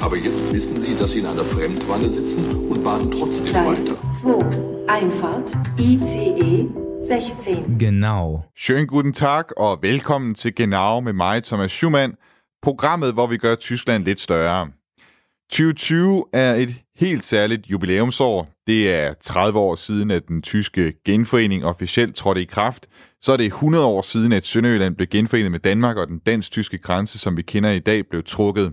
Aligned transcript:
Aber 0.00 0.16
jetzt 0.16 0.52
wissen 0.52 0.76
Sie, 0.76 0.94
dass 0.94 1.10
Sie 1.10 1.18
in 1.18 1.26
einer 1.26 1.44
Fremdwanne 1.44 2.08
sitzen 2.10 2.54
und 2.70 2.84
baden 2.84 3.10
trotzdem 3.10 3.46
Gleis 3.46 3.90
weiter. 3.90 4.10
2. 4.10 4.86
Einfahrt. 4.88 5.52
ICE 5.78 6.68
16. 7.02 7.78
Genau. 7.78 8.44
Schönen 8.54 8.86
guten 8.86 9.12
Tag 9.12 9.56
og 9.56 9.82
velkommen 9.82 10.34
til 10.34 10.54
Genau 10.54 11.00
med 11.00 11.12
mig, 11.12 11.42
Thomas 11.44 11.72
Schumann. 11.72 12.14
Programmet, 12.62 13.12
hvor 13.12 13.26
vi 13.26 13.36
gør 13.36 13.54
Tyskland 13.54 14.04
lidt 14.04 14.20
større. 14.20 14.68
2020 15.50 16.24
er 16.32 16.54
et 16.54 16.74
helt 16.96 17.24
særligt 17.24 17.66
jubilæumsår. 17.66 18.48
Det 18.66 18.94
er 18.94 19.14
30 19.22 19.58
år 19.58 19.74
siden, 19.74 20.10
at 20.10 20.28
den 20.28 20.42
tyske 20.42 20.92
genforening 21.04 21.64
officielt 21.64 22.14
trådte 22.14 22.42
i 22.42 22.44
kraft. 22.44 22.86
Så 23.20 23.32
er 23.32 23.36
det 23.36 23.46
100 23.46 23.84
år 23.84 24.02
siden, 24.02 24.32
at 24.32 24.46
Sønderjylland 24.46 24.96
blev 24.96 25.08
genforenet 25.08 25.50
med 25.50 25.60
Danmark, 25.60 25.96
og 25.96 26.08
den 26.08 26.18
dansk-tyske 26.18 26.78
grænse, 26.78 27.18
som 27.18 27.36
vi 27.36 27.42
kender 27.42 27.70
i 27.70 27.78
dag, 27.78 28.08
blev 28.10 28.22
trukket. 28.26 28.72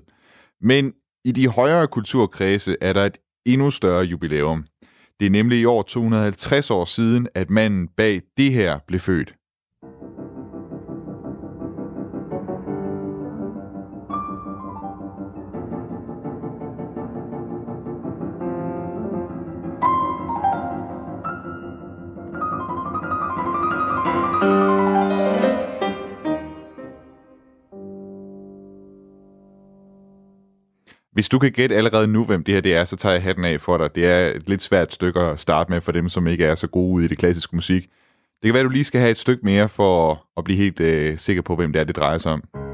Men 0.62 0.94
i 1.26 1.32
de 1.32 1.48
højere 1.48 1.88
kulturkredse 1.88 2.76
er 2.82 2.94
der 2.94 3.06
et 3.06 3.18
endnu 3.46 3.72
større 3.72 4.04
jubilæum. 4.04 4.66
Det 5.20 5.26
er 5.26 5.30
nemlig 5.30 5.60
i 5.60 5.66
år 5.66 5.82
250 5.82 6.72
år 6.72 6.86
siden, 6.86 7.28
at 7.36 7.50
manden 7.50 7.88
bag 7.88 8.22
det 8.38 8.54
her 8.54 8.80
blev 8.88 9.00
født. 9.00 9.34
Hvis 31.16 31.30
du 31.30 31.40
kan 31.40 31.52
gætte 31.52 31.76
allerede 31.76 32.08
nu, 32.08 32.26
hvem 32.26 32.44
det 32.44 32.54
her 32.54 32.62
det 32.62 32.76
er, 32.76 32.86
så 32.86 32.96
tager 32.96 33.14
jeg 33.14 33.24
hatten 33.24 33.46
af 33.46 33.62
for 33.62 33.78
dig. 33.78 33.96
Det 33.96 34.06
er 34.06 34.28
et 34.28 34.50
lidt 34.50 34.62
svært 34.62 34.94
stykke 34.94 35.20
at 35.20 35.40
starte 35.40 35.72
med 35.72 35.82
for 35.82 35.92
dem, 35.92 36.10
som 36.10 36.28
ikke 36.28 36.46
er 36.46 36.56
så 36.56 36.68
gode 36.68 36.94
ude 36.94 37.06
i 37.06 37.08
det 37.08 37.18
klassiske 37.18 37.56
musik. 37.56 37.84
Det 37.84 38.44
kan 38.44 38.54
være, 38.54 38.62
at 38.62 38.66
du 38.66 38.70
lige 38.70 38.84
skal 38.84 39.02
have 39.02 39.12
et 39.12 39.18
stykke 39.18 39.46
mere 39.46 39.70
for 39.70 40.26
at 40.38 40.44
blive 40.44 40.58
helt 40.58 40.80
øh, 40.80 41.18
sikker 41.18 41.42
på, 41.42 41.56
hvem 41.56 41.74
det 41.74 41.80
er, 41.80 41.84
det 41.84 41.96
drejer 41.96 42.18
sig 42.18 42.32
om. 42.32 42.65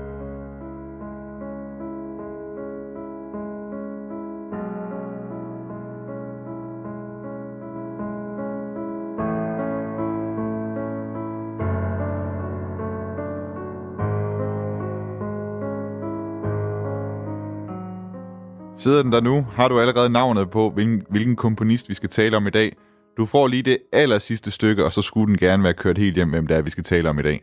Sidder 18.82 19.04
den 19.04 19.12
der 19.12 19.22
nu? 19.22 19.48
Har 19.52 19.68
du 19.68 19.80
allerede 19.80 20.10
navnet 20.10 20.50
på, 20.50 20.70
hvilken, 20.70 21.02
hvilken 21.10 21.36
komponist 21.36 21.90
vi 21.90 21.94
skal 21.94 22.10
tale 22.10 22.38
om 22.38 22.48
i 22.48 22.50
dag? 22.50 22.76
Du 23.18 23.26
får 23.26 23.48
lige 23.48 23.64
det 23.64 23.78
aller 23.94 24.20
sidste 24.20 24.52
stykke, 24.52 24.86
og 24.86 24.94
så 24.94 25.02
skulle 25.02 25.28
den 25.28 25.38
gerne 25.38 25.64
være 25.64 25.74
kørt 25.74 25.98
helt 25.98 26.16
hjem, 26.16 26.30
hvem 26.30 26.48
det 26.48 26.58
er, 26.58 26.62
vi 26.62 26.70
skal 26.70 26.84
tale 26.84 27.10
om 27.10 27.20
i 27.20 27.22
dag. 27.22 27.42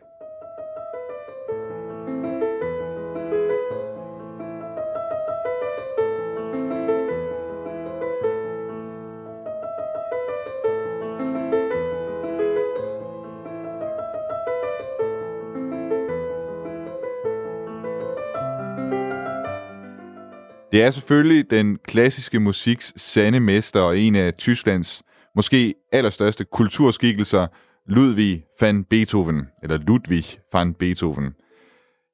Det 20.79 20.85
er 20.85 20.91
selvfølgelig 20.91 21.51
den 21.51 21.77
klassiske 21.87 22.39
musiks 22.39 22.93
sande 22.95 23.39
mester 23.39 23.81
og 23.81 23.99
en 23.99 24.15
af 24.15 24.33
Tysklands 24.33 25.03
måske 25.35 25.73
allerstørste 25.91 26.45
kulturskikkelser, 26.51 27.47
Ludwig 27.87 28.43
van 28.61 28.83
Beethoven, 28.83 29.47
eller 29.63 29.77
Ludwig 29.77 30.23
van 30.53 30.73
Beethoven. 30.73 31.33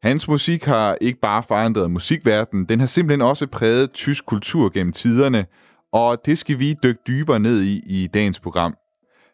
Hans 0.04 0.28
musik 0.28 0.64
har 0.64 0.98
ikke 1.02 1.20
bare 1.20 1.44
forandret 1.44 1.92
musikverdenen, 1.92 2.66
den 2.66 2.80
har 2.80 2.88
simpelthen 2.88 3.22
også 3.22 3.48
præget 3.48 3.92
tysk 3.92 4.26
kultur 4.26 4.70
gennem 4.70 4.94
tiderne, 4.94 5.46
og 5.94 6.26
det 6.26 6.38
skal 6.38 6.60
vi 6.60 6.76
dykke 6.84 7.02
dybere 7.08 7.40
ned 7.40 7.62
i 7.62 7.82
i 7.86 8.08
dagens 8.08 8.40
program. 8.40 8.76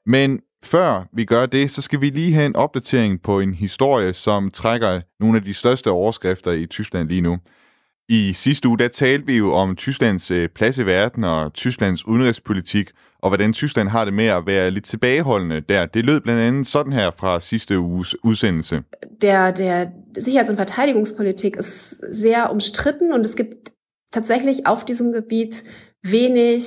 Men 0.05 0.39
før 0.63 1.07
vi 1.13 1.25
gør 1.25 1.45
det, 1.45 1.71
så 1.71 1.81
skal 1.81 2.01
vi 2.01 2.09
lige 2.09 2.33
have 2.33 2.45
en 2.45 2.55
opdatering 2.55 3.21
på 3.21 3.39
en 3.39 3.53
historie, 3.53 4.13
som 4.13 4.51
trækker 4.51 5.01
nogle 5.19 5.37
af 5.37 5.43
de 5.43 5.53
største 5.53 5.91
overskrifter 5.91 6.51
i 6.51 6.65
Tyskland 6.65 7.09
lige 7.09 7.21
nu. 7.21 7.37
I 8.09 8.33
sidste 8.33 8.67
uge, 8.67 8.77
der 8.77 8.87
talte 8.87 9.25
vi 9.25 9.37
jo 9.37 9.53
om 9.53 9.75
Tysklands 9.75 10.31
øh, 10.31 10.49
plads 10.49 10.77
i 10.77 10.85
verden 10.85 11.23
og 11.23 11.53
Tysklands 11.53 12.07
udenrigspolitik, 12.07 12.91
og 13.21 13.29
hvordan 13.29 13.53
Tyskland 13.53 13.89
har 13.89 14.05
det 14.05 14.13
med 14.13 14.25
at 14.25 14.45
være 14.45 14.71
lidt 14.71 14.85
tilbageholdende 14.85 15.61
der. 15.69 15.85
Det 15.85 16.05
lød 16.05 16.19
blandt 16.19 16.41
andet 16.41 16.67
sådan 16.67 16.93
her 16.93 17.11
fra 17.11 17.39
sidste 17.39 17.79
uges 17.79 18.23
udsendelse. 18.23 18.83
Der, 19.21 19.51
der 19.51 19.85
Sicherheits- 20.17 20.49
und 20.49 20.57
Verteidigungspolitik 20.57 21.55
ist 21.55 22.01
sehr 22.11 22.49
umstritten 22.51 23.13
und 23.13 23.25
es 23.25 23.35
gibt 23.35 23.71
tatsächlich 24.11 24.67
auf 24.67 24.85
diesem 24.85 25.11
Gebiet 25.11 25.63
wenig 26.03 26.63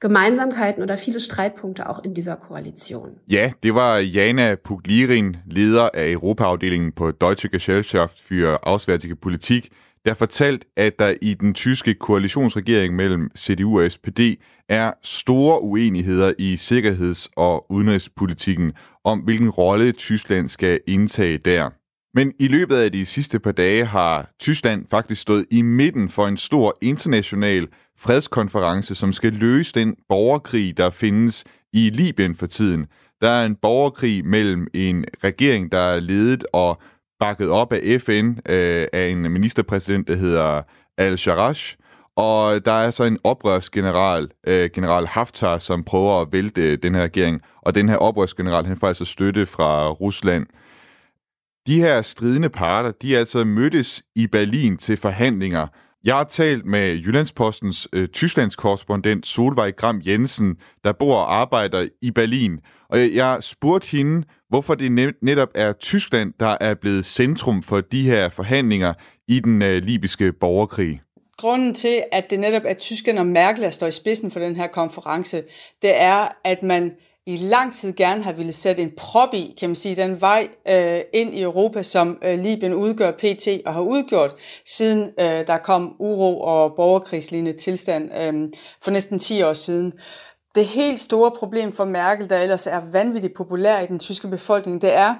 Gemeinsamkeiten 0.00 0.82
oder 0.82 0.96
viele 0.96 1.20
Streitpunkte 1.20 1.88
auch 1.88 2.04
in 2.04 2.14
dieser 2.14 2.36
Koalition. 2.36 3.10
Ja, 3.28 3.52
det 3.62 3.74
var 3.74 3.98
Jana 3.98 4.56
Puglirin, 4.56 5.36
leder 5.46 5.90
af 5.94 6.12
Europaafdelingen 6.16 6.92
på 6.92 7.12
Deutsche 7.12 7.48
Gesellschaft 7.48 8.20
für 8.20 8.66
Auswärtige 8.66 9.16
Politik, 9.16 9.70
der 10.04 10.14
fortalt, 10.14 10.64
at 10.76 10.98
der 10.98 11.14
i 11.22 11.34
den 11.34 11.54
tyske 11.54 11.94
koalitionsregering 11.94 12.96
mellem 12.96 13.30
CDU 13.36 13.80
og 13.80 13.90
SPD 13.90 14.20
er 14.68 14.92
store 15.02 15.62
uenigheder 15.62 16.32
i 16.38 16.56
sikkerheds- 16.56 17.28
og 17.36 17.72
udenrigspolitikken 17.72 18.72
om, 19.04 19.18
hvilken 19.18 19.50
rolle 19.50 19.92
Tyskland 19.92 20.48
skal 20.48 20.80
indtage 20.86 21.38
der. 21.38 21.70
Men 22.14 22.32
i 22.38 22.48
løbet 22.48 22.76
af 22.76 22.92
de 22.92 23.06
sidste 23.06 23.38
par 23.38 23.52
dage 23.52 23.84
har 23.84 24.30
Tyskland 24.40 24.86
faktisk 24.90 25.22
stået 25.22 25.46
i 25.50 25.62
midten 25.62 26.08
for 26.08 26.26
en 26.26 26.36
stor 26.36 26.78
international 26.80 27.68
fredskonference, 27.98 28.94
som 28.94 29.12
skal 29.12 29.32
løse 29.32 29.72
den 29.74 29.96
borgerkrig, 30.08 30.76
der 30.76 30.90
findes 30.90 31.44
i 31.72 31.90
Libyen 31.90 32.36
for 32.36 32.46
tiden. 32.46 32.86
Der 33.20 33.28
er 33.28 33.46
en 33.46 33.56
borgerkrig 33.56 34.26
mellem 34.26 34.66
en 34.74 35.04
regering, 35.24 35.72
der 35.72 35.78
er 35.78 36.00
ledet 36.00 36.44
og 36.52 36.82
bakket 37.22 37.50
op 37.50 37.72
af 37.72 38.00
FN 38.00 38.34
øh, 38.48 38.86
af 38.92 39.06
en 39.06 39.22
ministerpræsident, 39.22 40.08
der 40.08 40.16
hedder 40.16 40.62
Al-Sharash, 40.98 41.76
og 42.16 42.64
der 42.64 42.72
er 42.72 42.90
så 42.90 43.04
en 43.04 43.18
oprørsgeneral, 43.24 44.28
øh, 44.46 44.70
general 44.74 45.06
Haftar, 45.06 45.58
som 45.58 45.84
prøver 45.84 46.20
at 46.20 46.28
vælte 46.32 46.76
den 46.76 46.94
her 46.94 47.02
regering, 47.02 47.40
og 47.62 47.74
den 47.74 47.88
her 47.88 47.96
oprørsgeneral, 47.96 48.66
han 48.66 48.76
får 48.76 48.88
altså 48.88 49.04
støtte 49.04 49.46
fra 49.46 49.90
Rusland. 49.90 50.46
De 51.66 51.80
her 51.80 52.02
stridende 52.02 52.48
parter, 52.48 52.90
de 53.02 53.14
er 53.14 53.18
altså 53.18 53.44
mødtes 53.44 54.02
i 54.16 54.26
Berlin 54.26 54.76
til 54.76 54.96
forhandlinger. 54.96 55.66
Jeg 56.04 56.16
har 56.16 56.24
talt 56.24 56.66
med 56.66 56.96
Jyllandspostens 56.96 57.88
øh, 57.92 58.08
Tysklands 58.08 58.56
korrespondent 58.56 59.26
Solvej 59.26 59.70
Gram 59.70 60.00
Jensen, 60.06 60.56
der 60.84 60.92
bor 60.92 61.16
og 61.16 61.34
arbejder 61.34 61.88
i 62.02 62.10
Berlin. 62.10 62.58
Og 62.88 62.98
jeg, 62.98 63.14
jeg 63.14 63.38
spurgte 63.40 63.88
hende, 63.96 64.26
hvorfor 64.52 64.74
det 64.74 65.14
netop 65.22 65.48
er 65.54 65.72
Tyskland, 65.72 66.32
der 66.40 66.56
er 66.60 66.74
blevet 66.74 67.06
centrum 67.06 67.62
for 67.62 67.80
de 67.80 68.02
her 68.02 68.28
forhandlinger 68.28 68.92
i 69.28 69.40
den 69.40 69.62
øh, 69.62 69.82
libyske 69.82 70.32
borgerkrig. 70.32 71.00
Grunden 71.36 71.74
til, 71.74 72.02
at 72.12 72.30
det 72.30 72.40
netop 72.40 72.62
er 72.64 72.74
Tyskland 72.74 73.18
og 73.18 73.26
Merkel, 73.26 73.62
der 73.62 73.70
står 73.70 73.86
i 73.86 73.90
spidsen 73.90 74.30
for 74.30 74.40
den 74.40 74.56
her 74.56 74.66
konference, 74.66 75.42
det 75.82 76.02
er, 76.02 76.28
at 76.44 76.62
man 76.62 76.92
i 77.26 77.36
lang 77.36 77.74
tid 77.74 77.92
gerne 77.92 78.22
har 78.22 78.32
ville 78.32 78.52
sætte 78.52 78.82
en 78.82 78.92
prop 78.96 79.34
i, 79.34 79.54
kan 79.60 79.68
man 79.68 79.76
sige, 79.76 79.96
den 79.96 80.20
vej 80.20 80.48
øh, 80.68 81.00
ind 81.12 81.34
i 81.34 81.42
Europa, 81.42 81.82
som 81.82 82.18
øh, 82.24 82.38
Libyen 82.38 82.74
udgør 82.74 83.10
PT 83.10 83.48
og 83.66 83.74
har 83.74 83.80
udgjort, 83.80 84.34
siden 84.64 85.10
øh, 85.20 85.46
der 85.46 85.58
kom 85.58 85.96
uro 85.98 86.40
og 86.40 86.72
borgerkrigslignende 86.76 87.58
tilstand 87.58 88.10
øh, 88.14 88.48
for 88.82 88.90
næsten 88.90 89.18
10 89.18 89.42
år 89.42 89.52
siden. 89.52 89.92
Det 90.54 90.64
helt 90.64 91.00
store 91.00 91.30
problem 91.30 91.72
for 91.72 91.84
Merkel, 91.84 92.30
der 92.30 92.38
ellers 92.38 92.66
er 92.66 92.80
vanvittigt 92.92 93.34
populær 93.34 93.80
i 93.80 93.86
den 93.86 93.98
tyske 93.98 94.28
befolkning, 94.28 94.82
det 94.82 94.96
er, 94.96 95.14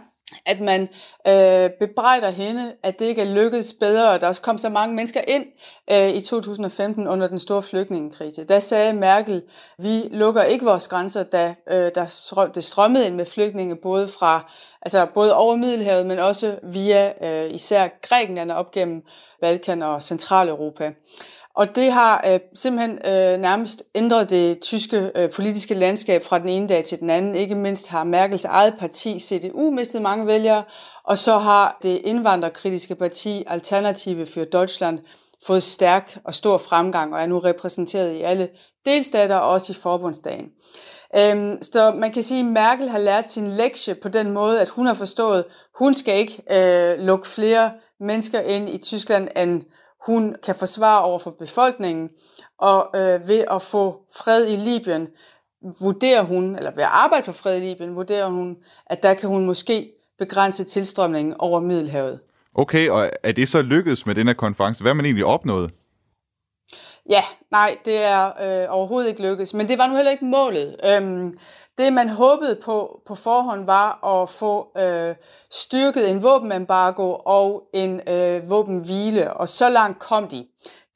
at 0.47 0.61
man 0.61 0.89
øh, 1.29 1.71
bebrejder 1.81 2.31
hende, 2.31 2.75
at 2.83 2.99
det 2.99 3.05
ikke 3.05 3.23
er 3.23 3.35
lykkedes 3.35 3.73
bedre. 3.81 4.19
Der 4.19 4.29
også 4.29 4.43
kom 4.43 4.59
så 4.59 4.69
mange 4.69 4.95
mennesker 4.95 5.21
ind 5.29 5.47
øh, 5.93 6.09
i 6.09 6.21
2015 6.21 7.09
under 7.09 7.29
den 7.29 7.39
store 7.39 7.63
flygtningekrise. 7.63 8.45
Der 8.45 8.61
sagde 8.61 8.93
Merkel, 8.93 9.43
vi 9.79 10.09
lukker 10.11 10.43
ikke 10.43 10.65
vores 10.65 10.89
grænser, 10.89 11.23
da 11.23 11.55
øh, 11.69 11.91
der 11.95 12.51
det 12.55 12.65
strømmede 12.65 13.07
ind 13.07 13.15
med 13.15 13.27
flygtninge 13.27 13.77
både 13.77 14.09
fra 14.09 14.53
altså 14.83 15.07
både 15.15 15.35
over 15.35 15.57
Middelhavet, 15.57 16.07
men 16.07 16.19
også 16.19 16.59
via 16.63 17.13
øh, 17.23 17.55
især 17.55 17.89
Grækenland 18.03 18.51
op 18.51 18.71
gennem 18.71 19.03
Balkan 19.41 19.83
og 19.83 20.03
Centraleuropa. 20.03 20.93
Og 21.55 21.77
det 21.77 21.93
har 21.93 22.25
øh, 22.33 22.41
simpelthen 22.55 22.99
øh, 23.07 23.41
nærmest 23.41 23.83
ændret 23.95 24.31
det 24.31 24.61
tyske 24.61 25.11
øh, 25.15 25.31
politiske 25.31 25.75
landskab 25.75 26.25
fra 26.25 26.39
den 26.39 26.49
ene 26.49 26.69
dag 26.69 26.85
til 26.85 27.01
den 27.01 27.11
anden. 27.11 27.35
Ikke 27.35 27.55
mindst 27.55 27.89
har 27.89 28.05
Merkels 28.05 28.45
eget 28.45 28.75
parti, 28.79 29.21
CDU, 29.21 29.71
mistet 29.71 30.03
mange 30.03 30.27
vælgere, 30.27 30.65
og 31.05 31.19
så 31.19 31.39
har 31.39 31.79
det 31.83 32.01
indvandrerkritiske 32.05 32.95
parti 32.95 33.45
Alternative 33.47 34.27
für 34.27 34.45
Deutschland 34.45 34.99
fået 35.47 35.63
stærk 35.63 36.19
og 36.25 36.35
stor 36.35 36.59
fremgang 36.59 37.15
og 37.15 37.23
er 37.23 37.27
nu 37.27 37.39
repræsenteret 37.39 38.13
i 38.13 38.23
alle 38.23 38.49
delstater 38.85 39.37
og 39.37 39.51
også 39.51 39.73
i 39.73 39.77
forbundsdagen. 39.83 40.47
Øhm, 41.17 41.63
så 41.63 41.93
man 41.97 42.13
kan 42.13 42.23
sige, 42.23 42.41
at 42.41 42.47
Merkel 42.47 42.89
har 42.89 42.99
lært 42.99 43.31
sin 43.31 43.49
lektie 43.49 43.95
på 43.95 44.09
den 44.09 44.31
måde, 44.31 44.61
at 44.61 44.69
hun 44.69 44.87
har 44.87 44.95
forstået, 44.95 45.39
at 45.39 45.45
hun 45.79 45.95
skal 45.95 46.19
ikke 46.19 46.43
øh, 46.51 46.99
lukke 46.99 47.29
flere 47.29 47.71
mennesker 48.01 48.41
ind 48.41 48.69
i 48.69 48.79
Tyskland, 48.79 49.29
end 49.37 49.63
hun 50.07 50.37
kan 50.45 50.55
forsvare 50.55 51.03
over 51.03 51.19
for 51.19 51.31
befolkningen, 51.31 52.11
og 52.59 52.91
øh, 52.95 53.29
ved 53.29 53.45
at 53.51 53.63
få 53.63 53.97
fred 54.17 54.47
i 54.47 54.57
Libyen, 54.57 55.09
vurderer 55.81 56.23
hun, 56.23 56.57
eller 56.57 56.71
ved 56.71 56.83
at 56.83 56.89
arbejde 56.93 57.25
for 57.25 57.33
fred 57.33 57.57
i 57.57 57.61
Libyen, 57.61 57.97
vurderer 57.97 58.29
hun, 58.29 58.57
at 58.87 59.03
der 59.03 59.15
kan 59.15 59.29
hun 59.29 59.47
måske 59.47 59.93
begrænse 60.19 60.65
tilstrømningen 60.65 61.35
over 61.39 61.61
Middelhavet. 61.61 62.21
Okay, 62.55 62.89
og 62.91 63.11
er 63.23 63.33
det 63.33 63.49
så 63.49 63.63
lykkedes 63.63 64.07
med 64.07 64.15
den 64.15 64.27
her 64.27 64.35
konference? 64.35 64.83
Hvad 64.83 64.91
har 64.91 64.95
man 64.95 65.05
egentlig 65.05 65.25
opnået? 65.25 65.71
Ja, 67.11 67.23
nej, 67.51 67.77
det 67.85 67.97
er 68.03 68.27
øh, 68.27 68.67
overhovedet 68.69 69.09
ikke 69.09 69.23
lykkedes, 69.23 69.55
men 69.55 69.69
det 69.69 69.79
var 69.79 69.87
nu 69.87 69.97
heller 69.97 70.11
ikke 70.11 70.25
målet. 70.25 70.77
Øhm, 70.85 71.35
det 71.85 71.93
man 71.93 72.09
håbede 72.09 72.55
på 72.65 73.01
på 73.07 73.15
forhånd 73.15 73.67
var 73.67 74.21
at 74.23 74.29
få 74.29 74.69
øh, 74.79 75.15
styrket 75.51 76.11
en 76.11 76.23
våbenembargo 76.23 77.17
og 77.25 77.63
en 77.75 78.01
øh, 78.09 78.51
våbenhvile, 78.51 79.33
og 79.33 79.49
så 79.49 79.69
langt 79.69 79.99
kom 79.99 80.29
de. 80.29 80.47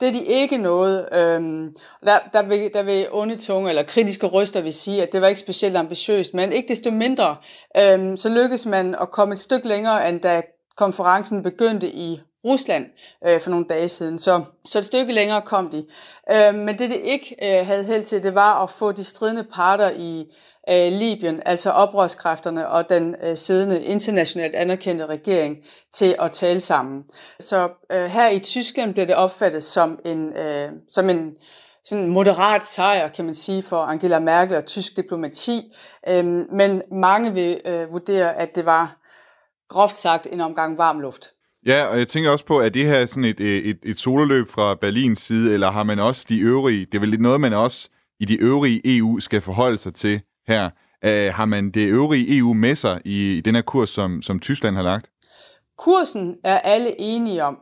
Det 0.00 0.08
er 0.08 0.12
de 0.12 0.24
ikke 0.24 0.58
noget. 0.58 1.08
Øh, 1.12 1.40
der, 2.04 2.18
der, 2.32 2.42
vil, 2.42 2.70
der 2.74 2.82
vil 2.82 3.06
onde 3.10 3.36
tunge 3.36 3.68
eller 3.68 3.82
kritiske 3.82 4.26
røster 4.26 4.60
vil 4.60 4.72
sige, 4.72 5.02
at 5.02 5.12
det 5.12 5.20
var 5.20 5.28
ikke 5.28 5.40
specielt 5.40 5.76
ambitiøst, 5.76 6.34
men 6.34 6.52
ikke 6.52 6.68
desto 6.68 6.90
mindre, 6.90 7.36
øh, 7.76 8.18
så 8.18 8.28
lykkedes 8.28 8.66
man 8.66 8.94
at 9.00 9.10
komme 9.10 9.32
et 9.32 9.38
stykke 9.38 9.68
længere, 9.68 10.08
end 10.08 10.20
da 10.20 10.42
konferencen 10.76 11.42
begyndte 11.42 11.88
i 11.88 12.20
Rusland 12.46 12.86
øh, 13.26 13.40
for 13.40 13.50
nogle 13.50 13.66
dage 13.68 13.88
siden. 13.88 14.18
Så, 14.18 14.44
så 14.64 14.78
et 14.78 14.84
stykke 14.84 15.12
længere 15.12 15.42
kom 15.42 15.68
de. 15.70 15.86
Øh, 16.32 16.54
men 16.54 16.78
det, 16.78 16.90
det 16.90 16.96
ikke 16.96 17.36
øh, 17.42 17.66
havde 17.66 17.84
held 17.84 18.04
til, 18.04 18.22
det 18.22 18.34
var 18.34 18.62
at 18.62 18.70
få 18.70 18.92
de 18.92 19.04
stridende 19.04 19.44
parter 19.54 19.90
i 19.90 20.24
øh, 20.70 20.92
Libyen, 20.92 21.42
altså 21.46 21.70
oprørskræfterne 21.70 22.68
og 22.68 22.88
den 22.88 23.16
øh, 23.22 23.36
siddende 23.36 23.84
internationalt 23.84 24.54
anerkendte 24.54 25.06
regering, 25.06 25.58
til 25.94 26.14
at 26.18 26.32
tale 26.32 26.60
sammen. 26.60 27.04
Så 27.40 27.68
øh, 27.92 28.04
her 28.04 28.30
i 28.30 28.38
Tyskland 28.38 28.94
blev 28.94 29.06
det 29.06 29.14
opfattet 29.14 29.62
som 29.62 29.98
en, 30.04 30.32
øh, 30.36 30.68
som 30.88 31.10
en 31.10 31.32
sådan 31.84 32.08
moderat 32.08 32.66
sejr, 32.66 33.08
kan 33.08 33.24
man 33.24 33.34
sige, 33.34 33.62
for 33.62 33.76
Angela 33.76 34.18
Merkel 34.18 34.56
og 34.56 34.66
tysk 34.66 34.96
diplomati. 34.96 35.62
Øh, 36.08 36.24
men 36.52 36.82
mange 36.92 37.34
vil 37.34 37.60
øh, 37.66 37.92
vurdere, 37.92 38.36
at 38.36 38.56
det 38.56 38.66
var 38.66 38.96
groft 39.68 39.96
sagt 39.96 40.26
en 40.32 40.40
omgang 40.40 40.78
varm 40.78 41.00
luft. 41.00 41.32
Ja, 41.66 41.84
og 41.84 41.98
jeg 41.98 42.08
tænker 42.08 42.30
også 42.30 42.44
på, 42.44 42.58
at 42.58 42.74
det 42.74 42.86
her 42.86 43.06
sådan 43.06 43.24
et, 43.24 43.40
øh, 43.40 43.64
et, 43.64 43.78
et 43.82 44.00
sololøb 44.00 44.48
fra 44.48 44.74
Berlins 44.74 45.18
side, 45.18 45.54
eller 45.54 45.70
har 45.70 45.82
man 45.82 45.98
også 45.98 46.26
de 46.28 46.38
øvrige, 46.38 46.86
det 46.86 46.94
er 46.94 47.00
vel 47.00 47.08
lidt 47.08 47.20
noget, 47.20 47.40
man 47.40 47.52
også 47.52 47.88
i 48.20 48.24
de 48.24 48.36
øvrige 48.36 48.96
EU 48.96 49.20
skal 49.20 49.40
forholde 49.40 49.78
sig 49.78 49.94
til 49.94 50.20
her. 50.48 50.70
Øh, 51.04 51.34
har 51.34 51.44
man 51.44 51.70
det 51.70 51.88
øvrige 51.88 52.38
EU 52.38 52.52
med 52.52 52.76
sig 52.76 53.00
i, 53.04 53.38
i 53.38 53.40
den 53.40 53.54
her 53.54 53.62
kurs, 53.62 53.90
som, 53.90 54.22
som 54.22 54.40
Tyskland 54.40 54.76
har 54.76 54.82
lagt? 54.82 55.06
Kursen 55.78 56.36
er 56.44 56.58
alle 56.58 57.00
enige 57.00 57.44
om. 57.44 57.58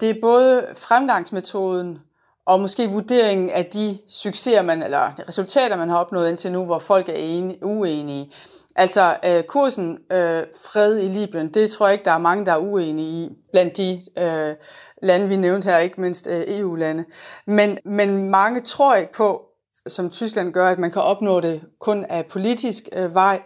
Det 0.00 0.10
er 0.10 0.20
både 0.22 0.66
fremgangsmetoden 0.76 1.98
og 2.46 2.60
måske 2.60 2.90
vurderingen 2.90 3.50
af 3.50 3.64
de 3.64 3.98
succeser, 4.08 4.62
man, 4.62 4.82
eller 4.82 5.28
resultater, 5.28 5.76
man 5.76 5.88
har 5.88 5.98
opnået 5.98 6.30
indtil 6.30 6.52
nu, 6.52 6.64
hvor 6.64 6.78
folk 6.78 7.08
er 7.08 7.12
enige, 7.16 7.64
uenige. 7.64 8.32
Altså 8.76 9.16
øh, 9.26 9.42
kursen 9.42 9.98
øh, 10.12 10.42
fred 10.66 10.98
i 10.98 11.08
Libyen, 11.08 11.54
det 11.54 11.70
tror 11.70 11.86
jeg 11.86 11.94
ikke, 11.94 12.04
der 12.04 12.10
er 12.10 12.18
mange, 12.18 12.46
der 12.46 12.52
er 12.52 12.58
uenige 12.58 13.24
i 13.24 13.28
blandt 13.52 13.76
de 13.76 14.02
øh, 14.18 14.54
lande, 15.02 15.28
vi 15.28 15.36
nævnte 15.36 15.68
her, 15.68 15.78
ikke 15.78 16.00
mindst 16.00 16.28
øh, 16.30 16.44
EU-lande. 16.46 17.04
Men, 17.46 17.78
men 17.84 18.30
mange 18.30 18.60
tror 18.60 18.94
ikke 18.94 19.12
på, 19.12 19.42
som 19.90 20.10
Tyskland 20.10 20.52
gør, 20.52 20.68
at 20.68 20.78
man 20.78 20.90
kan 20.90 21.02
opnå 21.02 21.40
det 21.40 21.62
kun 21.78 22.04
af 22.04 22.26
politisk 22.26 22.88
øh, 22.96 23.14
vej, 23.14 23.42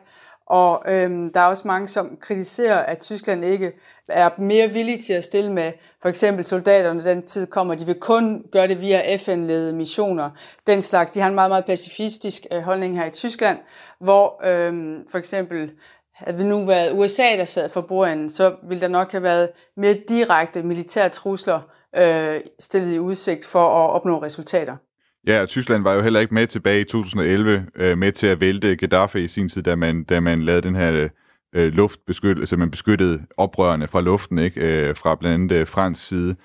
og 0.46 0.82
øhm, 0.88 1.32
der 1.32 1.40
er 1.40 1.46
også 1.46 1.68
mange, 1.68 1.88
som 1.88 2.16
kritiserer, 2.20 2.78
at 2.78 2.98
Tyskland 2.98 3.44
ikke 3.44 3.72
er 4.08 4.30
mere 4.38 4.68
villig 4.68 5.04
til 5.04 5.12
at 5.12 5.24
stille 5.24 5.52
med 5.52 5.72
for 6.02 6.08
eksempel 6.08 6.44
soldaterne, 6.44 7.04
den 7.04 7.22
tid 7.22 7.46
kommer. 7.46 7.74
De 7.74 7.86
vil 7.86 8.00
kun 8.00 8.44
gøre 8.52 8.68
det 8.68 8.80
via 8.80 9.16
FN-ledede 9.16 9.72
missioner. 9.72 10.30
Den 10.66 10.82
slags, 10.82 11.12
de 11.12 11.20
har 11.20 11.28
en 11.28 11.34
meget, 11.34 11.50
meget 11.50 11.64
pacifistisk 11.64 12.46
øh, 12.52 12.62
holdning 12.62 12.98
her 12.98 13.06
i 13.06 13.10
Tyskland, 13.10 13.58
hvor 14.00 14.46
øhm, 14.46 15.08
for 15.10 15.18
eksempel 15.18 15.70
havde 16.14 16.36
vi 16.36 16.44
nu 16.44 16.64
været 16.64 16.92
USA, 16.92 17.36
der 17.36 17.44
sad 17.44 17.68
for 17.68 17.80
bordenden, 17.80 18.30
så 18.30 18.56
ville 18.68 18.80
der 18.80 18.88
nok 18.88 19.12
have 19.12 19.22
været 19.22 19.50
mere 19.76 19.96
direkte 20.08 20.62
militære 20.62 21.08
trusler 21.08 21.60
øh, 21.96 22.40
stillet 22.58 22.94
i 22.94 22.98
udsigt 22.98 23.44
for 23.44 23.68
at 23.68 23.90
opnå 23.90 24.22
resultater. 24.22 24.76
Ja, 25.26 25.42
og 25.42 25.48
Tyskland 25.48 25.82
var 25.82 25.94
jo 25.94 26.00
heller 26.02 26.20
ikke 26.20 26.34
med 26.34 26.46
tilbage 26.46 26.80
i 26.80 26.84
2011 26.84 27.66
øh, 27.76 27.98
med 27.98 28.12
til 28.12 28.26
at 28.26 28.40
vælte 28.40 28.76
Gaddafi 28.76 29.24
i 29.24 29.28
sin 29.28 29.48
tid, 29.48 29.62
da 29.62 29.76
man, 29.76 30.04
da 30.04 30.20
man 30.20 30.42
lavede 30.42 30.62
den 30.62 30.74
her 30.74 31.08
øh, 31.54 31.72
luftbeskyttelse, 31.72 32.42
altså 32.42 32.56
man 32.56 32.70
beskyttede 32.70 33.22
oprørerne 33.36 33.86
fra 33.86 34.00
luften, 34.00 34.38
ikke? 34.38 34.88
Øh, 34.88 34.96
fra 34.96 35.14
blandt 35.14 35.34
andet 35.34 35.60
øh, 35.60 35.66
fransk 35.66 36.08
side. 36.08 36.36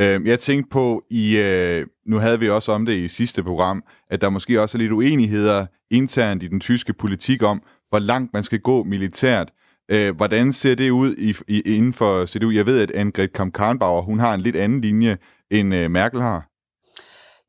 Øh, 0.00 0.26
jeg 0.26 0.40
tænkte 0.40 0.70
på, 0.70 1.02
i 1.10 1.38
øh, 1.38 1.86
nu 2.06 2.16
havde 2.16 2.40
vi 2.40 2.48
også 2.48 2.72
om 2.72 2.86
det 2.86 2.92
i 2.92 3.08
sidste 3.08 3.42
program, 3.42 3.84
at 4.10 4.20
der 4.20 4.30
måske 4.30 4.62
også 4.62 4.78
er 4.78 4.80
lidt 4.80 4.92
uenigheder 4.92 5.66
internt 5.90 6.42
i 6.42 6.48
den 6.48 6.60
tyske 6.60 6.92
politik 6.92 7.42
om, 7.42 7.62
hvor 7.88 7.98
langt 7.98 8.32
man 8.32 8.42
skal 8.42 8.60
gå 8.60 8.84
militært. 8.84 9.52
Øh, 9.90 10.16
hvordan 10.16 10.52
ser 10.52 10.74
det 10.74 10.90
ud 10.90 11.14
i, 11.18 11.34
i, 11.48 11.60
inden 11.60 11.92
for 11.92 12.26
CDU? 12.26 12.50
Jeg 12.50 12.66
ved, 12.66 12.80
at 12.80 12.90
Angrid 12.90 13.28
Kamp-Karnbauer, 13.28 14.02
hun 14.02 14.18
har 14.18 14.34
en 14.34 14.40
lidt 14.40 14.56
anden 14.56 14.80
linje, 14.80 15.18
end 15.50 15.74
øh, 15.74 15.90
Merkel 15.90 16.20
har. 16.20 16.55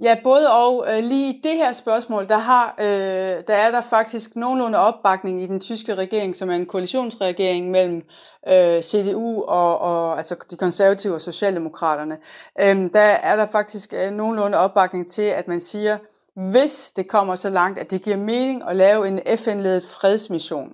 Ja, 0.02 0.16
både 0.24 0.52
og. 0.52 0.86
Øh, 0.90 1.04
lige 1.04 1.34
i 1.34 1.42
det 1.44 1.52
her 1.52 1.74
spørgsmål, 1.74 2.30
der, 2.30 2.38
har, 2.38 2.76
øh, 2.80 3.44
der 3.48 3.54
er 3.54 3.72
der 3.72 3.82
faktisk 3.82 4.36
nogenlunde 4.36 4.78
opbakning 4.78 5.42
i 5.42 5.46
den 5.46 5.60
tyske 5.60 5.96
regering, 5.96 6.36
som 6.36 6.50
er 6.50 6.56
en 6.56 6.66
koalitionsregering 6.66 7.72
mellem 7.72 8.02
øh, 8.48 8.82
CDU 8.82 9.44
og, 9.44 9.80
og 9.80 10.18
altså 10.18 10.36
de 10.52 10.58
konservative 10.58 11.14
og 11.14 11.22
socialdemokraterne. 11.22 12.18
Øh, 12.60 12.94
der 12.94 13.00
er 13.00 13.36
der 13.36 13.46
faktisk 13.46 13.94
øh, 13.94 14.12
nogenlunde 14.12 14.58
opbakning 14.58 15.12
til, 15.12 15.22
at 15.22 15.48
man 15.48 15.62
siger, 15.62 15.98
hvis 16.36 16.92
det 16.96 17.08
kommer 17.08 17.36
så 17.36 17.50
langt, 17.50 17.80
at 17.80 17.92
det 17.92 18.02
giver 18.02 18.18
mening 18.18 18.64
at 18.70 18.76
lave 18.76 19.08
en 19.08 19.20
FN-ledet 19.38 19.86
fredsmission. 19.86 20.74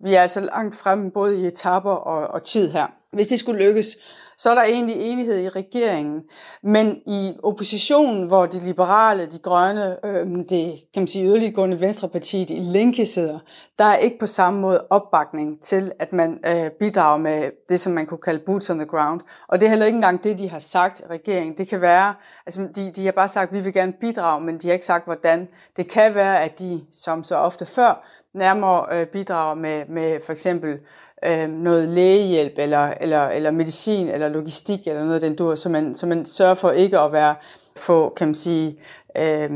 Vi 0.00 0.14
er 0.14 0.22
altså 0.22 0.40
langt 0.40 0.74
fremme 0.74 1.10
både 1.10 1.40
i 1.40 1.46
etapper 1.46 1.92
og, 1.92 2.26
og 2.26 2.42
tid 2.42 2.70
her. 2.70 2.86
Hvis 3.12 3.26
det 3.26 3.38
skulle 3.38 3.66
lykkes, 3.66 3.96
så 4.36 4.50
er 4.50 4.54
der 4.54 4.62
egentlig 4.62 4.96
enighed 5.00 5.40
i 5.40 5.48
regeringen. 5.48 6.22
Men 6.62 7.00
i 7.06 7.32
oppositionen, 7.42 8.26
hvor 8.26 8.46
de 8.46 8.60
liberale, 8.60 9.26
de 9.26 9.38
grønne, 9.38 9.96
øh, 10.04 10.26
det 10.48 10.74
kan 10.94 11.00
man 11.00 11.06
sige 11.06 11.26
yderliggående 11.26 11.80
venstrepartiet 11.80 12.50
i 12.50 12.54
Linke 12.54 13.06
sidder, 13.06 13.38
der 13.78 13.84
er 13.84 13.96
ikke 13.96 14.18
på 14.18 14.26
samme 14.26 14.60
måde 14.60 14.86
opbakning 14.90 15.62
til, 15.62 15.92
at 15.98 16.12
man 16.12 16.38
øh, 16.46 16.70
bidrager 16.70 17.16
med 17.16 17.50
det, 17.68 17.80
som 17.80 17.92
man 17.92 18.06
kunne 18.06 18.18
kalde 18.18 18.42
boots 18.46 18.70
on 18.70 18.78
the 18.78 18.86
ground. 18.86 19.20
Og 19.48 19.60
det 19.60 19.66
er 19.66 19.70
heller 19.70 19.86
ikke 19.86 19.96
engang 19.96 20.24
det, 20.24 20.38
de 20.38 20.50
har 20.50 20.58
sagt, 20.58 21.02
regeringen. 21.10 21.58
Det 21.58 21.68
kan 21.68 21.80
være, 21.80 22.14
altså 22.46 22.68
de, 22.76 22.90
de 22.96 23.04
har 23.04 23.12
bare 23.12 23.28
sagt, 23.28 23.48
at 23.48 23.56
vi 23.56 23.60
vil 23.60 23.72
gerne 23.72 23.92
bidrage, 24.00 24.40
men 24.40 24.58
de 24.58 24.68
har 24.68 24.72
ikke 24.72 24.86
sagt, 24.86 25.04
hvordan. 25.04 25.48
Det 25.76 25.90
kan 25.90 26.14
være, 26.14 26.40
at 26.40 26.58
de, 26.58 26.80
som 26.92 27.24
så 27.24 27.36
ofte 27.36 27.66
før, 27.66 28.04
nærmere 28.34 28.86
øh, 28.92 29.06
bidrager 29.06 29.54
med, 29.54 29.84
med 29.88 30.20
for 30.26 30.32
eksempel 30.32 30.78
øh, 31.26 31.48
noget 31.48 31.88
lægehjælp, 31.88 32.52
eller, 32.58 32.94
eller, 33.00 33.28
eller 33.28 33.50
medicin, 33.50 34.08
eller 34.08 34.28
logistik, 34.28 34.86
eller 34.86 35.00
noget 35.00 35.14
af 35.14 35.20
den 35.20 35.36
dur, 35.36 35.54
så 35.54 35.68
man, 35.68 35.94
så 35.94 36.06
man 36.06 36.24
sørger 36.24 36.54
for 36.54 36.70
ikke 36.70 36.98
at 36.98 37.12
være, 37.12 37.34
få, 37.76 38.14
kan 38.16 38.28
man 38.28 38.34
sige, 38.34 38.76
øh, 39.18 39.50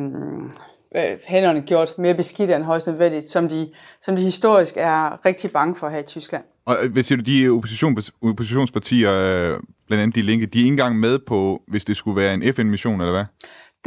øh 0.96 1.18
hænderne 1.26 1.60
gjort 1.60 1.98
mere 1.98 2.14
beskidte 2.14 2.54
end 2.54 2.64
højst 2.64 2.86
nødvendigt, 2.86 3.28
som 3.28 3.48
de, 3.48 3.68
som 4.02 4.16
de 4.16 4.22
historisk 4.22 4.74
er 4.76 5.26
rigtig 5.26 5.50
bange 5.50 5.74
for 5.74 5.88
her 5.88 5.98
i 5.98 6.02
Tyskland. 6.02 6.44
Og 6.66 6.76
øh, 6.82 6.92
hvad 6.92 7.02
siger 7.02 7.16
du, 7.16 7.24
de 7.24 7.48
opposition, 7.48 7.96
oppositionspartier, 8.22 9.12
øh, 9.12 9.60
blandt 9.86 10.02
andet 10.02 10.14
de 10.14 10.22
linke, 10.22 10.46
de 10.46 10.58
er 10.58 10.62
ikke 10.62 10.72
engang 10.72 10.98
med 11.00 11.18
på, 11.18 11.62
hvis 11.68 11.84
det 11.84 11.96
skulle 11.96 12.20
være 12.20 12.34
en 12.34 12.54
FN-mission, 12.54 13.00
eller 13.00 13.12
hvad? 13.12 13.24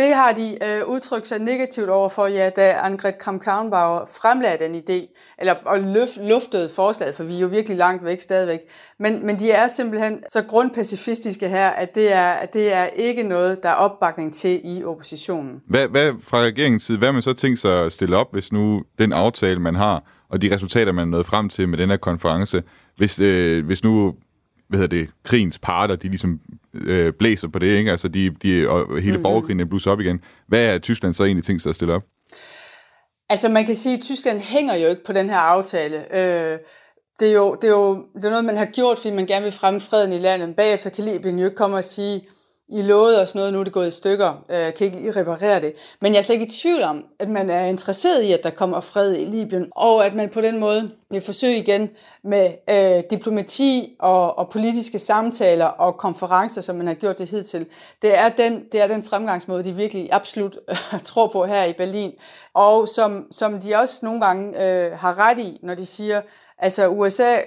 Det 0.02 0.14
har 0.16 0.32
de 0.32 0.58
øh, 0.64 0.88
udtrykt 0.88 1.28
sig 1.28 1.40
negativt 1.40 1.90
overfor, 1.90 2.28
ja, 2.28 2.50
da 2.50 2.72
Angret 2.72 3.18
Kramp-Karrenbauer 3.18 4.06
fremlagde 4.22 4.64
den 4.64 4.76
idé, 4.76 5.16
eller 5.40 5.54
og 5.66 5.80
løft, 5.80 6.18
luftede 6.18 6.70
forslaget, 6.76 7.16
for 7.16 7.24
vi 7.24 7.36
er 7.36 7.40
jo 7.40 7.48
virkelig 7.48 7.78
langt 7.78 8.06
væk 8.06 8.20
stadigvæk. 8.20 8.60
Men, 9.00 9.26
men 9.26 9.40
de 9.40 9.52
er 9.52 9.68
simpelthen 9.68 10.24
så 10.30 10.44
grundpacifistiske 10.44 11.50
her, 11.50 11.70
at 11.70 11.96
det 11.96 12.14
er, 12.14 12.32
at 12.32 12.54
det 12.54 12.74
er 12.74 12.86
ikke 12.86 13.24
noget, 13.24 13.64
der 13.64 13.70
er 13.70 13.74
opbakning 13.74 14.34
til 14.34 14.62
i 14.64 14.84
oppositionen. 14.84 15.62
Hvad, 15.68 15.88
hvad 15.88 16.14
fra 16.24 16.38
regeringens 16.38 16.84
side, 16.84 16.98
hvad 16.98 17.08
har 17.08 17.14
man 17.14 17.22
så 17.22 17.34
tænkt 17.34 17.60
sig 17.60 17.86
at 17.86 17.92
stille 17.92 18.18
op, 18.18 18.28
hvis 18.32 18.52
nu 18.52 18.84
den 19.00 19.14
aftale, 19.14 19.60
man 19.60 19.76
har, 19.76 20.04
og 20.30 20.42
de 20.42 20.54
resultater, 20.56 20.92
man 20.92 21.08
er 21.08 21.12
nået 21.12 21.26
frem 21.26 21.50
til 21.50 21.70
med 21.70 21.78
den 21.78 21.90
her 21.90 21.98
konference, 21.98 22.64
hvis, 22.98 23.20
øh, 23.20 23.66
hvis 23.66 23.84
nu 23.84 24.14
hvad 24.72 24.80
hedder 24.80 24.98
det, 24.98 25.10
krigens 25.24 25.60
parter, 25.60 25.96
de 25.96 26.08
ligesom 26.08 26.40
øh, 26.74 27.14
blæser 27.14 27.48
på 27.48 27.60
det, 27.60 27.78
ikke? 27.78 27.92
Altså, 27.92 28.08
de, 28.08 28.30
de, 28.44 28.70
og 28.70 28.88
hele 28.88 29.12
mm-hmm. 29.12 29.24
borgerkrigen 29.24 29.60
er 29.60 29.66
blusset 29.66 29.94
op 29.94 30.00
igen. 30.00 30.20
Hvad 30.48 30.66
er 30.66 30.78
Tyskland 30.78 31.14
så 31.14 31.24
egentlig 31.24 31.44
tænkt 31.44 31.62
sig 31.62 31.70
at 31.70 31.76
stille 31.76 31.94
op? 31.94 32.04
Altså, 33.30 33.50
man 33.50 33.66
kan 33.66 33.76
sige, 33.76 33.98
at 33.98 34.04
Tyskland 34.04 34.40
hænger 34.40 34.76
jo 34.76 34.88
ikke 34.88 35.04
på 35.04 35.14
den 35.14 35.30
her 35.30 35.38
aftale. 35.38 36.16
Øh, 36.16 36.58
det 37.20 37.30
er, 37.30 37.34
jo, 37.34 37.56
det, 37.62 37.68
er 37.68 37.72
jo, 37.72 38.06
det 38.16 38.26
er 38.26 38.30
noget, 38.30 38.46
man 38.46 38.58
har 38.58 38.66
gjort, 38.66 38.98
fordi 38.98 39.16
man 39.16 39.26
gerne 39.26 39.44
vil 39.44 39.54
fremme 39.54 39.80
freden 39.80 40.14
i 40.14 40.18
landet. 40.18 40.56
Bagefter 40.56 40.90
kan 40.90 41.06
Libyen 41.06 41.40
jo 41.40 41.46
ikke 41.46 41.58
komme 41.58 41.78
og 41.78 41.84
sige, 41.84 42.22
i 42.72 42.82
lovede 42.82 43.22
os 43.22 43.36
noget, 43.36 43.54
nu 43.54 43.60
er 43.60 43.64
det 43.64 43.74
gået 43.74 43.88
i 43.88 43.92
stykker, 43.92 44.46
øh, 44.50 44.74
kan 44.74 44.88
ikke 44.88 45.02
I 45.02 45.12
reparere 45.12 45.62
det. 45.62 45.96
Men 46.00 46.14
jeg 46.14 46.20
er 46.20 46.24
slet 46.24 46.34
ikke 46.34 46.46
i 46.46 46.50
tvivl 46.50 46.84
om, 46.84 47.06
at 47.20 47.30
man 47.30 47.50
er 47.50 47.66
interesseret 47.66 48.22
i, 48.24 48.34
at 48.34 48.44
der 48.44 48.50
kommer 48.50 48.80
fred 48.80 49.16
i 49.16 49.26
Libyen, 49.26 49.72
og 49.76 50.06
at 50.06 50.16
man 50.16 50.30
på 50.30 50.42
den 50.42 50.60
måde 50.60 50.92
vil 51.10 51.22
forsøge 51.22 51.58
igen 51.58 51.90
med 52.24 52.52
øh, 52.70 53.04
diplomati 53.10 53.96
og, 54.00 54.38
og 54.38 54.50
politiske 54.50 55.00
samtaler 55.00 55.66
og 55.66 55.98
konferencer, 55.98 56.62
som 56.62 56.76
man 56.76 56.88
har 56.88 56.94
gjort 56.94 57.20
det 57.20 57.30
hidtil. 57.30 57.66
Det 58.02 58.20
er 58.20 58.30
den, 58.30 58.64
det 58.72 58.82
er 58.82 58.88
den 58.88 59.04
fremgangsmåde, 59.04 59.64
de 59.64 59.74
virkelig 59.74 60.10
absolut 60.12 60.58
øh, 60.70 61.00
tror 61.06 61.28
på 61.28 61.46
her 61.46 61.64
i 61.64 61.74
Berlin, 61.74 62.12
og 62.54 62.88
som, 62.88 63.28
som 63.32 63.60
de 63.60 63.76
også 63.76 64.00
nogle 64.06 64.22
gange 64.26 64.48
øh, 64.50 64.92
har 64.92 65.30
ret 65.30 65.40
i, 65.40 65.60
når 65.64 65.76
de 65.76 65.86
siger, 65.86 66.22
altså 66.58 66.88
USA 66.88 67.38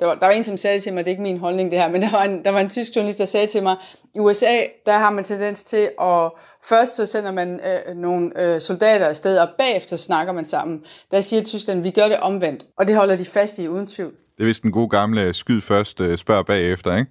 der 0.00 0.06
var, 0.06 0.14
der 0.14 0.26
var 0.26 0.32
en, 0.32 0.44
som 0.44 0.56
sagde 0.56 0.80
til 0.80 0.92
mig, 0.92 1.04
det 1.04 1.10
er 1.10 1.12
ikke 1.12 1.22
min 1.22 1.38
holdning 1.38 1.70
det 1.70 1.78
her, 1.78 1.88
men 1.88 2.02
der 2.02 2.10
var 2.10 2.22
en, 2.22 2.44
der 2.44 2.50
var 2.50 2.60
en 2.60 2.70
tysk 2.70 2.96
journalist, 2.96 3.18
der 3.18 3.24
sagde 3.24 3.46
til 3.46 3.62
mig, 3.62 3.76
i 4.14 4.18
USA, 4.18 4.56
der 4.86 4.98
har 4.98 5.10
man 5.10 5.24
tendens 5.24 5.64
til 5.64 5.90
at, 6.00 6.30
først 6.64 6.96
så 6.96 7.06
sender 7.06 7.32
man 7.32 7.60
øh, 7.60 7.96
nogle 7.96 8.42
øh, 8.42 8.60
soldater 8.60 9.06
afsted, 9.06 9.38
og 9.38 9.48
bagefter 9.58 9.96
snakker 9.96 10.32
man 10.32 10.44
sammen. 10.44 10.82
Der 11.10 11.20
siger 11.20 11.42
Tyskland, 11.42 11.82
vi 11.82 11.90
gør 11.90 12.08
det 12.08 12.16
omvendt, 12.16 12.64
og 12.78 12.88
det 12.88 12.96
holder 12.96 13.16
de 13.16 13.24
fast 13.24 13.58
i 13.58 13.68
uden 13.68 13.86
tvivl. 13.86 14.12
Det 14.36 14.42
er 14.42 14.46
vist 14.46 14.62
den 14.62 14.72
gode 14.72 14.88
gamle 14.88 15.34
skyd 15.34 15.60
først, 15.60 16.00
øh, 16.00 16.18
spørg 16.18 16.46
bagefter, 16.46 16.96
ikke? 16.96 17.10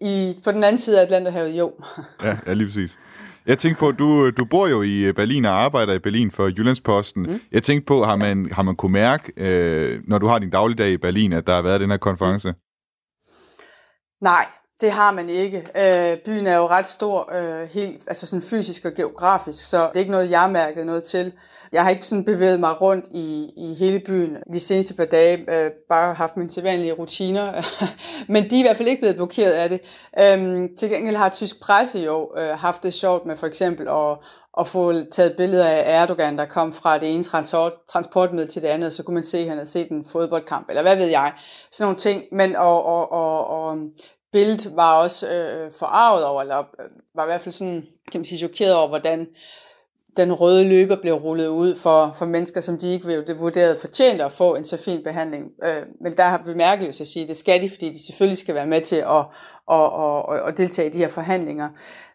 I, 0.00 0.38
på 0.44 0.52
den 0.52 0.64
anden 0.64 0.78
side 0.78 0.98
af 0.98 1.04
Atlanterhavet, 1.04 1.50
jo. 1.50 1.72
ja, 2.24 2.36
ja, 2.46 2.52
lige 2.52 2.66
præcis. 2.66 2.98
Jeg 3.46 3.58
tænkte 3.58 3.80
på, 3.80 3.92
du, 3.92 4.30
du 4.30 4.44
bor 4.44 4.66
jo 4.66 4.82
i 4.82 5.12
Berlin 5.12 5.44
og 5.44 5.64
arbejder 5.64 5.92
i 5.92 5.98
Berlin 5.98 6.30
for 6.30 6.46
Jyllandsposten. 6.48 7.22
Mm. 7.22 7.40
Jeg 7.52 7.62
tænkte 7.62 7.86
på, 7.86 8.04
har 8.04 8.16
man, 8.16 8.48
har 8.52 8.62
man 8.62 8.76
kunne 8.76 8.92
mærke, 8.92 9.32
øh, 9.36 10.00
når 10.08 10.18
du 10.18 10.26
har 10.26 10.38
din 10.38 10.50
dagligdag 10.50 10.90
i 10.90 10.96
Berlin, 10.96 11.32
at 11.32 11.46
der 11.46 11.54
har 11.54 11.62
været 11.62 11.80
den 11.80 11.90
her 11.90 11.96
konference? 11.96 12.54
Nej, 14.20 14.46
det 14.82 14.92
har 14.92 15.12
man 15.12 15.30
ikke. 15.30 15.56
Øh, 15.56 16.18
byen 16.18 16.46
er 16.46 16.56
jo 16.56 16.66
ret 16.66 16.86
stor, 16.86 17.34
øh, 17.34 17.68
helt, 17.68 18.02
altså 18.06 18.26
sådan 18.26 18.42
fysisk 18.42 18.84
og 18.84 18.92
geografisk, 18.96 19.68
så 19.68 19.88
det 19.88 19.96
er 19.96 20.00
ikke 20.00 20.12
noget, 20.12 20.30
jeg 20.30 20.50
mærket 20.50 20.86
noget 20.86 21.02
til. 21.02 21.32
Jeg 21.72 21.82
har 21.82 21.90
ikke 21.90 22.06
sådan 22.06 22.24
bevæget 22.24 22.60
mig 22.60 22.80
rundt 22.80 23.08
i, 23.10 23.50
i 23.56 23.74
hele 23.74 24.00
byen 24.00 24.36
de 24.52 24.60
seneste 24.60 24.94
par 24.94 25.04
dage, 25.04 25.50
øh, 25.50 25.70
bare 25.88 26.14
haft 26.14 26.36
mine 26.36 26.50
sædvanlige 26.50 26.92
rutiner, 26.92 27.52
men 28.32 28.50
de 28.50 28.56
er 28.56 28.58
i 28.58 28.62
hvert 28.62 28.76
fald 28.76 28.88
ikke 28.88 29.00
blevet 29.00 29.16
blokeret 29.16 29.52
af 29.52 29.68
det. 29.68 29.80
Øh, 30.20 30.68
til 30.78 30.90
gengæld 30.90 31.16
har 31.16 31.28
tysk 31.28 31.60
presse 31.60 31.98
jo 31.98 32.30
øh, 32.36 32.58
haft 32.58 32.82
det 32.82 32.92
sjovt 32.92 33.26
med 33.26 33.36
for 33.36 33.46
eksempel 33.46 33.88
at, 33.88 34.18
at 34.58 34.68
få 34.68 34.92
taget 35.12 35.34
billeder 35.36 35.66
af 35.66 36.02
Erdogan, 36.02 36.38
der 36.38 36.44
kom 36.44 36.72
fra 36.72 36.98
det 36.98 37.14
ene 37.14 37.22
transport, 37.22 37.72
transportmiddel 37.92 38.50
til 38.50 38.62
det 38.62 38.68
andet, 38.68 38.92
så 38.92 39.02
kunne 39.02 39.14
man 39.14 39.22
se, 39.22 39.38
at 39.38 39.48
han 39.48 39.56
havde 39.56 39.70
set 39.70 39.88
en 39.88 40.04
fodboldkamp, 40.04 40.68
eller 40.68 40.82
hvad 40.82 40.96
ved 40.96 41.06
jeg, 41.06 41.32
sådan 41.72 41.84
nogle 41.84 41.98
ting. 41.98 42.22
Men 42.32 42.56
og, 42.56 42.86
og, 42.86 43.12
og, 43.12 43.46
og 43.50 43.76
Bild 44.32 44.74
var 44.74 44.94
også 44.94 45.32
øh, 45.32 45.72
forarvet 45.78 46.24
over, 46.24 46.40
eller 46.42 46.58
øh, 46.58 46.86
var 47.14 47.22
i 47.22 47.26
hvert 47.26 47.40
fald 47.40 47.52
sådan, 47.52 47.84
kan 48.12 48.18
man 48.18 48.24
sige, 48.24 48.38
chokeret 48.38 48.74
over, 48.74 48.88
hvordan 48.88 49.26
den 50.16 50.32
røde 50.32 50.68
løber 50.68 50.96
blev 51.00 51.14
rullet 51.14 51.48
ud 51.48 51.74
for, 51.76 52.14
for 52.18 52.26
mennesker, 52.26 52.60
som 52.60 52.78
de 52.78 52.92
ikke 52.92 53.06
ville 53.06 53.24
vurderede 53.38 53.76
fortjent 53.80 54.20
at 54.20 54.32
få 54.32 54.54
en 54.54 54.64
så 54.64 54.76
fin 54.76 55.02
behandling. 55.04 55.44
Øh, 55.64 55.82
men 56.00 56.16
der 56.16 56.22
har 56.22 56.42
bemærket 56.44 56.88
at 56.88 56.94
sige, 56.94 57.22
at 57.22 57.28
det 57.28 57.36
skal 57.36 57.62
de, 57.62 57.70
fordi 57.70 57.88
de 57.88 58.06
selvfølgelig 58.06 58.38
skal 58.38 58.54
være 58.54 58.66
med 58.66 58.80
til 58.80 58.96
at, 58.96 59.24
at, 59.70 59.90
at, 60.00 60.24
at, 60.32 60.48
at 60.48 60.58
deltage 60.58 60.88
i 60.88 60.92
de 60.92 60.98
her 60.98 61.08
forhandlinger. 61.08 61.68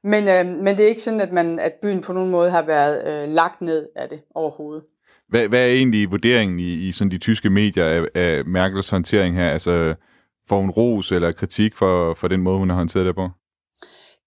Men, 0.04 0.28
øh, 0.28 0.64
men 0.64 0.78
det 0.78 0.86
er 0.86 0.90
ikke 0.90 1.02
sådan, 1.02 1.22
at, 1.22 1.32
man, 1.32 1.60
at 1.60 1.74
byen 1.82 2.02
på 2.02 2.14
nogen 2.14 2.32
måde 2.32 2.50
har 2.50 2.62
været 2.62 3.08
øh, 3.08 3.34
lagt 3.34 3.62
ned 3.62 3.88
af 3.96 4.10
det 4.10 4.20
overhovedet. 4.36 4.84
Hvad, 5.30 5.48
hvad 5.48 5.60
er 5.60 5.74
egentlig 5.74 6.12
vurderingen 6.12 6.60
i, 6.60 6.74
i 6.74 6.92
sådan 6.92 7.12
de 7.12 7.18
tyske 7.18 7.50
medier 7.50 7.86
af, 7.86 8.06
af 8.16 8.46
Merkels 8.46 8.90
håndtering 8.90 9.36
her? 9.36 9.50
Altså, 9.50 9.96
Får 10.50 10.60
hun 10.60 10.70
ros 10.70 11.12
eller 11.12 11.32
kritik 11.32 11.76
for, 11.76 12.14
for 12.14 12.28
den 12.28 12.42
måde, 12.42 12.58
hun 12.58 12.70
har 12.70 12.78
håndteret 12.78 13.06
det 13.06 13.16
på? 13.16 13.30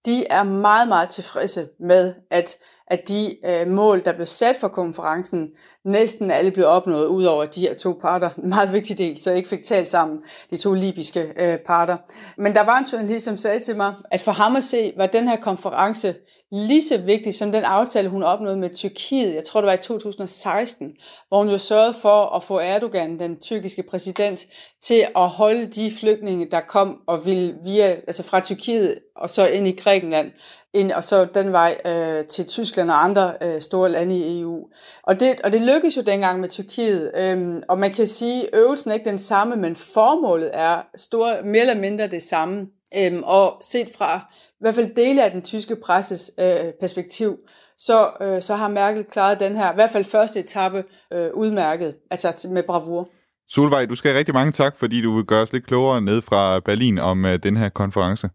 De 0.05 0.27
er 0.29 0.43
meget, 0.43 0.87
meget 0.87 1.09
tilfredse 1.09 1.67
med, 1.79 2.13
at, 2.31 2.55
at 2.87 3.07
de 3.07 3.35
øh, 3.45 3.67
mål, 3.67 4.05
der 4.05 4.13
blev 4.13 4.25
sat 4.25 4.55
for 4.59 4.67
konferencen, 4.67 5.49
næsten 5.85 6.31
alle 6.31 6.51
blev 6.51 6.65
opnået, 6.67 7.05
udover 7.05 7.45
de 7.45 7.61
her 7.61 7.75
to 7.75 7.99
parter. 8.01 8.29
En 8.29 8.49
meget 8.49 8.73
vigtig 8.73 8.97
del, 8.97 9.17
så 9.17 9.29
jeg 9.29 9.37
ikke 9.37 9.49
fik 9.49 9.63
talt 9.63 9.87
sammen, 9.87 10.21
de 10.49 10.57
to 10.57 10.73
libyske 10.73 11.33
øh, 11.37 11.57
parter. 11.67 11.97
Men 12.37 12.55
der 12.55 12.61
var 12.61 12.77
en 12.77 12.85
journalist, 12.85 13.25
som 13.25 13.37
sagde 13.37 13.59
til 13.59 13.77
mig, 13.77 13.95
at 14.11 14.21
for 14.21 14.31
ham 14.31 14.55
at 14.55 14.63
se, 14.63 14.93
var 14.97 15.07
den 15.07 15.27
her 15.27 15.41
konference 15.41 16.15
lige 16.51 16.81
så 16.81 16.97
vigtig 16.97 17.33
som 17.33 17.51
den 17.51 17.63
aftale, 17.63 18.09
hun 18.09 18.23
opnåede 18.23 18.57
med 18.57 18.69
Tyrkiet, 18.69 19.35
jeg 19.35 19.43
tror 19.43 19.61
det 19.61 19.67
var 19.67 19.73
i 19.73 19.77
2016, 19.77 20.93
hvor 21.27 21.37
hun 21.37 21.49
jo 21.49 21.57
sørgede 21.57 21.93
for 21.93 22.35
at 22.35 22.43
få 22.43 22.59
Erdogan, 22.59 23.19
den 23.19 23.39
tyrkiske 23.39 23.83
præsident, 23.83 24.45
til 24.81 25.07
at 25.15 25.29
holde 25.29 25.67
de 25.67 25.91
flygtninge, 25.91 26.45
der 26.51 26.59
kom 26.59 26.99
og 27.07 27.25
ville 27.25 27.55
via, 27.63 27.87
altså 27.87 28.23
fra 28.23 28.39
Tyrkiet 28.39 28.99
og 29.15 29.29
så 29.29 29.47
ind 29.47 29.67
i 29.67 29.75
Grækenland, 29.75 30.31
ind, 30.73 30.91
og 30.91 31.03
så 31.03 31.25
den 31.25 31.51
vej 31.51 31.77
øh, 31.85 32.25
til 32.25 32.47
Tyskland 32.47 32.91
og 32.91 33.03
andre 33.03 33.33
øh, 33.41 33.61
store 33.61 33.89
lande 33.89 34.17
i 34.17 34.41
EU. 34.41 34.67
Og 35.03 35.19
det, 35.19 35.41
og 35.41 35.53
det 35.53 35.61
lykkedes 35.61 35.97
jo 35.97 36.01
dengang 36.01 36.39
med 36.39 36.49
Tyrkiet, 36.49 37.11
øhm, 37.15 37.63
og 37.69 37.79
man 37.79 37.93
kan 37.93 38.07
sige, 38.07 38.43
at 38.43 38.59
øvelsen 38.59 38.91
er 38.91 38.95
ikke 38.95 39.09
den 39.09 39.17
samme, 39.17 39.55
men 39.55 39.75
formålet 39.75 40.51
er 40.53 40.81
store, 40.95 41.43
mere 41.43 41.61
eller 41.61 41.75
mindre 41.75 42.07
det 42.07 42.21
samme. 42.21 42.67
Øhm, 42.97 43.23
og 43.23 43.57
set 43.61 43.87
fra 43.97 44.17
i 44.33 44.59
hvert 44.59 44.75
fald 44.75 44.95
dele 44.95 45.23
af 45.23 45.31
den 45.31 45.41
tyske 45.41 45.75
presses 45.75 46.31
øh, 46.39 46.73
perspektiv, 46.79 47.37
så, 47.77 48.11
øh, 48.21 48.41
så 48.41 48.55
har 48.55 48.67
Merkel 48.67 49.03
klaret 49.03 49.39
den 49.39 49.55
her, 49.55 49.71
i 49.71 49.75
hvert 49.75 49.91
fald 49.91 50.05
første 50.05 50.39
etape, 50.39 50.83
øh, 51.13 51.29
udmærket, 51.33 51.95
altså 52.11 52.47
med 52.51 52.63
bravur. 52.63 53.09
Solvej, 53.49 53.85
du 53.85 53.95
skal 53.95 54.09
have 54.11 54.19
rigtig 54.19 54.33
mange 54.33 54.51
tak, 54.51 54.75
fordi 54.75 55.01
du 55.01 55.15
vil 55.15 55.25
gøre 55.25 55.41
os 55.41 55.53
lidt 55.53 55.67
klogere 55.67 56.01
ned 56.01 56.21
fra 56.21 56.59
Berlin 56.59 56.99
om 56.99 57.25
øh, 57.25 57.43
den 57.43 57.57
her 57.57 57.69
konference. 57.69 58.29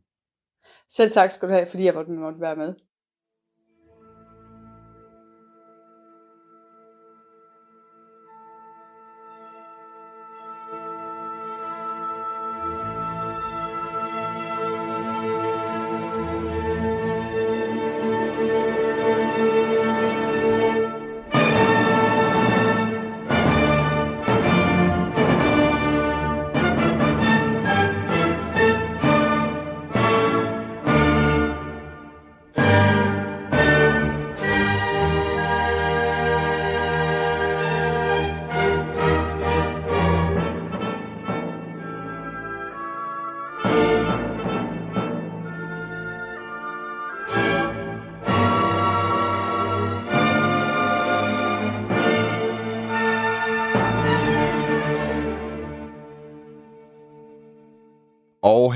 Selv 0.90 1.10
tak 1.10 1.30
skal 1.30 1.48
du 1.48 1.54
have, 1.54 1.66
fordi 1.66 1.84
jeg 1.84 1.94
måtte 1.94 2.40
være 2.40 2.56
med. 2.56 2.74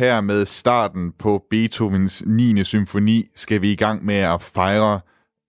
Her 0.01 0.21
med 0.21 0.45
starten 0.45 1.13
på 1.19 1.45
Beethovens 1.51 2.23
9. 2.27 2.65
symfoni 2.65 3.27
skal 3.35 3.63
vi 3.63 3.73
i 3.73 3.77
gang 3.77 4.05
med 4.05 4.15
at 4.15 4.43
fejre 4.43 5.01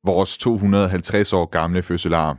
vores 0.06 0.38
250 0.38 1.34
år 1.34 1.46
gamle 1.46 1.84
fødselar. 1.84 2.38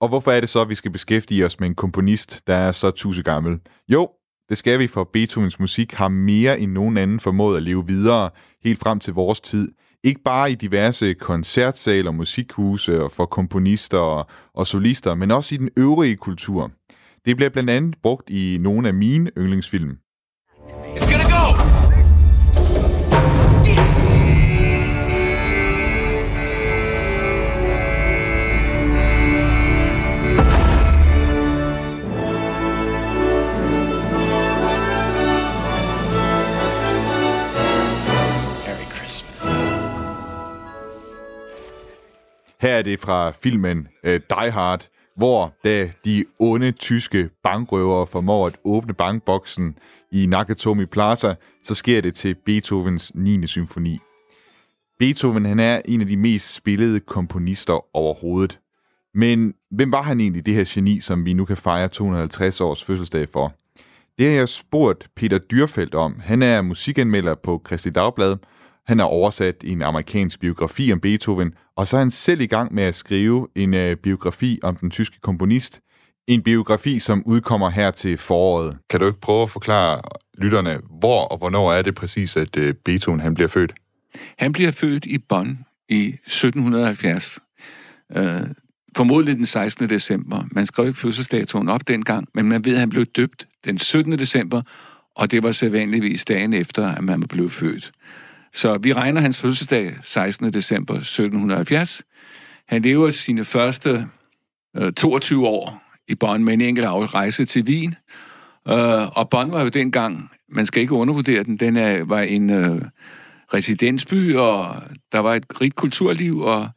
Og 0.00 0.08
hvorfor 0.08 0.30
er 0.30 0.40
det 0.40 0.48
så, 0.48 0.60
at 0.60 0.68
vi 0.68 0.74
skal 0.74 0.90
beskæftige 0.90 1.46
os 1.46 1.60
med 1.60 1.68
en 1.68 1.74
komponist, 1.74 2.46
der 2.46 2.54
er 2.54 2.72
så 2.72 2.90
tusind 2.90 3.24
gammel? 3.24 3.60
Jo, 3.88 4.08
det 4.48 4.58
skal 4.58 4.78
vi, 4.78 4.86
for 4.86 5.10
Beethovens 5.12 5.60
musik 5.60 5.94
har 5.94 6.08
mere 6.08 6.60
end 6.60 6.72
nogen 6.72 6.96
anden 6.96 7.20
formået 7.20 7.56
at 7.56 7.62
leve 7.62 7.86
videre 7.86 8.30
helt 8.64 8.78
frem 8.78 9.00
til 9.00 9.14
vores 9.14 9.40
tid. 9.40 9.72
Ikke 10.04 10.20
bare 10.24 10.52
i 10.52 10.54
diverse 10.54 11.14
koncertsaler, 11.14 12.10
musikhuse 12.10 13.02
og 13.02 13.12
for 13.12 13.26
komponister 13.26 13.98
og, 13.98 14.26
og 14.54 14.66
solister, 14.66 15.14
men 15.14 15.30
også 15.30 15.54
i 15.54 15.58
den 15.58 15.70
øvrige 15.76 16.16
kultur. 16.16 16.70
Det 17.24 17.36
bliver 17.36 17.50
blandt 17.50 17.70
andet 17.70 17.96
brugt 18.02 18.30
i 18.30 18.58
nogle 18.60 18.88
af 18.88 18.94
mine 18.94 19.30
yndlingsfilm. 19.38 19.96
It's 20.96 21.06
gonna 21.06 21.28
go! 21.28 21.80
Her 42.60 42.78
er 42.78 42.82
det 42.82 43.00
fra 43.00 43.30
filmen 43.30 43.88
uh, 44.04 44.10
Die 44.10 44.50
Hard, 44.50 44.88
hvor 45.16 45.54
da 45.64 45.90
de 46.04 46.24
onde 46.38 46.72
tyske 46.72 47.30
bankrøvere 47.42 48.06
formår 48.06 48.46
at 48.46 48.56
åbne 48.64 48.94
bankboksen 48.94 49.78
i 50.12 50.26
Nakatomi 50.26 50.86
Plaza, 50.86 51.34
så 51.62 51.74
sker 51.74 52.00
det 52.00 52.14
til 52.14 52.34
Beethovens 52.46 53.12
9. 53.14 53.46
symfoni. 53.46 53.98
Beethoven 54.98 55.44
han 55.44 55.60
er 55.60 55.82
en 55.84 56.00
af 56.00 56.06
de 56.06 56.16
mest 56.16 56.54
spillede 56.54 57.00
komponister 57.00 57.96
overhovedet. 57.96 58.58
Men 59.14 59.54
hvem 59.70 59.92
var 59.92 60.02
han 60.02 60.20
egentlig, 60.20 60.46
det 60.46 60.54
her 60.54 60.64
geni, 60.74 61.00
som 61.00 61.24
vi 61.24 61.32
nu 61.32 61.44
kan 61.44 61.56
fejre 61.56 61.88
250 61.88 62.60
års 62.60 62.84
fødselsdag 62.84 63.28
for? 63.28 63.52
Det 64.18 64.28
har 64.28 64.34
jeg 64.34 64.48
spurgt 64.48 65.08
Peter 65.16 65.38
Dyrfeldt 65.38 65.94
om. 65.94 66.20
Han 66.24 66.42
er 66.42 66.62
musikanmelder 66.62 67.34
på 67.34 67.62
Christi 67.66 67.90
Dagblad, 67.90 68.36
han 68.90 68.98
har 68.98 69.06
oversat 69.06 69.56
en 69.64 69.82
amerikansk 69.82 70.40
biografi 70.40 70.92
om 70.92 71.00
Beethoven, 71.00 71.54
og 71.80 71.88
så 71.88 71.96
er 71.96 72.00
han 72.00 72.10
selv 72.10 72.40
i 72.40 72.46
gang 72.46 72.74
med 72.74 72.82
at 72.82 72.94
skrive 72.94 73.48
en 73.54 73.74
uh, 73.74 73.92
biografi 74.02 74.58
om 74.62 74.76
den 74.76 74.90
tyske 74.90 75.16
komponist. 75.20 75.80
En 76.26 76.42
biografi, 76.42 76.98
som 76.98 77.22
udkommer 77.26 77.70
her 77.70 77.90
til 77.90 78.18
foråret. 78.18 78.78
Kan 78.90 79.00
du 79.00 79.06
ikke 79.06 79.20
prøve 79.20 79.42
at 79.42 79.50
forklare 79.50 80.00
lytterne, 80.38 80.80
hvor 81.00 81.24
og 81.24 81.38
hvornår 81.38 81.72
er 81.72 81.82
det 81.82 81.94
præcis, 81.94 82.36
at 82.36 82.56
uh, 82.56 82.70
Beethoven 82.84 83.20
han 83.20 83.34
bliver 83.34 83.48
født? 83.48 83.72
Han 84.38 84.52
bliver 84.52 84.70
født 84.70 85.04
i 85.06 85.18
Bonn 85.18 85.58
i 85.88 86.06
1770. 86.08 87.38
Uh, 88.16 88.22
øh, 88.22 88.40
formodentlig 88.96 89.36
den 89.36 89.46
16. 89.46 89.88
december. 89.88 90.44
Man 90.52 90.66
skrev 90.66 90.86
ikke 90.86 91.00
fødselsdatoen 91.00 91.68
op 91.68 91.88
dengang, 91.88 92.28
men 92.34 92.48
man 92.48 92.64
ved, 92.64 92.72
at 92.72 92.80
han 92.80 92.90
blev 92.90 93.04
døbt 93.04 93.48
den 93.64 93.78
17. 93.78 94.18
december, 94.18 94.62
og 95.16 95.30
det 95.30 95.42
var 95.42 95.52
sædvanligvis 95.52 96.24
dagen 96.24 96.52
efter, 96.52 96.88
at 96.88 97.04
man 97.04 97.22
blev 97.22 97.50
født. 97.50 97.92
Så 98.52 98.78
vi 98.82 98.92
regner 98.92 99.20
hans 99.20 99.40
fødselsdag 99.40 99.96
16. 100.02 100.52
december 100.52 100.94
1770. 100.94 102.02
Han 102.68 102.82
lever 102.82 103.10
sine 103.10 103.44
første 103.44 104.06
øh, 104.76 104.92
22 104.92 105.46
år 105.46 105.82
i 106.08 106.14
Bonn 106.14 106.44
med 106.44 106.52
en 106.54 106.60
enkelt 106.60 106.86
rejse 107.14 107.44
til 107.44 107.64
Wien. 107.64 107.94
Øh, 108.68 109.18
og 109.18 109.30
Bonn 109.30 109.52
var 109.52 109.62
jo 109.62 109.68
dengang, 109.68 110.30
man 110.48 110.66
skal 110.66 110.82
ikke 110.82 110.94
undervurdere 110.94 111.42
den, 111.42 111.56
den 111.56 111.76
er, 111.76 112.04
var 112.04 112.20
en 112.20 112.50
øh, 112.50 112.82
residensby, 113.54 114.34
og 114.34 114.82
der 115.12 115.18
var 115.18 115.34
et 115.34 115.60
rigt 115.60 115.74
kulturliv, 115.74 116.38
og 116.38 116.68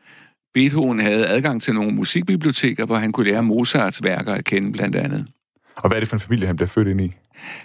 Beethoven 0.54 1.00
havde 1.00 1.28
adgang 1.28 1.62
til 1.62 1.74
nogle 1.74 1.92
musikbiblioteker, 1.92 2.86
hvor 2.86 2.96
han 2.96 3.12
kunne 3.12 3.30
lære 3.30 3.44
Mozarts 3.44 4.04
værker 4.04 4.34
at 4.34 4.46
kende 4.46 4.72
blandt 4.72 4.96
andet. 4.96 5.28
Og 5.76 5.88
hvad 5.88 5.98
er 5.98 6.00
det 6.00 6.10
for 6.10 6.16
en 6.16 6.20
familie, 6.20 6.48
han 6.48 6.56
bliver 6.56 6.70
født 6.70 6.88
ind 6.88 7.02
i? 7.02 7.14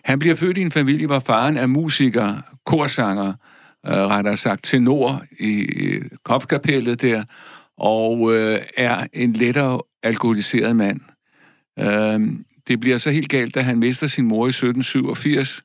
Han 0.04 0.18
bliver 0.18 0.34
født 0.34 0.58
i 0.58 0.60
en 0.60 0.70
familie, 0.70 1.06
hvor 1.06 1.18
faren 1.18 1.56
er 1.56 1.66
musiker, 1.66 2.36
korsanger, 2.66 3.32
øh, 3.86 3.92
rettere 3.92 4.36
sagt 4.36 4.64
tenor 4.64 5.22
i 5.40 5.66
kofkapellet 6.24 7.02
der, 7.02 7.24
og 7.78 8.34
øh, 8.34 8.58
er 8.76 9.06
en 9.12 9.32
lettere 9.32 9.80
alkoholiseret 10.02 10.76
mand. 10.76 11.00
Øh, 11.78 12.20
det 12.68 12.80
bliver 12.80 12.98
så 12.98 13.10
helt 13.10 13.28
galt, 13.28 13.54
da 13.54 13.60
han 13.60 13.78
mister 13.78 14.06
sin 14.06 14.28
mor 14.28 14.46
i 14.46 14.48
1787. 14.48 15.62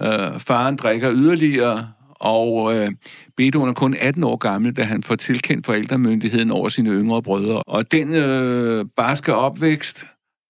Øh, 0.00 0.40
faren 0.40 0.76
drikker 0.76 1.12
yderligere, 1.12 1.92
og 2.10 2.76
øh, 2.76 2.92
Beethoven 3.36 3.68
er 3.68 3.74
kun 3.74 3.94
18 4.00 4.24
år 4.24 4.36
gammel, 4.36 4.76
da 4.76 4.82
han 4.82 5.02
får 5.02 5.14
tilkendt 5.14 5.66
forældremyndigheden 5.66 6.50
over 6.50 6.68
sine 6.68 6.90
yngre 6.90 7.22
brødre. 7.22 7.62
Og 7.62 7.92
den 7.92 8.14
øh, 8.14 8.84
barske 8.96 9.34
opvækst 9.34 10.06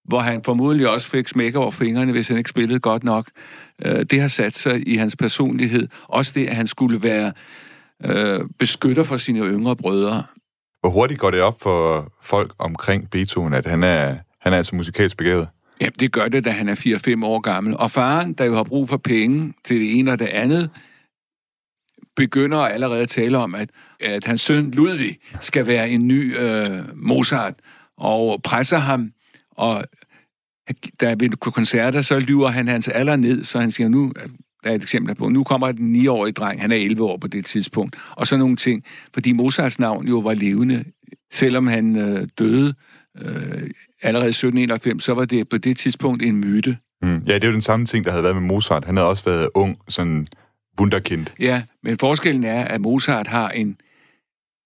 hvor 0.09 0.19
han 0.19 0.43
formodentlig 0.45 0.89
også 0.89 1.09
fik 1.09 1.29
smæk 1.29 1.55
over 1.55 1.71
fingrene, 1.71 2.13
hvis 2.13 2.29
han 2.29 2.39
ikke 2.39 2.51
spillede 2.51 2.81
godt 2.81 3.05
nok. 3.05 3.27
Øh, 3.85 4.05
det 4.11 4.21
har 4.21 4.29
sat 4.29 4.57
sig 4.57 4.89
i 4.89 4.97
hans 4.97 5.17
personlighed. 5.17 5.89
Også 6.03 6.33
det, 6.35 6.47
at 6.47 6.57
han 6.57 6.67
skulle 6.67 7.03
være 7.03 7.33
øh, 8.05 8.41
beskytter 8.59 9.05
for 9.05 9.17
sine 9.17 9.41
yngre 9.41 9.77
brødre. 9.77 10.25
Hvor 10.81 10.91
hurtigt 10.91 11.21
går 11.21 11.31
det 11.31 11.41
op 11.41 11.61
for 11.63 12.13
folk 12.23 12.55
omkring 12.59 13.11
Beethoven, 13.11 13.55
at 13.55 13.67
han 13.67 13.83
er, 13.83 14.17
han 14.41 14.53
er 14.53 14.57
altså 14.57 14.75
musikalsk 14.77 15.17
begavet? 15.17 15.49
Jamen, 15.81 15.95
det 16.01 16.13
gør 16.13 16.29
det, 16.29 16.45
da 16.45 16.51
han 16.51 16.69
er 16.69 16.75
4-5 17.21 17.25
år 17.27 17.41
gammel. 17.41 17.77
Og 17.77 17.91
faren, 17.91 18.33
der 18.33 18.45
jo 18.45 18.55
har 18.55 18.63
brug 18.63 18.89
for 18.89 18.97
penge 18.97 19.55
til 19.65 19.81
det 19.81 19.99
ene 19.99 20.13
og 20.13 20.19
det 20.19 20.27
andet, 20.27 20.71
begynder 22.17 22.59
allerede 22.59 23.03
at 23.03 23.09
tale 23.09 23.39
om, 23.39 23.55
at, 23.55 23.71
at 24.01 24.25
hans 24.25 24.41
søn 24.41 24.71
Ludvig 24.71 25.19
skal 25.41 25.67
være 25.67 25.89
en 25.89 26.09
ny 26.09 26.39
øh, 26.39 26.79
Mozart, 26.95 27.55
og 27.97 28.41
presser 28.43 28.79
ham 28.79 29.13
og 29.51 29.85
da 31.01 31.11
ved 31.19 31.31
koncerter, 31.31 32.03
så 32.03 32.19
lyver 32.19 32.49
han 32.49 32.69
hans 32.69 32.89
alder 32.89 33.17
ned, 33.17 33.45
så 33.45 33.61
han 33.61 33.71
siger, 33.71 33.89
nu 33.89 34.13
der 34.65 34.71
er 34.71 34.75
et 34.75 34.83
eksempel 34.83 35.15
på, 35.15 35.29
nu 35.29 35.45
kommer 35.45 35.73
den 35.73 35.97
9-årige 35.97 36.33
dreng, 36.33 36.61
han 36.61 36.73
er 36.73 36.77
11 36.77 37.05
år 37.05 37.17
på 37.17 37.27
det 37.27 37.45
tidspunkt, 37.45 37.97
og 38.11 38.27
så 38.27 38.37
nogle 38.37 38.57
ting, 38.57 38.85
fordi 39.15 39.33
Mozarts 39.33 39.79
navn 39.79 40.09
jo 40.09 40.19
var 40.19 40.35
levende, 40.35 40.85
selvom 41.33 41.67
han 41.67 41.97
øh, 41.97 42.29
døde 42.39 42.75
øh, 43.19 43.71
allerede 44.03 44.29
i 44.29 44.37
1791, 44.37 45.05
så 45.05 45.15
var 45.15 45.25
det 45.25 45.49
på 45.49 45.59
det 45.59 45.77
tidspunkt 45.77 46.23
en 46.23 46.37
myte. 46.37 46.77
Mm. 47.03 47.23
Ja, 47.27 47.35
det 47.35 47.45
er 47.45 47.49
jo 47.49 47.55
den 47.55 47.63
samme 47.63 47.87
ting, 47.87 48.05
der 48.05 48.11
havde 48.11 48.23
været 48.23 48.37
med 48.37 48.43
Mozart. 48.43 48.85
Han 48.85 48.97
havde 48.97 49.09
også 49.09 49.25
været 49.25 49.49
ung, 49.55 49.79
sådan 49.89 50.27
wunderkind. 50.81 51.27
Ja, 51.39 51.63
men 51.83 51.99
forskellen 51.99 52.45
er, 52.45 52.65
at 52.65 52.81
Mozart 52.81 53.27
har 53.27 53.49
en 53.49 53.77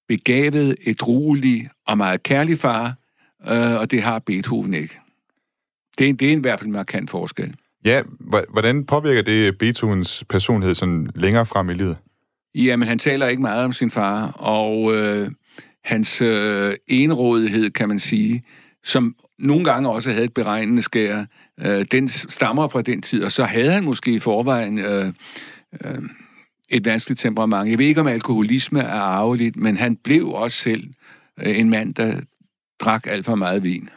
begavet, 0.08 0.76
edruelig 0.86 1.68
og 1.86 1.98
meget 1.98 2.22
kærlig 2.22 2.58
far, 2.58 2.94
øh, 3.48 3.80
og 3.80 3.90
det 3.90 4.02
har 4.02 4.18
Beethoven 4.18 4.74
ikke. 4.74 4.98
Det 6.00 6.08
er, 6.08 6.12
det 6.12 6.28
er 6.28 6.36
i 6.36 6.40
hvert 6.40 6.60
fald 6.60 6.66
en 6.66 6.72
markant 6.72 7.10
forskel. 7.10 7.54
Ja, 7.84 8.02
hvordan 8.50 8.84
påvirker 8.84 9.22
det 9.22 9.58
Beethovens 9.58 10.24
personlighed 10.28 10.74
sådan 10.74 11.10
længere 11.14 11.46
frem 11.46 11.70
i 11.70 11.74
livet? 11.74 11.96
Jamen, 12.54 12.88
han 12.88 12.98
taler 12.98 13.26
ikke 13.26 13.42
meget 13.42 13.64
om 13.64 13.72
sin 13.72 13.90
far, 13.90 14.30
og 14.30 14.96
øh, 14.96 15.30
hans 15.84 16.22
øh, 16.22 16.74
enrådighed, 16.88 17.70
kan 17.70 17.88
man 17.88 17.98
sige, 17.98 18.42
som 18.84 19.14
nogle 19.38 19.64
gange 19.64 19.90
også 19.90 20.10
havde 20.10 20.24
et 20.24 20.34
beregnende 20.34 20.82
skær, 20.82 21.24
øh, 21.60 21.84
den 21.92 22.08
stammer 22.08 22.68
fra 22.68 22.82
den 22.82 23.02
tid, 23.02 23.24
og 23.24 23.32
så 23.32 23.44
havde 23.44 23.72
han 23.72 23.84
måske 23.84 24.12
i 24.12 24.18
forvejen 24.18 24.78
øh, 24.78 25.12
øh, 25.84 25.98
et 26.68 26.84
vanskeligt 26.84 27.20
temperament. 27.20 27.70
Jeg 27.70 27.78
ved 27.78 27.86
ikke, 27.86 28.00
om 28.00 28.06
alkoholisme 28.06 28.80
er 28.80 29.00
arveligt, 29.00 29.56
men 29.56 29.76
han 29.76 29.96
blev 29.96 30.28
også 30.28 30.56
selv 30.56 30.90
øh, 31.40 31.58
en 31.58 31.70
mand, 31.70 31.94
der 31.94 32.20
drak 32.80 33.06
alt 33.06 33.26
for 33.26 33.34
meget 33.34 33.62
vin. 33.62 33.88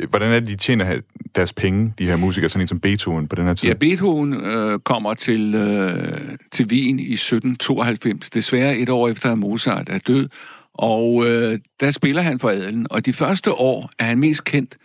Øh, 0.00 0.08
hvordan 0.08 0.32
er 0.32 0.40
det, 0.40 0.48
de 0.48 0.56
tjener 0.56 1.00
deres 1.36 1.52
penge, 1.52 1.94
de 1.98 2.06
her 2.06 2.16
musikere, 2.16 2.48
sådan 2.48 2.62
en 2.62 2.68
som 2.68 2.80
Beethoven 2.80 3.28
på 3.28 3.36
den 3.36 3.44
her 3.44 3.54
tid? 3.54 3.68
Ja, 3.68 3.74
Beethoven 3.74 4.34
øh, 4.34 4.78
kommer 4.78 5.14
til, 5.14 5.54
øh, 5.54 6.36
til 6.52 6.66
Wien 6.66 6.98
i 6.98 7.12
1792, 7.12 8.30
desværre 8.30 8.78
et 8.78 8.88
år 8.88 9.08
efter, 9.08 9.32
at 9.32 9.38
Mozart 9.38 9.88
er 9.88 9.98
død, 9.98 10.28
og 10.74 11.26
øh, 11.26 11.58
der 11.80 11.90
spiller 11.90 12.22
han 12.22 12.38
for 12.38 12.50
adelen, 12.50 12.86
og 12.90 13.06
de 13.06 13.12
første 13.12 13.52
år 13.52 13.90
er 13.98 14.04
han 14.04 14.18
mest 14.18 14.44
kendt 14.44 14.76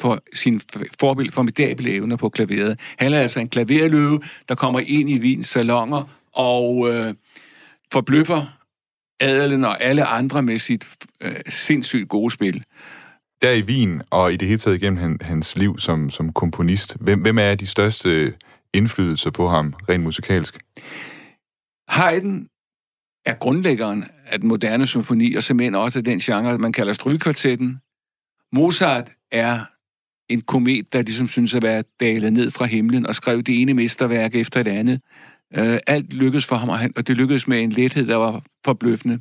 for 0.00 0.18
sin 0.34 0.60
forbild, 1.00 1.32
formidable 1.32 1.90
evner 1.90 2.16
på 2.16 2.28
klaveret. 2.28 2.80
Han 2.98 3.12
er 3.12 3.20
altså 3.20 3.40
en 3.40 3.48
klaverløve, 3.48 4.20
der 4.48 4.54
kommer 4.54 4.80
ind 4.86 5.10
i 5.10 5.20
Wiens 5.20 5.48
salonger 5.48 6.10
og 6.32 6.88
øh, 6.90 7.14
forbløffer 7.92 8.46
adelen 9.20 9.64
og 9.64 9.82
alle 9.82 10.04
andre 10.04 10.42
med 10.42 10.58
sit 10.58 10.86
øh, 11.20 11.32
sindssygt 11.48 12.08
gode 12.08 12.30
spil. 12.30 12.64
Der 13.42 13.52
i 13.52 13.62
Wien, 13.62 14.02
og 14.10 14.32
i 14.32 14.36
det 14.36 14.48
hele 14.48 14.58
taget 14.58 14.76
igennem 14.82 15.18
hans 15.20 15.56
liv 15.56 15.78
som, 15.78 16.10
som 16.10 16.32
komponist, 16.32 16.96
hvem, 17.00 17.20
hvem 17.20 17.38
er 17.38 17.54
de 17.54 17.66
største 17.66 18.34
indflydelser 18.74 19.30
på 19.30 19.48
ham, 19.48 19.74
rent 19.88 20.04
musikalsk? 20.04 20.58
Haydn 21.88 22.46
er 23.26 23.34
grundlæggeren 23.34 24.04
af 24.26 24.40
den 24.40 24.48
moderne 24.48 24.86
symfoni, 24.86 25.34
og 25.34 25.42
simpelthen 25.42 25.74
også 25.74 25.98
af 25.98 26.04
den 26.04 26.18
genre, 26.18 26.58
man 26.58 26.72
kalder 26.72 26.92
strygekvartetten. 26.92 27.78
Mozart 28.52 29.10
er 29.32 29.64
en 30.28 30.40
komet, 30.40 30.92
der 30.92 31.02
ligesom 31.02 31.28
synes 31.28 31.54
at 31.54 31.62
være 31.62 31.84
dalet 32.00 32.32
ned 32.32 32.50
fra 32.50 32.64
himlen 32.64 33.06
og 33.06 33.14
skrev 33.14 33.42
det 33.42 33.62
ene 33.62 33.74
mesterværk 33.74 34.34
efter 34.34 34.62
det 34.62 34.70
andet. 34.70 35.00
Øh, 35.56 35.78
alt 35.86 36.12
lykkedes 36.12 36.46
for 36.46 36.56
ham, 36.56 36.68
og 36.96 37.08
det 37.08 37.16
lykkedes 37.16 37.48
med 37.48 37.62
en 37.62 37.70
lethed, 37.70 38.06
der 38.06 38.16
var 38.16 38.42
forbløffende. 38.64 39.20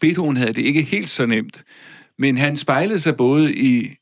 Beethoven 0.00 0.36
havde 0.36 0.52
det 0.52 0.62
ikke 0.62 0.82
helt 0.82 1.08
så 1.08 1.26
nemt, 1.26 1.64
men 2.18 2.36
han 2.36 2.56
spejlede 2.56 3.00
sig 3.00 3.16
både 3.16 3.54
i 3.54 3.94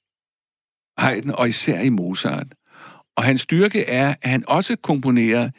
Haydn 0.99 1.31
og 1.31 1.49
især 1.49 1.81
i 1.81 1.89
Mozart. 1.89 2.47
Og 3.17 3.25
hans 3.25 3.41
styrke 3.41 3.85
er, 3.85 4.15
at 4.23 4.31
han 4.31 4.45
også 4.49 4.77
komponerer 4.77 5.51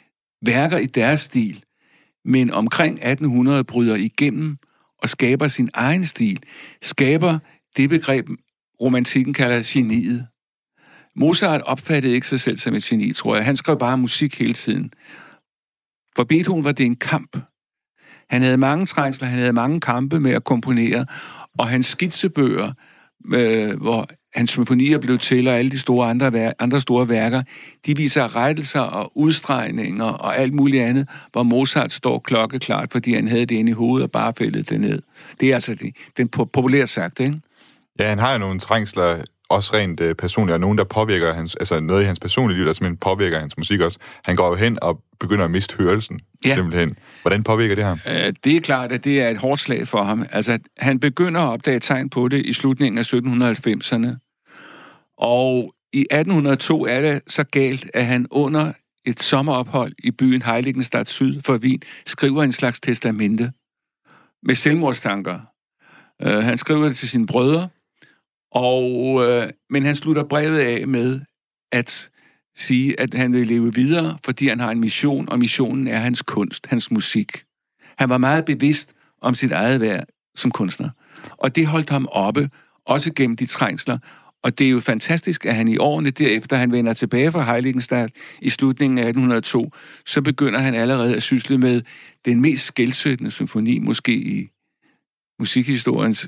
værker 0.45 0.77
i 0.77 0.85
deres 0.85 1.21
stil. 1.21 1.63
men 2.25 2.51
omkring 2.51 2.93
1800 2.93 3.63
bryder 3.63 3.95
igennem 3.95 4.57
og 5.01 5.09
skaber 5.09 5.47
sin 5.47 5.69
egen 5.73 6.05
stil, 6.05 6.43
skaber 6.81 7.39
det 7.77 7.89
begreb, 7.89 8.29
romantikken 8.81 9.33
kalder 9.33 9.61
geniet. 9.65 10.27
Mozart 11.15 11.61
opfattede 11.61 12.13
ikke 12.13 12.27
sig 12.27 12.39
selv 12.39 12.57
som 12.57 12.73
et 12.73 12.83
geni, 12.83 13.13
tror 13.13 13.35
jeg. 13.35 13.45
Han 13.45 13.57
skrev 13.57 13.79
bare 13.79 13.97
musik 13.97 14.39
hele 14.39 14.53
tiden. 14.53 14.91
For 16.15 16.23
Beethoven 16.23 16.63
var 16.63 16.71
det 16.71 16.85
en 16.85 16.95
kamp. 16.95 17.37
Han 18.29 18.41
havde 18.41 18.57
mange 18.57 18.85
trængsler, 18.85 19.27
han 19.27 19.39
havde 19.39 19.53
mange 19.53 19.79
kampe 19.79 20.19
med 20.19 20.31
at 20.31 20.43
komponere, 20.43 21.05
og 21.59 21.67
hans 21.67 21.85
skitsebøger, 21.85 22.71
øh, 23.33 23.81
hvor 23.81 24.07
hans 24.35 24.49
symfonier 24.49 24.97
blev 24.97 25.17
til, 25.17 25.47
og 25.47 25.53
alle 25.53 25.71
de 25.71 25.79
store 25.79 26.09
andre, 26.09 26.53
andre 26.61 26.81
store 26.81 27.09
værker, 27.09 27.43
de 27.85 27.97
viser 27.97 28.35
rettelser 28.35 28.79
og 28.79 29.11
udstregninger 29.15 30.05
og 30.05 30.37
alt 30.37 30.53
muligt 30.53 30.83
andet, 30.83 31.09
hvor 31.31 31.43
Mozart 31.43 31.91
står 31.91 32.19
klokkeklart, 32.19 32.91
fordi 32.91 33.13
han 33.13 33.27
havde 33.27 33.45
det 33.45 33.55
inde 33.55 33.69
i 33.69 33.73
hovedet 33.73 34.03
og 34.03 34.11
bare 34.11 34.33
fældede 34.37 34.63
det 34.63 34.81
ned. 34.81 35.01
Det 35.39 35.49
er 35.49 35.53
altså 35.53 35.73
det, 35.75 35.95
den 36.17 36.27
populært 36.27 36.89
sagt, 36.89 37.19
ikke? 37.19 37.41
Ja, 37.99 38.09
han 38.09 38.19
har 38.19 38.33
jo 38.33 38.39
nogle 38.39 38.59
trængsler, 38.59 39.23
også 39.51 39.73
rent 39.73 39.99
øh, 39.99 40.15
personligt, 40.15 40.53
og 40.53 40.59
nogen, 40.59 40.77
der 40.77 40.83
påvirker 40.83 41.33
hans, 41.33 41.55
altså 41.55 41.79
noget 41.79 42.03
i 42.03 42.05
hans 42.05 42.19
personlige 42.19 42.57
liv, 42.57 42.65
der 42.65 42.73
simpelthen 42.73 42.97
påvirker 42.97 43.39
hans 43.39 43.57
musik 43.57 43.81
også. 43.81 43.99
Han 44.25 44.35
går 44.35 44.47
jo 44.47 44.55
hen 44.55 44.77
og 44.81 45.01
begynder 45.19 45.45
at 45.45 45.51
miste 45.51 45.77
hørelsen, 45.77 46.19
ja. 46.45 46.53
simpelthen. 46.53 46.95
Hvordan 47.21 47.43
påvirker 47.43 47.75
det 47.75 47.83
ham? 47.83 47.99
Øh, 48.07 48.33
det 48.43 48.55
er 48.55 48.59
klart, 48.59 48.91
at 48.91 49.03
det 49.03 49.21
er 49.21 49.29
et 49.29 49.37
hårdt 49.37 49.61
slag 49.61 49.87
for 49.87 50.03
ham. 50.03 50.25
Altså, 50.31 50.59
han 50.77 50.99
begynder 50.99 51.41
at 51.41 51.47
opdage 51.47 51.79
tegn 51.79 52.09
på 52.09 52.27
det 52.27 52.45
i 52.45 52.53
slutningen 52.53 52.97
af 52.97 53.13
1790'erne. 53.13 54.07
Og 55.17 55.73
i 55.93 56.01
1802 56.01 56.85
er 56.85 57.01
det 57.01 57.21
så 57.27 57.43
galt, 57.43 57.91
at 57.93 58.05
han 58.05 58.27
under 58.31 58.71
et 59.05 59.23
sommerophold 59.23 59.93
i 60.03 60.11
byen 60.11 60.41
Heiligenstadt 60.41 61.09
syd 61.09 61.41
for 61.41 61.57
Wien 61.57 61.81
skriver 62.05 62.43
en 62.43 62.51
slags 62.51 62.79
testamente 62.79 63.51
med 64.43 64.55
selvmordstanker. 64.55 65.39
Uh, 66.25 66.31
han 66.31 66.57
skriver 66.57 66.87
det 66.87 66.95
til 66.95 67.09
sine 67.09 67.27
brødre, 67.27 67.69
og, 68.51 69.23
øh, 69.25 69.49
men 69.69 69.85
han 69.85 69.95
slutter 69.95 70.23
brevet 70.23 70.59
af 70.59 70.87
med 70.87 71.19
at 71.71 72.09
sige, 72.55 72.99
at 72.99 73.13
han 73.13 73.33
vil 73.33 73.47
leve 73.47 73.73
videre, 73.73 74.17
fordi 74.25 74.47
han 74.47 74.59
har 74.59 74.71
en 74.71 74.79
mission, 74.79 75.29
og 75.29 75.39
missionen 75.39 75.87
er 75.87 75.97
hans 75.97 76.21
kunst, 76.21 76.67
hans 76.67 76.91
musik. 76.91 77.43
Han 77.97 78.09
var 78.09 78.17
meget 78.17 78.45
bevidst 78.45 78.93
om 79.21 79.33
sit 79.33 79.51
eget 79.51 79.81
værd 79.81 80.05
som 80.35 80.51
kunstner. 80.51 80.89
Og 81.37 81.55
det 81.55 81.67
holdt 81.67 81.89
ham 81.89 82.07
oppe, 82.11 82.49
også 82.85 83.13
gennem 83.13 83.37
de 83.37 83.45
trængsler, 83.45 83.97
og 84.43 84.59
det 84.59 84.67
er 84.67 84.71
jo 84.71 84.79
fantastisk, 84.79 85.45
at 85.45 85.55
han 85.55 85.67
i 85.67 85.77
årene 85.77 86.11
derefter, 86.11 86.55
han 86.55 86.71
vender 86.71 86.93
tilbage 86.93 87.31
fra 87.31 87.43
Heiligenstadt 87.43 88.11
i 88.41 88.49
slutningen 88.49 88.97
af 88.97 89.07
1802, 89.07 89.71
så 90.05 90.21
begynder 90.21 90.59
han 90.59 90.75
allerede 90.75 91.15
at 91.15 91.23
sysle 91.23 91.57
med 91.57 91.81
den 92.25 92.41
mest 92.41 92.65
skældsøttende 92.65 93.31
symfoni, 93.31 93.79
måske 93.79 94.13
i 94.13 94.49
musikhistoriens 95.39 96.27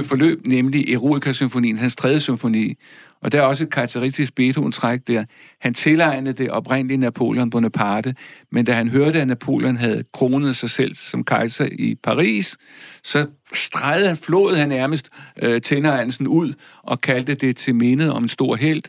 forløb, 0.00 0.46
nemlig 0.46 0.94
Eroica-symfonien, 0.94 1.78
hans 1.78 1.96
tredje 1.96 2.20
symfoni. 2.20 2.74
Og 3.22 3.32
der 3.32 3.38
er 3.38 3.42
også 3.42 3.64
et 3.64 3.70
karakteristisk 3.70 4.34
Beethoven-træk 4.34 5.00
der. 5.06 5.24
Han 5.60 5.74
tilegnede 5.74 6.32
det 6.32 6.50
oprindelige 6.50 6.98
Napoleon 6.98 7.50
Bonaparte, 7.50 8.14
men 8.52 8.64
da 8.64 8.72
han 8.72 8.88
hørte, 8.88 9.20
at 9.20 9.28
Napoleon 9.28 9.76
havde 9.76 10.04
kronet 10.12 10.56
sig 10.56 10.70
selv 10.70 10.94
som 10.94 11.24
kejser 11.24 11.68
i 11.72 11.94
Paris, 12.02 12.56
så 13.04 13.26
stregede 13.54 14.08
han, 14.08 14.16
flåede 14.16 14.58
han 14.58 14.68
nærmest 14.68 15.08
øh, 15.42 15.60
tænderegnelsen 15.60 16.26
ud 16.26 16.54
og 16.82 17.00
kaldte 17.00 17.34
det 17.34 17.56
til 17.56 17.74
mindet 17.74 18.12
om 18.12 18.22
en 18.22 18.28
stor 18.28 18.56
held. 18.56 18.82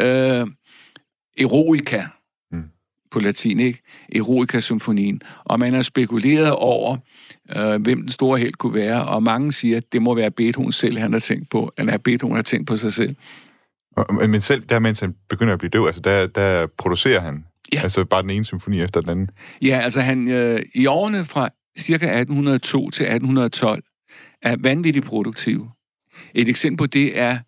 Øh, 0.00 0.46
Eroica 1.40 2.06
mm. 2.52 2.62
på 3.10 3.20
latin, 3.20 3.60
ikke? 3.60 3.82
Eroica-symfonien. 4.14 5.20
Og 5.44 5.58
man 5.58 5.74
har 5.74 5.82
spekuleret 5.82 6.50
over, 6.50 6.96
øh, 7.56 7.82
hvem 7.82 8.00
den 8.00 8.08
store 8.08 8.38
held 8.38 8.54
kunne 8.54 8.74
være, 8.74 9.04
og 9.04 9.22
mange 9.22 9.52
siger, 9.52 9.76
at 9.76 9.92
det 9.92 10.02
må 10.02 10.14
være 10.14 10.30
Beethoven 10.30 10.72
selv, 10.72 10.98
han 10.98 11.12
har 11.12 11.20
tænkt 11.20 11.50
på, 11.50 11.72
eller 11.78 11.98
Beethoven 11.98 12.36
har 12.36 12.42
tænkt 12.42 12.66
på 12.66 12.76
sig 12.76 12.92
selv. 12.92 13.16
Men 14.28 14.40
selv 14.40 14.62
der, 14.62 14.78
mens 14.78 15.00
han 15.00 15.14
begynder 15.28 15.52
at 15.52 15.58
blive 15.58 15.70
døv, 15.70 15.86
altså 15.86 16.00
der, 16.00 16.26
der 16.26 16.66
producerer 16.78 17.20
han 17.20 17.44
ja. 17.72 17.82
altså 17.82 18.04
bare 18.04 18.22
den 18.22 18.30
ene 18.30 18.44
symfoni 18.44 18.80
efter 18.80 19.00
den 19.00 19.10
anden. 19.10 19.30
Ja, 19.62 19.80
altså 19.84 20.00
han 20.00 20.28
øh, 20.28 20.60
i 20.74 20.86
årene 20.86 21.24
fra 21.24 21.48
ca. 21.78 21.92
1802 21.92 22.90
til 22.90 23.04
1812 23.04 23.82
er 24.42 24.56
vanvittigt 24.60 25.06
produktiv. 25.06 25.68
Et 26.34 26.48
eksempel 26.48 26.78
på 26.78 26.86
det 26.86 27.18
er 27.18 27.38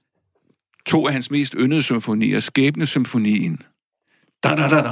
to 0.86 1.06
af 1.06 1.12
hans 1.12 1.30
mest 1.30 1.54
yndede 1.58 1.82
symfonier, 1.82 2.40
Skæbnesymfonien. 2.40 3.58
Da 4.44 4.48
da 4.48 4.68
da 4.68 4.82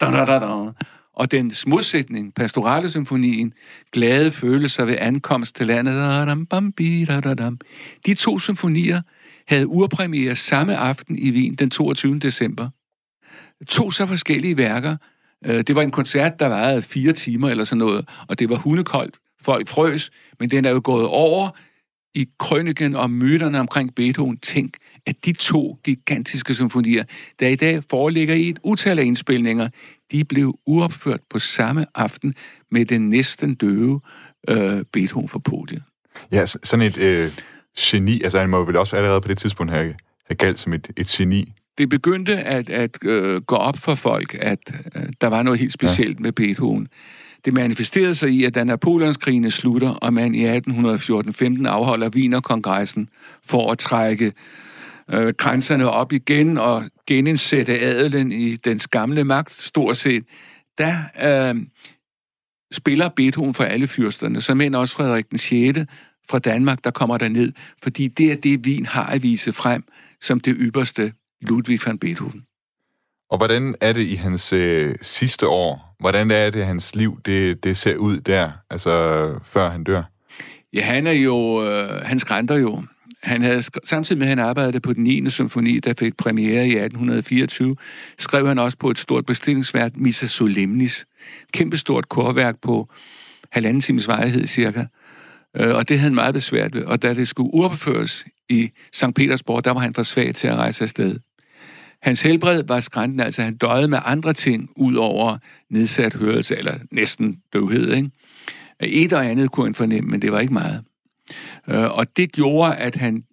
da 0.00 0.10
da 0.10 0.24
da 0.24 0.38
da 0.38 0.72
og 1.18 1.30
den 1.30 1.52
modsætning, 1.66 2.34
pastorale 2.34 2.90
symfonien, 2.90 3.52
glade 3.92 4.30
følelser 4.30 4.84
ved 4.84 4.96
ankomst 4.98 5.56
til 5.56 5.66
landet, 5.66 5.94
de 8.06 8.14
to 8.14 8.38
symfonier 8.38 9.00
havde 9.48 9.68
urpremiere 9.68 10.36
samme 10.36 10.76
aften 10.76 11.18
i 11.18 11.30
Wien 11.30 11.54
den 11.54 11.70
22. 11.70 12.18
december. 12.18 12.68
To 13.68 13.90
så 13.90 14.06
forskellige 14.06 14.56
værker. 14.56 14.96
Øh, 15.46 15.62
det 15.62 15.74
var 15.74 15.82
en 15.82 15.90
koncert, 15.90 16.40
der 16.40 16.46
varede 16.46 16.82
fire 16.82 17.12
timer 17.12 17.48
eller 17.48 17.64
sådan 17.64 17.78
noget, 17.78 18.08
og 18.28 18.38
det 18.38 18.50
var 18.50 18.56
hundekoldt. 18.56 19.16
Folk 19.40 19.68
frøs, 19.68 20.10
men 20.40 20.50
den 20.50 20.64
er 20.64 20.70
jo 20.70 20.80
gået 20.84 21.06
over 21.06 21.50
i 22.14 22.26
krøniken 22.38 22.96
og 22.96 23.10
myterne 23.10 23.60
omkring 23.60 23.94
Beethoven. 23.94 24.36
Tænk, 24.38 24.76
at 25.06 25.24
de 25.24 25.32
to 25.32 25.78
gigantiske 25.84 26.54
symfonier, 26.54 27.04
der 27.40 27.48
i 27.48 27.54
dag 27.54 27.82
foreligger 27.90 28.34
i 28.34 28.48
et 28.48 28.58
utal 28.62 28.98
af 28.98 29.04
indspilninger, 29.04 29.68
de 30.12 30.24
blev 30.24 30.58
uopført 30.66 31.20
på 31.30 31.38
samme 31.38 31.86
aften 31.94 32.34
med 32.70 32.84
den 32.84 33.10
næsten 33.10 33.54
døve 33.54 34.00
øh, 34.48 34.84
Beethoven 34.92 35.28
på 35.28 35.38
podiet. 35.38 35.82
Ja, 36.32 36.46
sådan 36.46 36.86
et 36.86 36.98
øh, 36.98 37.32
geni, 37.78 38.22
altså 38.22 38.38
han 38.38 38.50
må 38.50 38.64
vel 38.64 38.76
også 38.76 38.96
allerede 38.96 39.20
på 39.20 39.28
det 39.28 39.38
tidspunkt 39.38 39.72
have, 39.72 39.94
have 40.26 40.36
galt 40.36 40.58
som 40.58 40.72
et, 40.72 40.90
et 40.96 41.06
geni. 41.06 41.52
Det 41.78 41.88
begyndte 41.88 42.36
at, 42.36 42.70
at 42.70 42.98
øh, 43.04 43.40
gå 43.40 43.54
op 43.54 43.78
for 43.78 43.94
folk, 43.94 44.36
at 44.40 44.58
øh, 44.94 45.02
der 45.20 45.28
var 45.28 45.42
noget 45.42 45.60
helt 45.60 45.72
specielt 45.72 46.18
ja. 46.18 46.22
med 46.22 46.32
Beethoven. 46.32 46.88
Det 47.44 47.54
manifesterede 47.54 48.14
sig 48.14 48.30
i, 48.30 48.44
at 48.44 48.54
da 48.54 48.64
Napoleonskrigene 48.64 49.50
slutter, 49.50 49.88
og 49.88 50.14
man 50.14 50.34
i 50.34 50.58
1814-15 50.58 51.68
afholder 51.68 52.08
Wienerkongressen 52.08 53.08
for 53.44 53.72
at 53.72 53.78
trække 53.78 54.32
øh, 55.12 55.34
grænserne 55.38 55.90
op 55.90 56.12
igen 56.12 56.58
og 56.58 56.84
genindsætte 57.08 57.80
adelen 57.80 58.32
i 58.32 58.56
dens 58.56 58.88
gamle 58.88 59.24
magt, 59.24 59.52
stort 59.52 59.96
set, 59.96 60.24
der 60.78 60.94
øh, 61.22 61.54
spiller 62.72 63.08
Beethoven 63.08 63.54
for 63.54 63.64
alle 63.64 63.88
fyrsterne, 63.88 64.40
som 64.40 64.60
end 64.60 64.74
også 64.74 64.94
Frederik 64.94 65.30
den 65.30 65.38
6. 65.38 65.78
fra 66.30 66.38
Danmark, 66.38 66.84
der 66.84 66.90
kommer 66.90 67.18
der 67.18 67.28
ned, 67.28 67.52
fordi 67.82 68.08
det 68.08 68.32
er 68.32 68.36
det, 68.36 68.60
Wien 68.66 68.86
har 68.86 69.06
at 69.06 69.22
vise 69.22 69.52
frem 69.52 69.84
som 70.20 70.40
det 70.40 70.56
ypperste 70.58 71.12
Ludwig 71.40 71.80
van 71.86 71.98
Beethoven. 71.98 72.42
Og 73.30 73.36
hvordan 73.36 73.74
er 73.80 73.92
det 73.92 74.02
i 74.02 74.14
hans 74.14 74.52
øh, 74.52 74.94
sidste 75.02 75.48
år? 75.48 75.96
Hvordan 76.00 76.30
er 76.30 76.50
det, 76.50 76.66
hans 76.66 76.94
liv 76.94 77.20
det, 77.24 77.64
det 77.64 77.76
ser 77.76 77.96
ud 77.96 78.20
der, 78.20 78.50
altså 78.70 79.34
før 79.44 79.70
han 79.70 79.84
dør? 79.84 80.02
Ja, 80.72 80.82
han 80.82 81.06
er 81.06 81.12
jo, 81.12 81.66
øh, 81.66 82.06
han 82.06 82.18
skrænter 82.18 82.56
jo. 82.56 82.82
Han 83.22 83.42
havde, 83.42 83.62
samtidig 83.84 84.18
med, 84.18 84.26
at 84.26 84.28
han 84.28 84.38
arbejdede 84.38 84.80
på 84.80 84.92
den 84.92 85.04
9. 85.04 85.30
symfoni, 85.30 85.80
der 85.80 85.94
fik 85.98 86.16
premiere 86.16 86.66
i 86.66 86.76
1824, 86.76 87.76
skrev 88.18 88.46
han 88.46 88.58
også 88.58 88.78
på 88.78 88.90
et 88.90 88.98
stort 88.98 89.26
bestillingsværk, 89.26 89.96
Missa 89.96 90.26
Solemnis. 90.26 91.06
Kæmpestort 91.52 92.08
korværk 92.08 92.56
på 92.62 92.88
halvanden 93.52 93.80
times 93.80 94.08
vejhed 94.08 94.46
cirka. 94.46 94.84
Øh, 95.56 95.74
og 95.74 95.88
det 95.88 95.98
havde 95.98 96.08
han 96.08 96.14
meget 96.14 96.34
besvært 96.34 96.74
ved. 96.74 96.84
Og 96.84 97.02
da 97.02 97.14
det 97.14 97.28
skulle 97.28 97.54
uropføres 97.54 98.26
i 98.48 98.70
St. 98.92 99.14
Petersborg, 99.14 99.64
der 99.64 99.70
var 99.70 99.80
han 99.80 99.94
for 99.94 100.02
svag 100.02 100.34
til 100.34 100.48
at 100.48 100.56
rejse 100.56 100.84
afsted. 100.84 101.18
Hans 102.02 102.22
helbred 102.22 102.62
var 102.68 102.80
skrænten, 102.80 103.20
altså 103.20 103.42
han 103.42 103.56
døjede 103.56 103.88
med 103.88 103.98
andre 104.04 104.32
ting, 104.32 104.70
ud 104.76 104.94
over 104.94 105.38
nedsat 105.70 106.14
hørelse, 106.14 106.56
eller 106.56 106.74
næsten 106.90 107.36
døvhed. 107.52 107.92
Ikke? 107.92 108.10
Et 108.80 109.12
og 109.12 109.26
andet 109.26 109.50
kunne 109.50 109.66
han 109.66 109.74
fornemme, 109.74 110.10
men 110.10 110.22
det 110.22 110.32
var 110.32 110.40
ikke 110.40 110.52
meget. 110.52 110.84
Øh, 111.68 111.98
og 111.98 112.16
det 112.16 112.32
gjorde, 112.32 112.76
at 112.76 112.96
han 112.96 113.24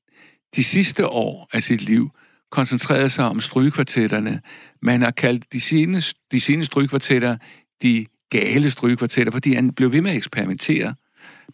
de 0.55 0.63
sidste 0.63 1.07
år 1.07 1.49
af 1.53 1.63
sit 1.63 1.81
liv 1.81 2.09
koncentrerede 2.51 3.09
sig 3.09 3.25
om 3.25 3.39
strygekvartetterne. 3.39 4.41
Man 4.81 5.01
har 5.01 5.11
kaldt 5.11 5.53
de 5.53 5.61
sene, 5.61 6.01
de 6.31 6.41
sene 6.41 6.65
strygekvartetter 6.65 7.37
de 7.81 8.05
gale 8.29 8.71
strygekvartetter, 8.71 9.31
fordi 9.31 9.53
han 9.53 9.71
blev 9.73 9.91
ved 9.91 10.01
med 10.01 10.11
at 10.11 10.17
eksperimentere. 10.17 10.95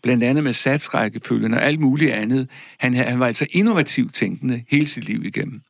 Blandt 0.03 0.23
andet 0.23 0.43
med 0.43 0.53
satsrækkefølgen 0.53 1.53
og 1.53 1.63
alt 1.63 1.79
muligt 1.79 2.11
andet. 2.11 2.49
Han, 2.79 2.93
han 2.93 3.19
var 3.19 3.27
altså 3.27 3.45
innovativt 3.53 4.15
tænkende 4.15 4.63
hele 4.69 4.87
sit 4.87 5.05
liv 5.05 5.23
igennem. 5.25 5.61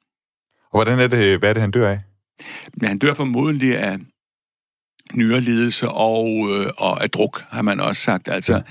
Og 0.71 0.77
hvordan 0.77 0.99
er 0.99 1.07
det, 1.07 1.39
hvad 1.39 1.49
er 1.49 1.53
det, 1.53 1.61
han 1.61 1.71
dør 1.71 1.89
af? 1.89 1.99
Ja, 2.81 2.87
han 2.87 2.97
dør 2.97 3.13
formodentlig 3.13 3.77
af 3.77 3.97
nyrelidelse 5.13 5.89
og, 5.89 6.27
øh, 6.27 6.65
og 6.77 7.03
af 7.03 7.09
druk, 7.09 7.43
har 7.49 7.61
man 7.61 7.79
også 7.79 8.01
sagt. 8.01 8.27
Altså, 8.27 8.61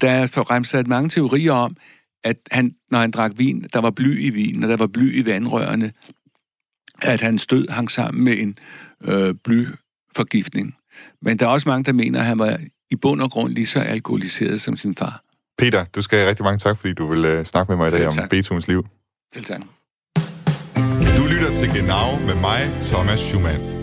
der 0.00 0.10
er 0.10 0.26
fremsat 0.26 0.86
mange 0.86 1.08
teorier 1.08 1.52
om, 1.52 1.76
at 2.24 2.36
han, 2.50 2.74
når 2.90 2.98
han 2.98 3.10
drak 3.10 3.32
vin, 3.36 3.66
der 3.72 3.80
var 3.80 3.90
bly 3.90 4.20
i 4.20 4.30
vinen, 4.30 4.62
og 4.62 4.70
der 4.70 4.76
var 4.76 4.86
bly 4.86 5.14
i 5.14 5.26
vandrørene, 5.26 5.92
at 7.02 7.20
hans 7.20 7.46
død 7.46 7.68
hang 7.68 7.90
sammen 7.90 8.24
med 8.24 8.38
en 8.38 8.58
øh, 9.04 9.34
blyforgiftning. 9.44 10.74
Men 11.22 11.38
der 11.38 11.46
er 11.46 11.50
også 11.50 11.68
mange, 11.68 11.84
der 11.84 11.92
mener, 11.92 12.20
at 12.20 12.26
han 12.26 12.38
var 12.38 12.58
i 12.90 12.96
bund 12.96 13.20
og 13.20 13.30
grund 13.30 13.52
lige 13.52 13.66
så 13.66 13.80
alkoholiseret 13.80 14.60
som 14.60 14.76
sin 14.76 14.94
far. 14.94 15.22
Peter, 15.58 15.84
du 15.84 16.02
skal 16.02 16.18
have 16.18 16.28
rigtig 16.28 16.44
mange 16.44 16.58
tak, 16.58 16.78
fordi 16.78 16.92
du 16.92 17.06
vil 17.06 17.38
uh, 17.38 17.44
snakke 17.44 17.70
med 17.70 17.76
mig 17.76 17.88
i 17.88 17.90
dag 17.90 18.06
om 18.06 18.28
Beethovens 18.30 18.68
liv. 18.68 18.86
Selv 19.34 19.44
tak. 19.44 19.60
Du 21.16 21.26
lytter 21.26 21.52
til 21.54 21.68
Genau 21.74 22.18
med 22.26 22.40
mig, 22.40 22.82
Thomas 22.82 23.18
Schumann. 23.18 23.79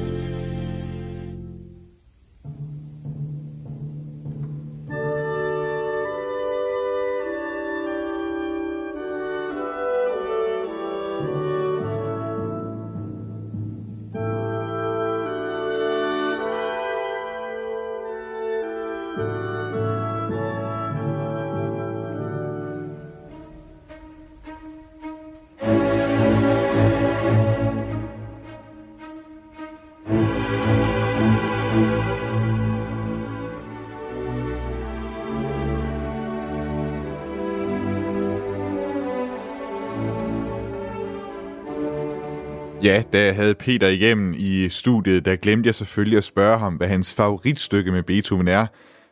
Ja, 42.88 43.04
da 43.14 43.26
jeg 43.26 43.36
havde 43.36 43.56
Peter 43.56 43.88
igennem 43.88 44.34
i 44.38 44.70
studiet, 44.70 45.26
der 45.26 45.36
glemte 45.36 45.68
jeg 45.68 45.76
selvfølgelig 45.76 46.18
at 46.18 46.24
spørge 46.24 46.60
ham, 46.60 46.74
hvad 46.74 46.88
hans 46.88 47.14
favoritstykke 47.14 47.92
med 47.92 48.04
Beethoven 48.04 48.48
er. 48.48 48.68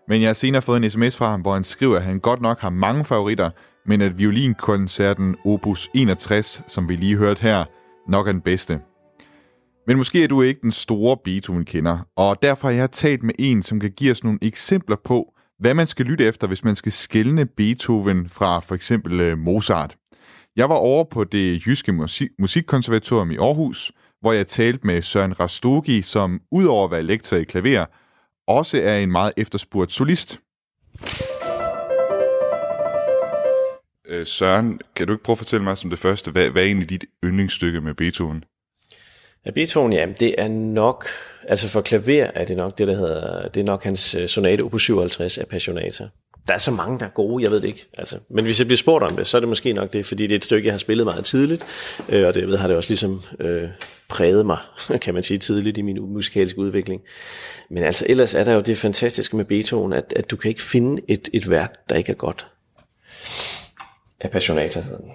Men 0.08 0.22
jeg 0.22 0.30
har 0.30 0.34
senere 0.34 0.62
fået 0.62 0.84
en 0.84 0.90
sms 0.90 1.18
fra 1.18 1.30
ham, 1.30 1.42
hvor 1.42 1.54
han 1.54 1.64
skriver, 1.64 1.96
at 1.96 2.04
han 2.04 2.20
godt 2.20 2.42
nok 2.42 2.60
har 2.60 2.70
mange 2.70 3.06
favoritter, 3.06 3.50
men 3.86 4.02
at 4.02 4.18
violinkoncerten 4.20 5.36
Opus 5.46 5.90
61, 5.94 6.62
som 6.68 6.90
vi 6.90 6.96
lige 6.96 7.18
hørte 7.18 7.42
her, 7.42 7.66
nok 8.10 8.28
er 8.28 8.32
den 8.32 8.42
bedste. 8.42 8.80
Men 9.88 9.98
måske 9.98 10.24
er 10.24 10.28
du 10.28 10.42
ikke 10.42 10.62
den 10.62 10.72
store 10.72 11.18
Beethoven-kender, 11.24 11.98
og 12.18 12.38
derfor 12.42 12.68
har 12.68 12.76
jeg 12.76 12.92
talt 12.92 13.24
med 13.24 13.34
en, 13.40 13.64
som 13.64 13.80
kan 13.80 13.92
give 13.92 14.12
os 14.12 14.24
nogle 14.24 14.40
eksempler 14.42 14.98
på, 15.06 15.34
hvad 15.60 15.74
man 15.74 15.88
skal 15.88 16.06
lytte 16.06 16.26
efter, 16.26 16.48
hvis 16.48 16.64
man 16.64 16.76
skal 16.76 16.92
skelne 16.92 17.46
Beethoven 17.46 18.30
fra 18.30 18.60
for 18.60 18.76
eksempel 18.76 19.20
øh, 19.20 19.38
Mozart. 19.38 19.96
Jeg 20.56 20.70
var 20.70 20.76
over 20.76 21.04
på 21.04 21.24
det 21.24 21.68
Jyske 21.68 21.92
Musik- 21.92 22.32
Musikkonservatorium 22.40 23.32
i 23.32 23.38
Aarhus, 23.38 23.92
hvor 24.22 24.32
jeg 24.32 24.48
talte 24.48 24.88
med 24.88 25.02
Søren 25.02 25.40
Rastogi, 25.40 26.02
som 26.02 26.42
udover 26.52 26.86
at 26.86 26.92
være 26.92 27.04
lektor 27.04 27.38
i 27.38 27.44
klaver, 27.44 27.86
også 28.48 28.82
er 28.82 28.98
en 28.98 29.12
meget 29.12 29.34
efterspurgt 29.38 29.92
solist. 29.92 30.40
Øh, 34.08 34.26
Søren, 34.26 34.82
kan 34.96 35.08
du 35.08 35.14
ikke 35.14 35.24
prøve 35.24 35.34
at 35.34 35.38
fortælle 35.38 35.64
mig 35.64 35.78
som 35.78 35.90
det 35.90 36.00
første, 36.00 36.32
hvad, 36.32 36.50
hvad 36.50 36.62
er 36.62 36.66
egentlig 36.66 36.90
dit 36.90 37.06
yndlingsstykke 37.24 37.82
med 37.82 37.94
Beethoven? 37.94 38.44
Ja, 39.46 39.52
Beethoven, 39.52 39.94
ja, 39.94 40.06
det 40.20 40.36
er 40.38 40.48
nok, 40.48 41.08
altså 41.48 41.70
for 41.70 41.82
klaver 41.82 42.24
er 42.36 42.46
det 42.46 42.58
nok 42.58 42.78
det, 42.78 42.88
der 42.88 42.96
hedder, 42.96 43.48
det 43.48 43.60
er 43.60 43.66
nok 43.66 43.84
hans 43.84 44.16
øh, 44.16 44.28
sonate 44.28 44.62
opus 44.62 44.84
57 44.84 45.38
Appassionata 45.38 46.08
der 46.48 46.54
er 46.54 46.58
så 46.58 46.72
mange, 46.72 47.00
der 47.00 47.06
er 47.06 47.10
gode, 47.10 47.44
jeg 47.44 47.52
ved 47.52 47.62
det 47.62 47.68
ikke. 47.68 47.86
Altså, 47.98 48.20
men 48.30 48.46
hvis 48.46 48.60
jeg 48.60 48.68
bliver 48.68 48.78
spurgt 48.78 49.04
om 49.04 49.16
det, 49.16 49.28
så 49.28 49.38
er 49.38 49.40
det 49.40 49.50
måske 49.50 49.74
nok 49.74 49.94
det, 49.94 50.06
fordi 50.06 50.24
det 50.24 50.32
er 50.32 50.36
et 50.36 50.44
stykke, 50.44 50.66
jeg 50.66 50.74
har 50.74 50.78
spillet 50.78 51.06
meget 51.06 51.26
tidligt, 51.26 51.66
øh, 52.10 52.28
og 52.28 52.36
det 52.36 52.48
ved, 52.48 52.58
har 52.58 52.68
det 52.68 52.78
også 52.78 52.90
ligesom 52.90 53.22
øh, 53.40 53.70
præget 54.08 54.46
mig, 54.46 54.58
kan 55.02 55.14
man 55.14 55.24
sige, 55.24 55.38
tidligt 55.38 55.78
i 55.78 55.82
min 55.82 56.14
musikalske 56.14 56.60
udvikling. 56.60 57.02
Men 57.70 57.84
altså, 57.84 58.06
ellers 58.10 58.34
er 58.34 58.44
der 58.44 58.54
jo 58.54 58.62
det 58.62 58.78
fantastiske 58.78 59.38
med 59.38 59.46
Beethoven, 59.46 59.94
at, 59.94 60.14
at 60.16 60.32
du 60.32 60.36
kan 60.36 60.50
ikke 60.50 60.62
finde 60.62 61.02
et, 61.08 61.30
et 61.34 61.50
værk, 61.50 61.90
der 61.90 61.96
ikke 61.96 62.12
er 62.12 62.16
godt. 62.16 62.48
Appassionata 64.22 64.82
hedder 64.82 64.98
den. 64.98 65.12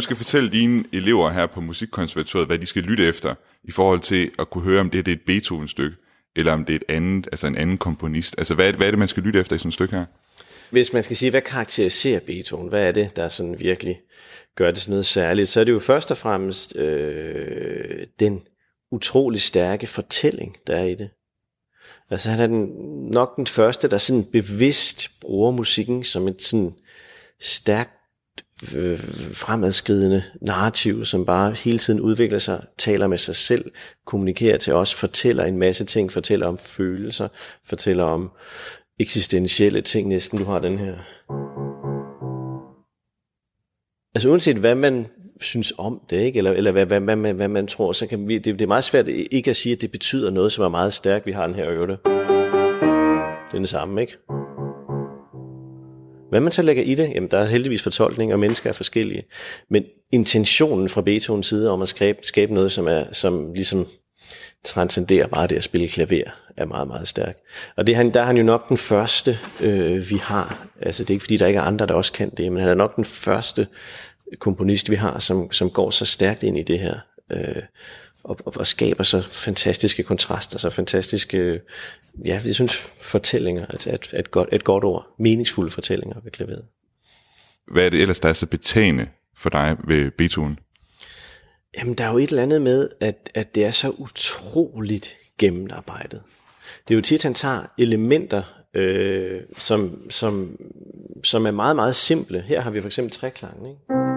Du 0.00 0.04
skal 0.04 0.16
fortælle 0.16 0.50
dine 0.50 0.84
elever 0.92 1.30
her 1.30 1.46
på 1.46 1.60
Musikkonservatoriet, 1.60 2.46
hvad 2.46 2.58
de 2.58 2.66
skal 2.66 2.82
lytte 2.82 3.04
efter, 3.04 3.34
i 3.64 3.72
forhold 3.72 4.00
til 4.00 4.30
at 4.38 4.50
kunne 4.50 4.64
høre, 4.64 4.80
om 4.80 4.90
det, 4.90 5.06
det 5.06 5.12
er 5.12 5.16
et 5.16 5.22
Beethoven-stykke, 5.26 5.96
eller 6.36 6.52
om 6.52 6.64
det 6.64 6.72
er 6.72 6.76
et 6.76 6.94
andet, 6.94 7.28
altså 7.32 7.46
en 7.46 7.56
anden 7.56 7.78
komponist. 7.78 8.34
Altså, 8.38 8.54
hvad 8.54 8.66
er, 8.66 8.70
det, 8.70 8.78
hvad 8.78 8.86
er 8.86 8.90
det, 8.90 8.98
man 8.98 9.08
skal 9.08 9.22
lytte 9.22 9.40
efter 9.40 9.56
i 9.56 9.58
sådan 9.58 9.68
et 9.68 9.74
stykke 9.74 9.96
her? 9.96 10.04
Hvis 10.70 10.92
man 10.92 11.02
skal 11.02 11.16
sige, 11.16 11.30
hvad 11.30 11.40
karakteriserer 11.40 12.20
Beethoven, 12.20 12.68
hvad 12.68 12.82
er 12.82 12.90
det, 12.90 13.16
der 13.16 13.28
sådan 13.28 13.60
virkelig 13.60 14.00
gør 14.56 14.70
det 14.70 14.78
sådan 14.78 14.92
noget 14.92 15.06
særligt, 15.06 15.48
så 15.48 15.60
er 15.60 15.64
det 15.64 15.72
jo 15.72 15.78
først 15.78 16.10
og 16.10 16.18
fremmest 16.18 16.76
øh, 16.76 18.06
den 18.20 18.42
utrolig 18.92 19.40
stærke 19.40 19.86
fortælling, 19.86 20.56
der 20.66 20.76
er 20.76 20.84
i 20.84 20.94
det. 20.94 21.10
Altså 22.10 22.30
han 22.30 22.40
er 22.40 22.46
den, 22.46 22.68
nok 23.10 23.36
den 23.36 23.46
første, 23.46 23.88
der 23.88 23.98
sådan 23.98 24.24
bevidst 24.32 25.10
bruger 25.20 25.50
musikken 25.50 26.04
som 26.04 26.28
et 26.28 26.42
sådan 26.42 26.74
stærkt 27.40 27.99
øh, 28.76 28.98
fremadskridende 29.32 30.22
narrativ, 30.40 31.04
som 31.04 31.26
bare 31.26 31.52
hele 31.52 31.78
tiden 31.78 32.00
udvikler 32.00 32.38
sig, 32.38 32.64
taler 32.78 33.06
med 33.06 33.18
sig 33.18 33.36
selv, 33.36 33.64
kommunikerer 34.06 34.58
til 34.58 34.72
os, 34.72 34.94
fortæller 34.94 35.44
en 35.44 35.58
masse 35.58 35.84
ting, 35.84 36.12
fortæller 36.12 36.46
om 36.46 36.58
følelser, 36.58 37.28
fortæller 37.64 38.04
om 38.04 38.30
eksistentielle 39.00 39.80
ting 39.80 40.08
næsten. 40.08 40.38
Du 40.38 40.44
har 40.44 40.58
den 40.58 40.78
her. 40.78 40.94
Altså 44.14 44.28
uanset 44.28 44.56
hvad 44.56 44.74
man 44.74 45.06
synes 45.40 45.72
om 45.78 46.00
det, 46.10 46.20
ikke? 46.20 46.38
eller, 46.38 46.52
eller 46.52 46.72
hvad, 46.72 46.86
hvad, 46.86 47.00
hvad, 47.00 47.16
hvad, 47.16 47.32
hvad 47.32 47.48
man 47.48 47.66
tror, 47.66 47.92
så 47.92 48.06
kan 48.06 48.28
vi, 48.28 48.38
det, 48.38 48.44
det 48.44 48.62
er 48.62 48.66
meget 48.66 48.84
svært 48.84 49.08
ikke 49.08 49.50
at 49.50 49.56
sige, 49.56 49.72
at 49.72 49.80
det 49.82 49.90
betyder 49.90 50.30
noget, 50.30 50.52
som 50.52 50.64
er 50.64 50.68
meget 50.68 50.92
stærkt. 50.92 51.26
Vi 51.26 51.32
har 51.32 51.46
den 51.46 51.54
her 51.54 51.70
øvelse. 51.70 51.96
Det 53.50 53.56
er 53.56 53.58
den 53.58 53.66
samme, 53.66 54.00
ikke? 54.00 54.16
Hvad 56.30 56.40
man 56.40 56.52
så 56.52 56.62
lægger 56.62 56.82
i 56.82 56.94
det, 56.94 57.12
jamen 57.14 57.30
der 57.30 57.38
er 57.38 57.44
heldigvis 57.44 57.82
fortolkning, 57.82 58.32
og 58.32 58.38
mennesker 58.38 58.70
er 58.70 58.74
forskellige. 58.74 59.24
Men 59.68 59.84
intentionen 60.12 60.88
fra 60.88 61.00
Beethovens 61.00 61.46
side 61.46 61.70
om 61.70 61.82
at 61.82 61.88
skabe, 61.88 62.18
skabe 62.22 62.54
noget, 62.54 62.72
som, 62.72 62.88
er, 62.88 63.04
som 63.12 63.52
ligesom 63.54 63.86
transcenderer 64.64 65.26
bare 65.26 65.46
det 65.46 65.56
at 65.56 65.64
spille 65.64 65.88
klaver, 65.88 66.30
er 66.56 66.64
meget, 66.64 66.88
meget 66.88 67.08
stærk. 67.08 67.38
Og 67.76 67.86
det, 67.86 67.96
han, 67.96 68.14
der 68.14 68.20
er 68.20 68.24
han 68.24 68.36
jo 68.36 68.42
nok 68.42 68.68
den 68.68 68.76
første, 68.76 69.38
øh, 69.62 70.10
vi 70.10 70.16
har. 70.16 70.66
Altså 70.82 71.04
det 71.04 71.10
er 71.10 71.14
ikke 71.14 71.24
fordi, 71.24 71.36
der 71.36 71.46
ikke 71.46 71.58
er 71.58 71.64
andre, 71.64 71.86
der 71.86 71.94
også 71.94 72.12
kan 72.12 72.30
det, 72.30 72.52
men 72.52 72.60
han 72.60 72.70
er 72.70 72.74
nok 72.74 72.96
den 72.96 73.04
første 73.04 73.66
komponist, 74.38 74.90
vi 74.90 74.96
har, 74.96 75.18
som, 75.18 75.52
som 75.52 75.70
går 75.70 75.90
så 75.90 76.04
stærkt 76.04 76.42
ind 76.42 76.58
i 76.58 76.62
det 76.62 76.78
her. 76.78 76.98
Øh, 77.32 77.62
og, 78.24 78.38
og, 78.46 78.52
og 78.56 78.66
skaber 78.66 79.04
så 79.04 79.22
fantastiske 79.22 80.02
kontraster, 80.02 80.58
så 80.58 80.70
fantastiske, 80.70 81.60
ja, 82.26 82.40
jeg 82.44 82.54
synes, 82.54 82.76
fortællinger, 83.00 83.66
altså 83.66 83.90
et, 83.94 84.10
et, 84.18 84.30
godt, 84.30 84.48
et 84.52 84.64
godt 84.64 84.84
ord, 84.84 85.06
meningsfulde 85.18 85.70
fortællinger 85.70 86.20
ved 86.20 86.30
klaveret. 86.30 86.64
Hvad 87.72 87.86
er 87.86 87.90
det 87.90 88.00
ellers, 88.00 88.20
der 88.20 88.28
er 88.28 88.32
så 88.32 88.46
betagende 88.46 89.06
for 89.36 89.50
dig 89.50 89.76
ved 89.84 90.10
Beethoven? 90.10 90.58
Jamen, 91.78 91.94
der 91.94 92.04
er 92.04 92.10
jo 92.10 92.18
et 92.18 92.30
eller 92.30 92.42
andet 92.42 92.62
med, 92.62 92.88
at, 93.00 93.30
at 93.34 93.54
det 93.54 93.64
er 93.64 93.70
så 93.70 93.90
utroligt 93.90 95.16
gennemarbejdet. 95.38 96.22
det 96.88 96.94
er 96.94 96.96
jo 96.96 97.02
tit, 97.02 97.22
han 97.22 97.34
tager 97.34 97.62
elementer, 97.78 98.42
øh, 98.74 99.40
som, 99.56 100.10
som, 100.10 100.60
som 101.24 101.46
er 101.46 101.50
meget, 101.50 101.76
meget 101.76 101.96
simple. 101.96 102.40
Her 102.40 102.60
har 102.60 102.70
vi 102.70 102.80
for 102.80 102.88
eksempel 102.88 103.12
træklangen, 103.12 103.66
ikke? 103.66 104.09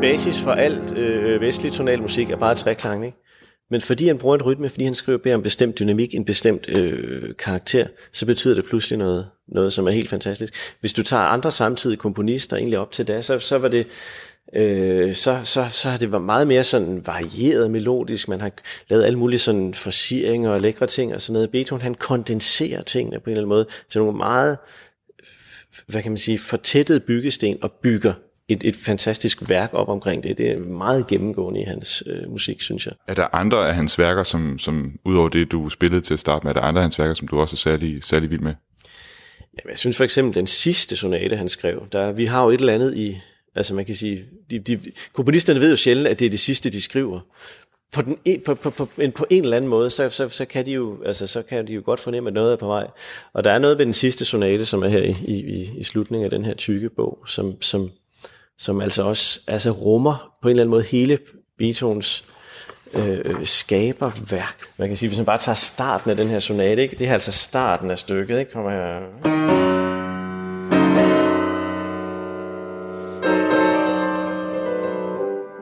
Basis 0.00 0.40
for 0.40 0.52
alt 0.52 0.98
øh, 0.98 1.40
vestlig 1.40 1.72
tonalmusik 1.72 2.30
er 2.30 2.36
bare 2.36 2.54
træklang, 2.54 3.06
ikke? 3.06 3.18
Men 3.70 3.80
fordi 3.80 4.06
han 4.06 4.18
bruger 4.18 4.34
en 4.36 4.42
rytme, 4.42 4.68
fordi 4.68 4.84
han 4.84 4.94
skriver 4.94 5.18
beder 5.18 5.36
en 5.36 5.42
bestemt 5.42 5.78
dynamik, 5.78 6.14
en 6.14 6.24
bestemt 6.24 6.68
øh, 6.78 7.34
karakter, 7.38 7.86
så 8.12 8.26
betyder 8.26 8.54
det 8.54 8.64
pludselig 8.64 8.98
noget, 8.98 9.30
noget, 9.48 9.72
som 9.72 9.86
er 9.86 9.90
helt 9.90 10.10
fantastisk. 10.10 10.54
Hvis 10.80 10.92
du 10.92 11.02
tager 11.02 11.22
andre 11.22 11.52
samtidige 11.52 11.98
komponister 11.98 12.56
egentlig 12.56 12.78
op 12.78 12.92
til 12.92 13.08
da, 13.08 13.22
så, 13.22 13.38
så 13.38 13.58
var 13.58 13.68
det 13.68 13.86
øh, 14.54 15.14
så, 15.14 15.40
så, 15.44 15.66
så 15.70 15.90
har 15.90 15.98
det 15.98 16.12
været 16.12 16.24
meget 16.24 16.46
mere 16.46 16.64
sådan 16.64 17.06
varieret 17.06 17.70
melodisk. 17.70 18.28
Man 18.28 18.40
har 18.40 18.50
lavet 18.88 19.04
alle 19.04 19.18
mulige 19.18 19.38
sådan 19.38 19.74
forsieringer 19.74 20.50
og 20.50 20.60
lækre 20.60 20.86
ting 20.86 21.14
og 21.14 21.22
sådan 21.22 21.32
noget. 21.32 21.50
Beethoven 21.50 21.82
han 21.82 21.94
kondenserer 21.94 22.82
tingene 22.82 23.20
på 23.20 23.30
en 23.30 23.30
eller 23.30 23.40
anden 23.40 23.48
måde 23.48 23.66
til 23.88 24.00
nogle 24.00 24.16
meget, 24.16 24.58
hvad 25.86 26.02
kan 26.02 26.12
man 26.12 26.18
sige, 26.18 26.38
fortættede 26.38 27.00
byggesten 27.00 27.58
og 27.62 27.72
bygger 27.72 28.12
et, 28.48 28.64
et 28.64 28.76
fantastisk 28.76 29.48
værk 29.48 29.70
op 29.72 29.88
omkring 29.88 30.22
det. 30.22 30.38
Det 30.38 30.50
er 30.50 30.58
meget 30.58 31.06
gennemgående 31.06 31.60
i 31.60 31.64
hans 31.64 32.02
øh, 32.06 32.30
musik, 32.30 32.62
synes 32.62 32.86
jeg. 32.86 32.94
Er 33.06 33.14
der 33.14 33.26
andre 33.32 33.68
af 33.68 33.74
hans 33.74 33.98
værker, 33.98 34.22
som, 34.22 34.58
som 34.58 34.98
udover 35.04 35.28
det, 35.28 35.52
du 35.52 35.68
spillede 35.68 36.00
til 36.00 36.14
at 36.14 36.20
starte 36.20 36.46
med, 36.46 36.50
er 36.50 36.60
der 36.60 36.66
andre 36.66 36.80
af 36.80 36.84
hans 36.84 36.98
værker, 36.98 37.14
som 37.14 37.28
du 37.28 37.40
også 37.40 37.54
er 37.54 37.56
særlig, 37.56 38.04
særlig 38.04 38.30
vild 38.30 38.40
med? 38.40 38.54
Jamen, 39.40 39.70
jeg 39.70 39.78
synes 39.78 39.96
for 39.96 40.04
eksempel, 40.04 40.34
den 40.34 40.46
sidste 40.46 40.96
sonate, 40.96 41.36
han 41.36 41.48
skrev, 41.48 41.86
der, 41.92 42.12
vi 42.12 42.24
har 42.24 42.44
jo 42.44 42.50
et 42.50 42.60
eller 42.60 42.74
andet 42.74 42.96
i, 42.96 43.18
altså 43.54 43.74
man 43.74 43.84
kan 43.84 43.94
sige, 43.94 44.24
de, 44.50 44.58
de, 44.58 44.80
komponisterne 45.12 45.60
ved 45.60 45.70
jo 45.70 45.76
sjældent, 45.76 46.08
at 46.08 46.18
det 46.18 46.26
er 46.26 46.30
det 46.30 46.40
sidste, 46.40 46.70
de 46.70 46.80
skriver. 46.80 47.20
På, 47.92 48.02
den, 48.02 48.18
på, 48.46 48.54
på, 48.54 48.70
på, 48.70 48.88
en, 48.98 49.12
på 49.12 49.26
en 49.30 49.42
eller 49.44 49.56
anden 49.56 49.70
måde, 49.70 49.90
så, 49.90 50.08
så, 50.08 50.28
så, 50.28 50.44
kan 50.44 50.66
de 50.66 50.72
jo, 50.72 51.02
altså, 51.04 51.26
så 51.26 51.42
kan 51.42 51.66
de 51.66 51.72
jo 51.72 51.82
godt 51.84 52.00
fornemme, 52.00 52.28
at 52.28 52.34
noget 52.34 52.52
er 52.52 52.56
på 52.56 52.66
vej. 52.66 52.86
Og 53.32 53.44
der 53.44 53.50
er 53.50 53.58
noget 53.58 53.78
ved 53.78 53.86
den 53.86 53.94
sidste 53.94 54.24
sonate, 54.24 54.66
som 54.66 54.82
er 54.82 54.88
her 54.88 55.02
i, 55.02 55.14
i, 55.26 55.70
i 55.78 55.82
slutningen 55.82 56.24
af 56.24 56.30
den 56.30 56.44
her 56.44 56.54
tykke 56.54 56.90
bog, 56.90 57.18
som, 57.26 57.62
som, 57.62 57.90
som 58.58 58.80
altså 58.80 59.02
også 59.02 59.40
altså 59.46 59.70
rummer 59.70 60.32
på 60.42 60.48
en 60.48 60.50
eller 60.50 60.62
anden 60.62 60.70
måde 60.70 60.82
hele 60.82 61.18
Beethovens 61.58 62.24
øh, 62.94 63.46
skaberværk. 63.46 64.56
Man 64.76 64.88
kan 64.88 64.96
sige, 64.96 65.08
hvis 65.08 65.18
man 65.18 65.26
bare 65.26 65.38
tager 65.38 65.56
starten 65.56 66.10
af 66.10 66.16
den 66.16 66.28
her 66.28 66.38
sonate, 66.38 66.82
ikke? 66.82 66.96
det 66.96 67.08
er 67.08 67.12
altså 67.12 67.32
starten 67.32 67.90
af 67.90 67.98
stykket, 67.98 68.38
ikke? 68.38 68.52
kommer 68.52 68.70
her. 68.70 69.00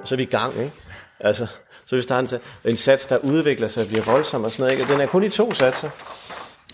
Så 0.05 0.15
er 0.15 0.17
vi 0.17 0.23
i 0.23 0.27
gang, 0.27 0.59
ikke? 0.59 0.73
Altså, 1.21 1.47
så 1.87 1.97
vi 1.97 2.03
starter 2.03 2.29
til 2.29 2.39
en 2.65 2.77
sats, 2.77 3.07
der 3.07 3.19
udvikler 3.19 3.69
sig 3.69 3.83
og 3.83 3.89
bliver 3.89 4.05
voldsom 4.05 4.45
og 4.45 4.53
sådan 4.53 4.63
noget, 4.63 4.73
ikke? 4.73 4.85
Og 4.85 4.89
den 4.89 5.01
er 5.01 5.07
kun 5.07 5.25
i 5.25 5.29
to 5.29 5.53
satser. 5.53 5.91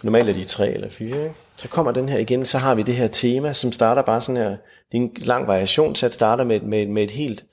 Normalt 0.03 0.29
er 0.29 0.33
de 0.33 0.45
tre 0.45 0.71
eller 0.71 0.89
fire, 0.89 1.23
ikke? 1.23 1.35
Så 1.57 1.69
kommer 1.69 1.93
den 1.93 2.09
her 2.09 2.19
igen, 2.19 2.45
så 2.45 2.59
har 2.59 2.75
vi 2.75 2.83
det 2.83 2.95
her 2.95 3.07
tema, 3.07 3.53
som 3.53 3.73
starter 3.73 4.03
bare 4.03 4.21
sådan 4.21 4.43
her, 4.43 4.49
det 4.49 4.59
er 4.93 4.97
en 4.97 5.11
lang 5.17 5.47
variation, 5.47 5.95
så 5.95 6.07
det 6.07 6.15
starter 6.15 6.45
med, 6.45 6.61
med, 6.61 6.87
med 6.87 7.03
et 7.03 7.11
helt 7.11 7.45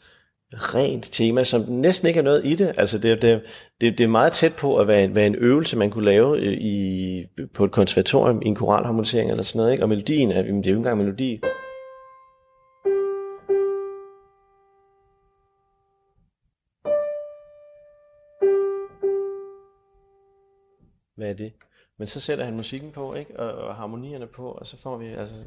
rent 0.53 1.09
tema, 1.11 1.43
som 1.43 1.61
næsten 1.67 2.07
ikke 2.07 2.17
er 2.17 2.23
noget 2.23 2.45
i 2.45 2.55
det. 2.55 2.73
Altså 2.77 2.97
det, 2.97 3.21
det, 3.21 3.41
det, 3.81 3.97
det 3.97 4.03
er 4.03 4.07
meget 4.07 4.33
tæt 4.33 4.55
på 4.55 4.75
at 4.75 4.87
være 4.87 5.03
en, 5.03 5.15
være 5.15 5.27
en 5.27 5.35
øvelse, 5.35 5.77
man 5.77 5.89
kunne 5.91 6.05
lave 6.05 6.39
øh, 6.39 6.53
i, 6.53 7.25
på 7.53 7.65
et 7.65 7.71
konservatorium 7.71 8.41
i 8.41 8.47
en 8.47 8.55
koralharmonisering 8.55 9.31
eller 9.31 9.43
sådan 9.43 9.59
noget. 9.59 9.71
Ikke? 9.71 9.83
Og 9.83 9.89
melodien 9.89 10.31
er, 10.31 10.41
det 10.41 10.49
er 10.49 10.53
jo 10.53 10.57
ikke 10.57 10.71
engang 10.71 10.97
melodi. 10.97 11.41
Hvad 21.15 21.29
er 21.29 21.33
det? 21.33 21.51
Men 21.99 22.07
så 22.07 22.19
sætter 22.19 22.45
han 22.45 22.55
musikken 22.55 22.91
på, 22.91 23.13
ikke? 23.13 23.39
Og, 23.39 23.67
og 23.67 23.75
harmonierne 23.75 24.27
på, 24.27 24.51
og 24.51 24.67
så 24.67 24.77
får 24.77 24.97
vi 24.97 25.07
altså 25.07 25.45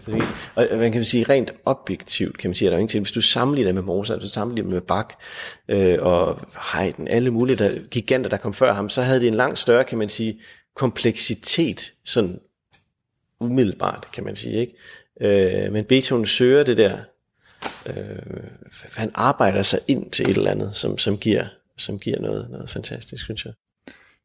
fantastisk. 0.00 0.50
Og 0.54 0.78
man 0.78 0.92
kan 0.92 1.04
sige 1.04 1.24
rent 1.24 1.52
objektivt, 1.64 2.38
kan 2.38 2.50
man 2.50 2.54
sige, 2.54 2.68
at 2.68 2.70
der 2.70 2.76
er 2.76 2.80
ingenting. 2.80 3.04
Hvis 3.04 3.12
du 3.12 3.20
sammenligner 3.20 3.72
med 3.72 3.82
Mozart, 3.82 4.18
hvis 4.18 4.30
du 4.30 4.34
sammenligner 4.34 4.70
med 4.70 4.80
Bach 4.80 5.08
øh, 5.68 5.98
og 6.00 6.40
Haydn, 6.54 7.08
alle 7.08 7.30
mulige 7.30 7.56
der, 7.56 7.78
giganter, 7.90 8.30
der 8.30 8.36
kom 8.36 8.54
før 8.54 8.72
ham, 8.72 8.88
så 8.88 9.02
havde 9.02 9.20
det 9.20 9.28
en 9.28 9.34
langt 9.34 9.58
større, 9.58 9.84
kan 9.84 9.98
man 9.98 10.08
sige, 10.08 10.40
kompleksitet, 10.76 11.92
sådan 12.04 12.40
umiddelbart, 13.40 14.06
kan 14.12 14.24
man 14.24 14.36
sige. 14.36 14.60
Ikke? 14.60 14.74
Øh, 15.20 15.72
men 15.72 15.84
Beethoven 15.84 16.26
søger 16.26 16.62
det 16.62 16.76
der, 16.76 16.98
øh, 17.86 17.94
han 18.92 19.10
arbejder 19.14 19.62
sig 19.62 19.78
ind 19.88 20.10
til 20.10 20.30
et 20.30 20.36
eller 20.36 20.50
andet, 20.50 20.74
som, 20.74 20.98
som, 20.98 21.18
giver, 21.18 21.44
som 21.76 21.98
giver 21.98 22.20
noget, 22.20 22.50
noget 22.50 22.70
fantastisk, 22.70 23.24
synes 23.24 23.44
jeg. 23.44 23.52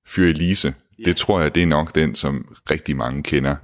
Fyr 0.07 0.29
Elise, 0.29 0.73
det 1.05 1.17
tror 1.17 1.41
jeg, 1.41 1.55
det 1.55 1.63
er 1.63 1.67
nok 1.67 1.95
den, 1.95 2.15
som 2.15 2.57
rigtig 2.71 2.95
mange 2.95 3.23
kender. 3.23 3.55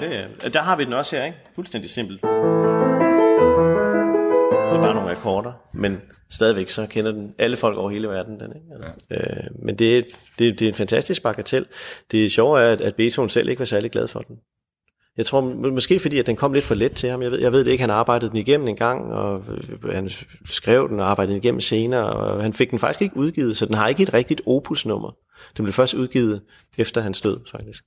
Ja, 0.00 0.06
det 0.06 0.26
er, 0.44 0.48
der 0.48 0.60
har 0.60 0.76
vi 0.76 0.84
den 0.84 0.92
også 0.92 1.16
her, 1.16 1.24
ikke? 1.24 1.38
Fuldstændig 1.54 1.90
simpelt. 1.90 2.22
Det 2.22 2.28
er 4.72 4.80
bare 4.82 4.94
nogle 4.94 5.10
akkorder, 5.10 5.52
men 5.72 6.00
stadigvæk 6.30 6.68
så 6.68 6.86
kender 6.86 7.12
den 7.12 7.34
alle 7.38 7.56
folk 7.56 7.78
over 7.78 7.90
hele 7.90 8.08
verden. 8.08 8.40
Den, 8.40 8.52
ikke? 8.56 8.66
Ja. 9.10 9.16
øh, 9.16 9.44
men 9.62 9.78
det 9.78 9.98
er, 9.98 10.02
det, 10.38 10.60
det 10.60 10.62
er 10.62 10.68
en 10.68 10.74
fantastisk 10.74 11.22
bagatel. 11.22 11.66
Det 12.10 12.32
sjove 12.32 12.60
er, 12.60 12.72
at, 12.72 12.80
at 12.80 12.94
Beethoven 12.94 13.28
selv 13.28 13.48
ikke 13.48 13.58
var 13.58 13.64
særlig 13.64 13.90
glad 13.90 14.08
for 14.08 14.20
den. 14.20 14.36
Jeg 15.16 15.26
tror 15.26 15.40
måske 15.70 15.98
fordi, 15.98 16.18
at 16.18 16.26
den 16.26 16.36
kom 16.36 16.52
lidt 16.52 16.64
for 16.64 16.74
let 16.74 16.92
til 16.92 17.10
ham. 17.10 17.22
Jeg 17.22 17.30
ved, 17.30 17.38
jeg 17.38 17.52
ved 17.52 17.64
det 17.64 17.70
ikke, 17.70 17.82
han 17.82 17.90
arbejdede 17.90 18.30
den 18.30 18.38
igennem 18.38 18.68
en 18.68 18.76
gang, 18.76 19.12
og 19.12 19.44
han 19.92 20.10
skrev 20.46 20.88
den 20.88 21.00
og 21.00 21.10
arbejdede 21.10 21.34
den 21.34 21.42
igennem 21.42 21.60
senere, 21.60 22.12
og 22.12 22.42
han 22.42 22.52
fik 22.52 22.70
den 22.70 22.78
faktisk 22.78 23.02
ikke 23.02 23.16
udgivet, 23.16 23.56
så 23.56 23.66
den 23.66 23.74
har 23.74 23.88
ikke 23.88 24.02
et 24.02 24.14
rigtigt 24.14 24.40
opusnummer. 24.46 25.16
Den 25.56 25.64
blev 25.64 25.72
først 25.72 25.94
udgivet 25.94 26.42
efter 26.78 27.00
hans 27.00 27.20
død, 27.20 27.40
faktisk 27.50 27.84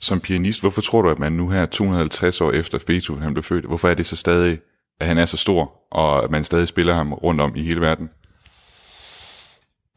som 0.00 0.20
pianist, 0.20 0.60
hvorfor 0.60 0.80
tror 0.80 1.02
du, 1.02 1.10
at 1.10 1.18
man 1.18 1.32
nu 1.32 1.48
her 1.48 1.64
250 1.64 2.40
år 2.40 2.52
efter 2.52 2.78
Beethoven 2.86 3.22
han 3.22 3.34
blev 3.34 3.44
født, 3.44 3.64
hvorfor 3.64 3.88
er 3.88 3.94
det 3.94 4.06
så 4.06 4.16
stadig, 4.16 4.58
at 5.00 5.06
han 5.06 5.18
er 5.18 5.26
så 5.26 5.36
stor, 5.36 5.72
og 5.90 6.24
at 6.24 6.30
man 6.30 6.44
stadig 6.44 6.68
spiller 6.68 6.94
ham 6.94 7.12
rundt 7.12 7.40
om 7.40 7.56
i 7.56 7.62
hele 7.62 7.80
verden? 7.80 8.10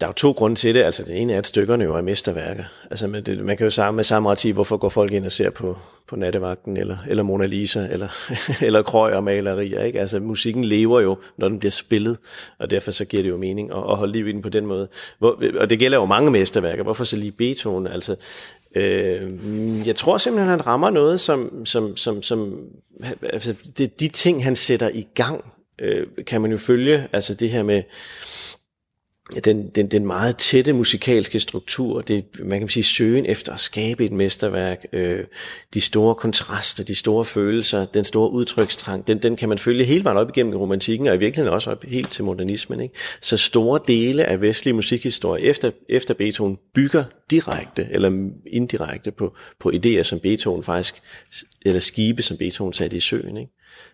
Der 0.01 0.07
er 0.07 0.09
jo 0.09 0.13
to 0.13 0.31
grunde 0.31 0.55
til 0.55 0.75
det. 0.75 0.83
Altså 0.83 1.03
det 1.03 1.21
ene 1.21 1.33
er, 1.33 1.37
at 1.37 1.47
stykkerne 1.47 1.83
jo 1.83 1.95
er 1.95 2.01
mesterværker. 2.01 2.63
Altså 2.91 3.07
man, 3.07 3.23
det, 3.23 3.45
man 3.45 3.57
kan 3.57 3.63
jo 3.63 3.71
sammen 3.71 3.95
med 3.95 4.03
samme 4.03 4.29
ret 4.29 4.53
hvorfor 4.53 4.77
går 4.77 4.89
folk 4.89 5.13
ind 5.13 5.25
og 5.25 5.31
ser 5.31 5.49
på, 5.49 5.77
på 6.07 6.15
nattevagten, 6.15 6.77
eller, 6.77 6.97
eller 7.07 7.23
Mona 7.23 7.45
Lisa, 7.45 7.87
eller, 7.91 8.07
eller 8.65 8.81
krøg 8.81 9.13
og 9.13 9.23
malerier. 9.23 9.83
Ikke? 9.83 9.99
Altså 9.99 10.19
musikken 10.19 10.63
lever 10.63 11.01
jo, 11.01 11.17
når 11.37 11.49
den 11.49 11.59
bliver 11.59 11.71
spillet, 11.71 12.17
og 12.59 12.71
derfor 12.71 12.91
så 12.91 13.05
giver 13.05 13.23
det 13.23 13.29
jo 13.29 13.37
mening 13.37 13.71
at, 13.71 13.77
at 13.77 13.97
holde 13.97 14.13
liv 14.13 14.27
i 14.27 14.31
den 14.31 14.41
på 14.41 14.49
den 14.49 14.65
måde. 14.65 14.87
Hvor, 15.19 15.41
og 15.57 15.69
det 15.69 15.79
gælder 15.79 15.97
jo 15.97 16.05
mange 16.05 16.31
mesterværker. 16.31 16.83
Hvorfor 16.83 17.03
så 17.03 17.15
lige 17.15 17.31
Beethoven? 17.31 17.87
Altså 17.87 18.15
Øh, 18.75 19.31
jeg 19.87 19.95
tror 19.95 20.17
simpelthen, 20.17 20.49
han 20.49 20.67
rammer 20.67 20.89
noget, 20.89 21.19
som, 21.19 21.65
som, 21.65 21.97
som, 21.97 22.21
som 22.21 22.59
altså, 23.23 23.55
det, 23.77 23.99
de 23.99 24.07
ting, 24.07 24.43
han 24.43 24.55
sætter 24.55 24.89
i 24.89 25.07
gang, 25.13 25.45
øh, 25.79 26.07
kan 26.27 26.41
man 26.41 26.51
jo 26.51 26.57
følge. 26.57 27.07
Altså 27.13 27.33
det 27.33 27.49
her 27.49 27.63
med, 27.63 27.83
den, 29.45 29.69
den, 29.69 29.87
den 29.87 30.05
meget 30.05 30.37
tætte 30.37 30.73
musikalske 30.73 31.39
struktur, 31.39 32.01
det, 32.01 32.25
man 32.43 32.59
kan 32.59 32.69
sige 32.69 32.83
søgen 32.83 33.25
efter 33.25 33.53
at 33.53 33.59
skabe 33.59 34.05
et 34.05 34.11
mesterværk, 34.11 34.85
øh, 34.93 35.23
de 35.73 35.81
store 35.81 36.15
kontraster, 36.15 36.83
de 36.83 36.95
store 36.95 37.25
følelser, 37.25 37.85
den 37.85 38.03
store 38.03 38.31
udtrykstrang, 38.31 39.07
den, 39.07 39.17
den 39.17 39.35
kan 39.35 39.49
man 39.49 39.57
følge 39.57 39.83
hele 39.83 40.03
vejen 40.03 40.17
op 40.17 40.29
igennem 40.29 40.55
romantikken, 40.55 41.07
og 41.07 41.15
i 41.15 41.17
virkeligheden 41.17 41.53
også 41.53 41.71
op 41.71 41.83
helt 41.83 42.11
til 42.11 42.23
modernismen. 42.23 42.81
Ikke? 42.81 42.95
Så 43.21 43.37
store 43.37 43.79
dele 43.87 44.25
af 44.25 44.41
vestlig 44.41 44.75
musikhistorie 44.75 45.43
efter, 45.43 45.71
efter 45.89 46.13
Beethoven 46.13 46.57
bygger 46.73 47.03
direkte 47.31 47.87
eller 47.91 48.29
indirekte 48.47 49.11
på, 49.11 49.35
på 49.59 49.71
idéer, 49.75 50.03
som 50.03 50.19
Beethoven 50.19 50.63
faktisk, 50.63 50.95
eller 51.61 51.79
skibe, 51.79 52.23
som 52.23 52.37
Beethoven 52.37 52.73
satte 52.73 52.97
i 52.97 52.99
søen. 52.99 53.37
Ikke? 53.37 53.51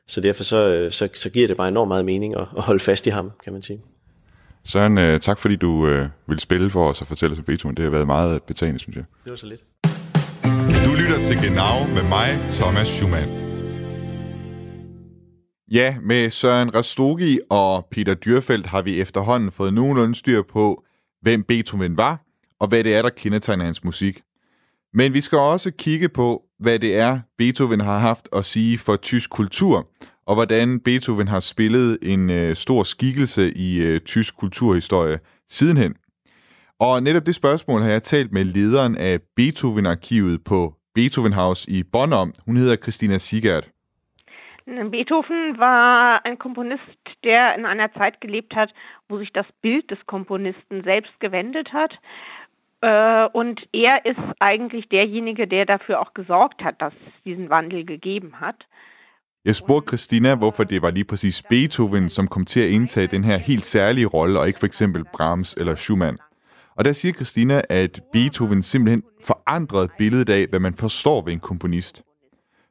Så 0.08 0.22
derfor 0.22 0.44
så, 0.44 0.58
øh, 0.58 0.92
så, 0.92 1.10
så 1.14 1.30
giver 1.30 1.48
det 1.48 1.58
bare 1.58 1.68
enormt 1.68 1.88
meget 1.88 2.06
mening 2.06 2.36
at, 2.36 2.48
at 2.58 2.64
holde 2.64 2.80
fast 2.80 3.08
i 3.08 3.10
ham, 3.10 3.32
kan 3.44 3.54
man 3.54 3.62
sige. 3.62 3.82
Søren, 4.68 4.98
øh, 4.98 5.20
tak 5.20 5.40
fordi 5.40 5.56
du 5.56 5.88
øh, 5.88 6.10
vil 6.28 6.40
spille 6.40 6.70
for 6.70 6.90
os 6.90 7.02
og 7.02 7.08
fortælle 7.08 7.34
os 7.34 7.38
om 7.40 7.44
Beethoven. 7.44 7.78
Det 7.78 7.84
har 7.84 7.92
været 7.92 8.08
meget 8.08 8.44
betagende, 8.44 8.80
synes 8.80 8.96
jeg. 8.96 9.06
Det 9.24 9.30
var 9.30 9.36
så 9.36 9.48
lidt. 9.48 9.64
Du 10.86 10.92
lytter 11.02 11.20
til 11.22 11.38
Genau 11.38 11.88
med 11.96 12.10
mig, 12.10 12.50
Thomas 12.50 12.88
Schumann. 12.88 13.32
Ja, 15.72 15.96
med 16.02 16.30
Søren 16.30 16.76
Rastogi 16.76 17.40
og 17.50 17.88
Peter 17.92 18.14
Dyrfeldt 18.14 18.66
har 18.68 18.82
vi 18.82 19.02
efterhånden 19.02 19.52
fået 19.52 19.74
nogenlunde 19.74 20.16
styr 20.16 20.42
på, 20.42 20.84
hvem 21.22 21.44
Beethoven 21.44 21.98
var, 21.98 22.22
og 22.60 22.68
hvad 22.68 22.84
det 22.84 22.96
er, 22.96 23.02
der 23.02 23.10
kendetegner 23.10 23.66
hans 23.66 23.84
musik. 23.84 24.22
Men 24.94 25.14
vi 25.14 25.22
skal 25.22 25.38
også 25.38 25.72
kigge 25.72 26.10
på, 26.10 26.44
hvad 26.60 26.80
det 26.80 26.96
er, 26.96 27.20
Beethoven 27.38 27.80
har 27.80 28.00
haft 28.00 28.30
at 28.36 28.46
sige 28.46 28.78
for 28.78 28.96
tysk 28.96 29.30
kultur, 29.30 29.88
og 30.28 30.34
hvordan 30.36 30.80
Beethoven 30.80 31.28
har 31.28 31.40
spillet 31.40 31.98
en 32.14 32.30
øh, 32.30 32.56
stor 32.56 32.84
skikkelse 32.84 33.44
i 33.68 33.70
øh, 33.88 34.00
tysk 34.00 34.38
kulturhistorie 34.38 35.20
sidenhen. 35.48 35.96
Og 36.80 37.04
netop 37.04 37.26
det 37.26 37.36
spørgsmål 37.36 37.82
har 37.82 37.90
jeg 37.90 38.04
talt 38.04 38.32
med 38.32 38.44
lederen 38.44 38.98
af 38.98 39.20
Beethoven-arkivet 39.36 40.44
på 40.44 40.74
Beethoven 40.96 41.34
House 41.34 41.72
i 41.72 41.84
Bonn 41.94 42.14
om. 42.14 42.34
Hun 42.46 42.58
hedder 42.58 42.76
Christina 42.76 43.18
Sigert. 43.18 43.70
Beethoven 44.92 45.58
war 45.58 46.22
ein 46.26 46.38
Komponist, 46.38 47.02
der 47.24 47.56
in 47.58 47.66
einer 47.66 47.90
Zeit 47.94 48.20
gelebt 48.20 48.54
hat, 48.56 48.74
wo 49.10 49.18
sich 49.18 49.32
das 49.34 49.46
Bild 49.62 49.90
des 49.92 50.00
Komponisten 50.06 50.84
selbst 50.84 51.20
gewendet 51.20 51.70
hat. 51.74 51.94
Äh, 52.82 53.28
und 53.34 53.58
er 53.74 54.06
ist 54.06 54.26
eigentlich 54.40 54.90
derjenige, 54.90 55.48
der 55.48 55.66
dafür 55.66 56.02
auch 56.02 56.14
gesorgt 56.14 56.64
hat, 56.64 56.82
dass 56.82 56.94
es 56.94 57.24
diesen 57.24 57.50
Wandel 57.50 57.86
gegeben 57.86 58.40
hat. 58.40 58.66
Jeg 59.48 59.56
spurgte 59.56 59.88
Christina, 59.88 60.36
hvorfor 60.36 60.64
det 60.64 60.82
var 60.82 60.92
lige 60.92 61.06
præcis 61.06 61.44
Beethoven, 61.50 62.10
som 62.10 62.28
kom 62.28 62.46
til 62.46 62.60
at 62.60 62.70
indtage 62.70 63.08
den 63.08 63.24
her 63.24 63.38
helt 63.38 63.66
særlige 63.66 64.06
rolle, 64.06 64.40
og 64.40 64.48
ikke 64.48 64.60
for 64.60 64.66
eksempel 64.66 65.04
Brahms 65.14 65.54
eller 65.54 65.76
Schumann. 65.76 66.18
Og 66.76 66.86
der 66.86 66.94
siger 66.94 67.14
Christina, 67.14 67.62
at 67.70 68.02
Beethoven 68.12 68.64
simpelthen 68.64 69.04
forandrede 69.24 69.90
billedet 69.98 70.30
af, 70.30 70.48
hvad 70.50 70.60
man 70.60 70.74
forstår 70.74 71.22
ved 71.22 71.34
en 71.34 71.40
komponist. 71.40 72.04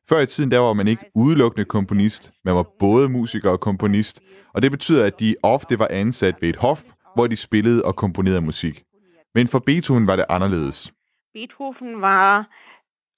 Før 0.09 0.21
i 0.21 0.27
tiden, 0.27 0.51
der 0.51 0.59
var 0.59 0.73
man 0.73 0.89
ikke 0.89 1.05
udelukkende 1.15 1.65
komponist, 1.65 2.33
man 2.45 2.55
var 2.55 2.67
både 2.79 3.09
musiker 3.09 3.51
og 3.51 3.61
komponist, 3.61 4.21
og 4.55 4.63
det 4.63 4.71
betyder, 4.71 5.07
at 5.07 5.21
de 5.21 5.35
ofte 5.43 5.79
var 5.79 5.89
ansat 5.91 6.35
ved 6.41 6.49
et 6.49 6.57
hof, 6.57 6.83
hvor 7.15 7.27
de 7.27 7.37
spillede 7.37 7.85
og 7.85 7.97
komponerede 7.97 8.41
musik. 8.41 8.83
Men 9.35 9.49
for 9.49 9.59
Beethoven 9.59 10.07
var 10.07 10.17
det 10.17 10.25
anderledes. 10.29 10.93
Beethoven 11.35 12.01
var 12.01 12.49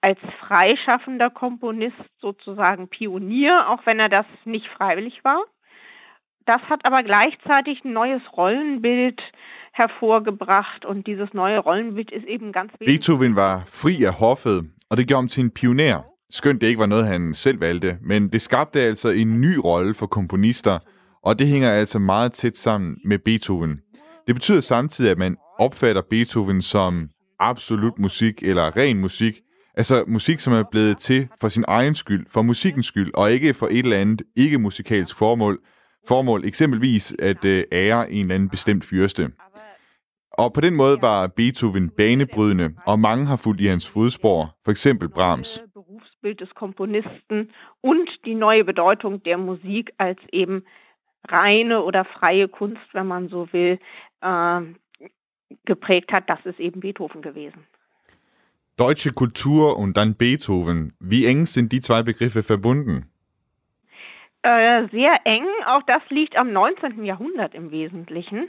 als 0.00 0.18
freischaffender 0.46 1.30
Komponist 1.30 1.96
sozusagen 2.20 2.88
Pionier, 2.88 3.68
auch 3.68 3.86
wenn 3.86 3.98
er 4.00 4.08
das 4.08 4.26
nicht 4.44 4.66
freiwillig 4.76 5.24
war. 5.24 5.42
Das 6.46 6.62
hat 6.62 6.80
aber 6.84 7.02
gleichzeitig 7.02 7.84
ein 7.84 7.92
neues 7.92 8.22
Rollenbild 8.36 9.20
hervorgebracht 9.72 10.84
und 10.84 11.06
dieses 11.06 11.34
neue 11.34 11.58
Rollenbild 11.58 12.10
ist 12.10 12.26
eben 12.26 12.52
ganz 12.52 12.72
wichtig. 12.72 12.86
Beethoven 12.86 13.36
var 13.36 13.64
fri 13.66 14.04
af 14.04 14.20
hoffet, 14.20 14.70
og 14.90 14.96
det 14.96 15.06
gjorde 15.06 15.22
ham 15.22 15.28
til 15.28 15.44
en 15.44 15.50
pioner. 15.50 16.04
Skønt 16.30 16.60
det 16.60 16.66
ikke 16.66 16.80
var 16.80 16.86
noget, 16.86 17.06
han 17.06 17.34
selv 17.34 17.60
valgte, 17.60 17.98
men 18.02 18.28
det 18.28 18.40
skabte 18.40 18.80
altså 18.80 19.08
en 19.08 19.40
ny 19.40 19.56
rolle 19.64 19.94
for 19.94 20.06
komponister, 20.06 20.78
og 21.22 21.38
det 21.38 21.46
hænger 21.46 21.70
altså 21.70 21.98
meget 21.98 22.32
tæt 22.32 22.56
sammen 22.56 22.96
med 23.04 23.18
Beethoven. 23.18 23.80
Det 24.26 24.34
betyder 24.34 24.60
samtidig, 24.60 25.10
at 25.10 25.18
man 25.18 25.36
opfatter 25.58 26.02
Beethoven 26.10 26.62
som 26.62 27.08
absolut 27.38 27.98
musik 27.98 28.42
eller 28.42 28.76
ren 28.76 29.00
musik, 29.00 29.40
Altså 29.80 30.04
musik, 30.06 30.38
som 30.38 30.52
er 30.52 30.64
blevet 30.70 30.96
til 30.96 31.28
for 31.40 31.48
sin 31.48 31.64
egen 31.68 31.94
skyld, 31.94 32.26
for 32.34 32.42
musikkens 32.42 32.86
skyld, 32.86 33.10
og 33.14 33.30
ikke 33.30 33.54
for 33.60 33.66
et 33.66 33.78
eller 33.78 33.96
andet 33.96 34.22
ikke-musikalsk 34.36 35.18
formål. 35.18 35.58
Formål 36.08 36.44
eksempelvis 36.44 37.14
at 37.18 37.44
øh, 37.44 37.64
ære 37.72 38.10
en 38.12 38.20
eller 38.20 38.34
anden 38.34 38.50
bestemt 38.50 38.84
fyrste. 38.90 39.22
Og 40.42 40.52
på 40.52 40.60
den 40.60 40.74
måde 40.76 40.96
var 41.02 41.32
Beethoven 41.36 41.90
banebrydende, 41.90 42.68
og 42.86 42.98
mange 42.98 43.26
har 43.26 43.40
fulgt 43.44 43.60
i 43.60 43.66
hans 43.66 43.86
fodspor, 43.92 44.40
for 44.64 44.70
eksempel 44.70 45.08
Brahms. 45.08 45.62
Berufsbild 45.74 46.36
des 46.44 46.52
Komponisten 46.62 47.38
und 47.90 48.08
die 48.24 48.34
neue 48.34 48.64
Bedeutung 48.64 49.24
der 49.24 49.36
Musik 49.36 49.86
als 49.98 50.20
eben 50.32 50.62
reine 51.38 51.76
oder 51.82 52.02
freie 52.18 52.48
Kunst, 52.48 52.86
wenn 52.94 53.06
man 53.06 53.28
so 53.28 53.40
will, 53.52 53.78
äh, 54.28 54.60
geprägt 55.66 56.10
hat, 56.12 56.24
das 56.28 56.40
ist 56.44 56.60
eben 56.60 56.80
Beethoven 56.80 57.22
gewesen. 57.22 57.60
Deutsche 58.78 59.12
Kultur 59.12 59.76
und 59.76 59.96
dann 59.96 60.14
Beethoven. 60.14 60.92
Wie 61.00 61.26
eng 61.26 61.46
sind 61.46 61.72
die 61.72 61.80
zwei 61.80 62.02
Begriffe 62.02 62.42
verbunden? 62.42 63.10
Äh, 64.42 64.88
sehr 64.92 65.18
eng. 65.24 65.46
Auch 65.66 65.82
das 65.86 66.02
liegt 66.10 66.36
am 66.36 66.52
19. 66.52 67.04
Jahrhundert 67.04 67.54
im 67.54 67.70
Wesentlichen. 67.72 68.48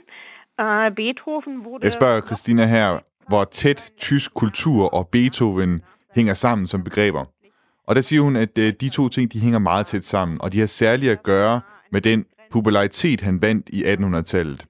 Äh, 0.58 0.92
Beethoven 0.92 1.66
wurde... 1.66 1.84
Jeg 1.84 1.94
spørger 1.94 2.22
Christina 2.22 2.66
her, 2.66 3.00
hvor 3.28 3.44
tæt 3.44 3.94
tysk 3.98 4.34
kultur 4.34 4.94
og 4.94 5.08
Beethoven 5.08 5.82
hænger 6.16 6.34
sammen 6.34 6.68
som 6.68 6.84
begreber. 6.84 7.26
Og 7.88 7.96
der 7.96 8.02
siger 8.02 8.22
hun, 8.22 8.36
at 8.36 8.58
øh, 8.58 8.74
de 8.82 8.90
to 8.90 9.10
ting 9.10 9.34
de 9.34 9.40
hænger 9.40 9.60
meget 9.60 9.86
tæt 9.86 10.04
sammen, 10.04 10.42
og 10.42 10.54
de 10.54 10.60
har 10.60 10.68
særligt 10.68 11.12
at 11.12 11.24
gøre 11.24 11.62
med 11.92 12.02
den 12.02 12.26
popularitet, 12.52 13.22
han 13.22 13.42
vandt 13.42 13.70
i 13.70 13.84
1800-tallet. 13.84 14.66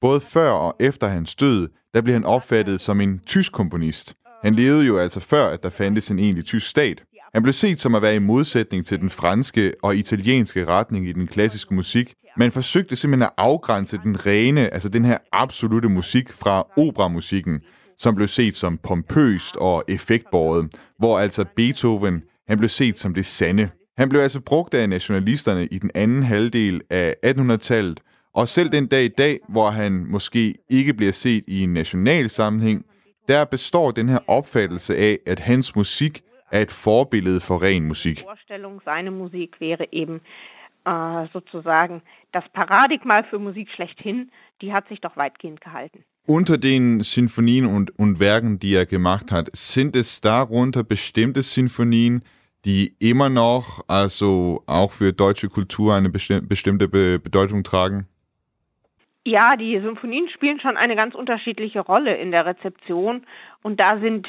Både 0.00 0.20
før 0.20 0.50
og 0.50 0.76
efter 0.80 1.06
hans 1.06 1.34
død, 1.34 1.68
der 1.94 2.02
blev 2.02 2.12
han 2.12 2.24
opfattet 2.24 2.80
som 2.80 3.00
en 3.00 3.20
tysk 3.26 3.52
komponist. 3.52 4.14
Han 4.44 4.54
levede 4.54 4.86
jo 4.86 4.98
altså 4.98 5.20
før, 5.20 5.46
at 5.46 5.62
der 5.62 5.70
fandtes 5.70 6.10
en 6.10 6.18
egentlig 6.18 6.44
tysk 6.44 6.68
stat. 6.68 7.02
Han 7.34 7.42
blev 7.42 7.52
set 7.52 7.80
som 7.80 7.94
at 7.94 8.02
være 8.02 8.14
i 8.14 8.18
modsætning 8.18 8.86
til 8.86 9.00
den 9.00 9.10
franske 9.10 9.74
og 9.82 9.96
italienske 9.96 10.64
retning 10.64 11.08
i 11.08 11.12
den 11.12 11.26
klassiske 11.26 11.74
musik. 11.74 12.14
Man 12.36 12.52
forsøgte 12.52 12.96
simpelthen 12.96 13.22
at 13.22 13.30
afgrænse 13.36 14.00
den 14.04 14.26
rene, 14.26 14.74
altså 14.74 14.88
den 14.88 15.04
her 15.04 15.18
absolute 15.32 15.88
musik 15.88 16.32
fra 16.32 16.66
operamusikken, 16.76 17.60
som 17.98 18.14
blev 18.14 18.28
set 18.28 18.56
som 18.56 18.78
pompøst 18.82 19.56
og 19.56 19.84
effektbåret, 19.88 20.68
hvor 20.98 21.18
altså 21.18 21.44
Beethoven, 21.56 22.22
han 22.48 22.58
blev 22.58 22.68
set 22.68 22.98
som 22.98 23.14
det 23.14 23.26
sande. 23.26 23.68
Han 23.98 24.08
blev 24.08 24.20
altså 24.20 24.40
brugt 24.40 24.74
af 24.74 24.88
nationalisterne 24.88 25.66
i 25.66 25.78
den 25.78 25.90
anden 25.94 26.22
halvdel 26.22 26.80
af 26.90 27.14
1800-tallet, 27.26 28.00
og 28.34 28.48
selv 28.48 28.72
den 28.72 28.86
dag 28.86 29.04
i 29.04 29.10
dag, 29.18 29.38
hvor 29.48 29.70
han 29.70 30.06
måske 30.08 30.54
ikke 30.70 30.94
bliver 30.94 31.12
set 31.12 31.44
i 31.46 31.62
en 31.62 31.72
national 31.72 32.30
sammenhæng, 32.30 32.84
der 33.28 33.44
består 33.44 33.90
den 33.90 34.08
her 34.08 34.20
opfattelse 34.26 34.96
af, 34.96 35.18
at 35.26 35.40
hans 35.40 35.76
musik 35.76 36.22
er 36.50 36.62
et 36.62 36.70
forbillede 36.70 37.40
for 37.40 37.62
ren 37.62 37.84
musik. 37.84 38.24
Seine 38.84 39.10
Musik 39.10 39.60
wäre 39.60 39.86
eben 39.92 40.20
äh, 40.86 41.26
sozusagen 41.32 42.02
das 42.32 42.44
Paradigma 42.54 43.22
für 43.30 43.38
Musik 43.38 43.68
schlechthin. 43.74 44.30
Die 44.60 44.72
hat 44.72 44.88
sich 44.88 45.00
doch 45.00 45.16
weitgehend 45.16 45.60
gehalten. 45.60 46.04
Unter 46.26 46.58
den 46.58 47.00
Sinfonien 47.00 47.66
und, 47.66 47.98
und 47.98 48.20
Werken, 48.20 48.58
die 48.58 48.74
er 48.74 48.86
gemacht 48.86 49.32
hat, 49.32 49.50
sind 49.54 49.96
es 49.96 50.20
darunter 50.20 50.84
bestimmte 50.84 51.42
Sinfonien, 51.42 52.22
die 52.64 52.94
immer 52.98 53.28
noch, 53.28 53.84
also 53.88 54.62
auch 54.66 54.92
für 54.92 55.12
deutsche 55.12 55.48
Kultur, 55.48 55.94
eine 55.94 56.10
bestimmte 56.10 56.88
Bedeutung 56.88 57.62
tragen? 57.62 58.06
Ja, 59.26 59.56
die 59.56 59.80
Symphonien 59.80 60.28
spielen 60.28 60.60
schon 60.60 60.76
eine 60.76 60.96
ganz 60.96 61.14
unterschiedliche 61.14 61.80
Rolle 61.80 62.16
in 62.16 62.30
der 62.30 62.46
Rezeption 62.46 63.26
und 63.62 63.78
da 63.80 63.98
sind 63.98 64.26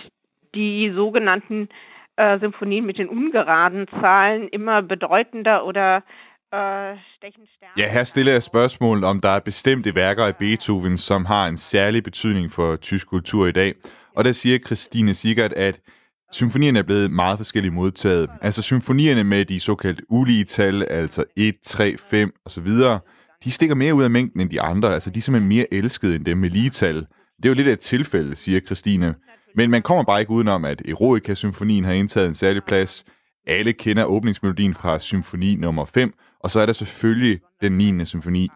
die 0.56 0.92
sogenannten 0.96 1.70
äh, 2.16 2.40
Symphonien 2.40 2.86
mit 2.86 2.98
den 2.98 3.08
ungeraden 3.08 3.88
Zahlen 4.02 4.48
immer 4.50 4.82
bedeutender 4.82 5.66
oder 5.66 6.04
äh, 6.52 6.98
stechen 7.16 7.48
stärker. 7.56 7.74
Ja, 7.78 7.88
her 7.88 8.04
stiller 8.04 8.32
jeg 8.32 8.44
spørgsmålet, 8.44 9.04
om 9.04 9.22
der 9.22 9.30
er 9.30 9.40
bestemte 9.40 9.96
værker 9.96 10.26
af 10.26 10.36
Beethoven, 10.36 10.98
som 10.98 11.26
har 11.26 11.48
en 11.48 11.58
særlig 11.58 12.04
betydning 12.04 12.52
for 12.52 12.76
tysk 12.76 13.08
kultur 13.08 13.48
i 13.48 13.52
dag. 13.52 13.74
Og 14.16 14.24
der 14.26 14.32
siger 14.32 14.60
Christine 14.60 15.14
Sigert, 15.14 15.54
at 15.54 15.82
symfonierne 16.32 16.80
er 16.80 16.84
blevet 16.84 17.12
meget 17.12 17.38
forskelligt 17.38 17.74
modtaget. 17.74 18.30
Altså 18.42 18.62
symfonierne 18.62 19.24
med 19.24 19.46
de 19.46 19.60
såkaldte 19.60 20.04
ulige 20.10 20.44
tal, 20.44 20.84
altså 20.84 21.24
1, 21.38 21.56
3, 21.64 21.96
5 22.10 22.32
osv., 22.46 22.68
de 23.44 23.52
stikker 23.52 23.76
mere 23.76 23.94
ud 23.96 24.04
af 24.04 24.10
mængden 24.10 24.42
end 24.42 24.50
de 24.50 24.62
andre. 24.62 24.94
Altså, 24.94 25.10
de 25.10 25.18
er 25.18 25.22
simpelthen 25.22 25.50
mere 25.50 25.74
elskede 25.74 26.16
end 26.16 26.26
dem 26.26 26.38
med 26.38 26.50
ligetal. 26.50 26.96
Det 27.38 27.46
er 27.46 27.50
jo 27.50 27.56
lidt 27.56 27.68
af 27.68 27.74
et 27.74 27.80
tilfælde, 27.80 28.36
siger 28.36 28.60
Christine. 28.60 29.16
Men 29.56 29.70
man 29.72 29.82
kommer 29.82 30.04
bare 30.04 30.20
ikke 30.20 30.32
udenom, 30.32 30.66
at 30.66 30.82
Eroica-symfonien 30.88 31.86
har 31.86 31.94
indtaget 31.94 32.28
en 32.28 32.36
særlig 32.36 32.64
plads. 32.64 33.06
Alle 33.48 33.74
kender 33.74 34.06
åbningsmelodien 34.06 34.74
fra 34.74 35.00
symfoni 35.00 35.56
nummer 35.56 35.86
5, 35.86 36.14
og 36.44 36.50
så 36.50 36.60
er 36.60 36.66
der 36.66 36.74
selvfølgelig 36.74 37.40
den 37.62 37.72
9. 37.72 38.06
symfoni. 38.06 38.50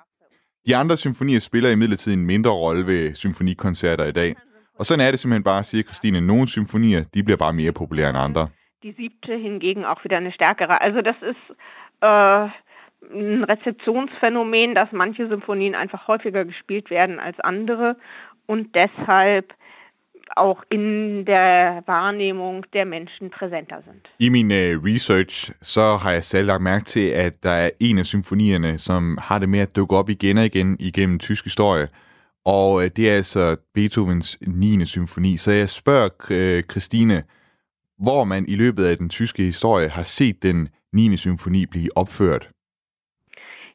De 0.68 0.76
andre 0.76 0.98
symfonier 0.98 1.40
spiller 1.40 1.70
imidlertid 1.70 2.14
en 2.14 2.26
mindre 2.26 2.52
rolle 2.52 2.86
ved 2.86 3.16
symfonikoncerter 3.16 4.06
i 4.06 4.12
dag. 4.12 4.36
Og 4.80 4.86
sådan 4.86 5.06
er 5.06 5.12
det 5.12 5.20
simpelthen 5.20 5.44
bare, 5.44 5.64
siger 5.64 5.84
Christine. 5.84 6.22
Nogle 6.22 6.48
symfonier, 6.48 7.04
de 7.14 7.24
bliver 7.24 7.38
bare 7.38 7.54
mere 7.54 7.72
populære 7.72 8.10
end 8.10 8.18
andre. 8.18 8.48
Die 8.84 8.94
siebte 8.98 9.34
hingegen 9.48 9.84
auch 9.86 10.02
wieder 10.04 10.18
eine 10.18 10.32
stärkere. 10.40 10.76
Also 10.86 11.00
das 11.10 11.20
ist 11.32 11.46
äh, 12.10 12.44
ein 13.12 13.44
Rezeptionsphänomen, 13.44 14.76
dass 14.76 14.92
manche 14.92 15.28
Symphonien 15.28 15.76
einfach 15.76 16.08
häufiger 16.08 16.46
gespielt 16.46 16.90
werden 16.90 17.20
als 17.20 17.40
andere 17.40 17.96
und 18.46 18.76
deshalb 18.76 19.54
auch 20.36 20.64
in 20.70 21.26
der 21.26 21.84
Wahrnehmung 21.86 22.66
der 22.74 22.86
Menschen 22.86 23.30
präsenter 23.30 23.82
sind. 23.86 24.10
I 24.20 24.30
min 24.30 24.52
uh, 24.52 24.84
research, 24.84 25.52
så 25.62 25.98
har 25.98 26.12
jeg 26.12 26.24
selv 26.24 26.48
lagt 26.48 26.64
mærke 26.64 26.86
til, 26.86 27.10
at 27.10 27.44
der 27.44 27.52
er 27.52 27.70
en 27.80 27.98
af 27.98 28.06
symfonierne, 28.06 28.80
som 28.80 29.18
har 29.22 29.40
det 29.40 29.50
med 29.50 29.60
at 29.60 29.76
dukke 29.76 29.96
op 29.96 30.10
igen 30.10 30.38
og 30.38 30.46
igen 30.46 30.78
igennem 30.80 31.20
tysk 31.20 31.44
historie. 31.44 31.88
Og 32.46 32.74
uh, 32.74 32.84
det 32.84 33.12
er 33.12 33.16
altså 33.16 33.56
Beethovens 33.74 34.38
9. 34.48 34.86
symfoni. 34.86 35.38
Så 35.38 35.52
jeg 35.52 35.70
spørger 35.70 36.10
uh, 36.30 36.64
Christine, 36.72 37.24
hvor 37.98 38.24
man 38.24 38.46
i 38.48 38.56
løbet 38.56 38.86
af 38.86 38.98
den 38.98 39.10
tyske 39.10 39.44
historie 39.44 39.90
har 39.90 40.04
set 40.04 40.44
den 40.44 40.70
9. 40.94 41.18
symfoni 41.18 41.66
blive 41.66 41.90
opført. 41.96 42.50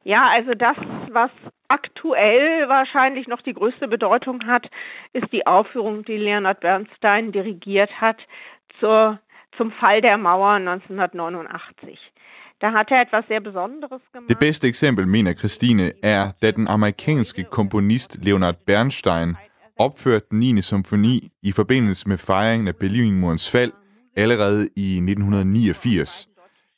Ja, 0.08 0.26
also 0.30 0.54
das, 0.54 0.78
was 1.12 1.30
aktuell 1.68 2.66
wahrscheinlich 2.66 3.28
noch 3.28 3.42
die 3.42 3.52
größte 3.52 3.88
Bedeutung 3.88 4.46
hat, 4.46 4.66
ist 5.12 5.30
die 5.32 5.46
Aufführung, 5.46 6.02
die 6.02 6.16
Leonard 6.16 6.60
Bernstein 6.60 7.30
dirigiert 7.30 7.90
hat 8.00 8.16
zur, 8.80 9.18
zum 9.58 9.70
Fall 9.70 10.00
der 10.00 10.16
Mauer 10.16 10.52
1989. 10.52 11.98
Da 12.58 12.72
hat 12.72 12.90
er 12.90 13.02
etwas 13.02 13.26
sehr 13.28 13.40
Besonderes 13.40 14.00
gemacht. 14.12 14.30
Det 14.30 14.38
bedste 14.38 14.66
eksempel, 14.66 15.04
mener 15.04 15.34
Christine, 15.34 15.92
er, 16.02 16.32
da 16.40 16.52
den 16.52 16.68
amerikanske 16.68 17.44
komponist 17.44 18.24
Leonard 18.24 18.64
Bernstein 18.64 19.36
opførte 19.76 20.26
den 20.30 20.38
9. 20.38 20.62
symfoni 20.62 21.30
i 21.42 21.52
forbindelse 21.52 22.08
med 22.08 22.16
fejringen 22.16 22.68
af 22.68 22.76
Berlinmurens 22.76 23.50
fald 23.50 23.72
allerede 24.16 24.68
i 24.74 24.96
1989. 24.96 26.28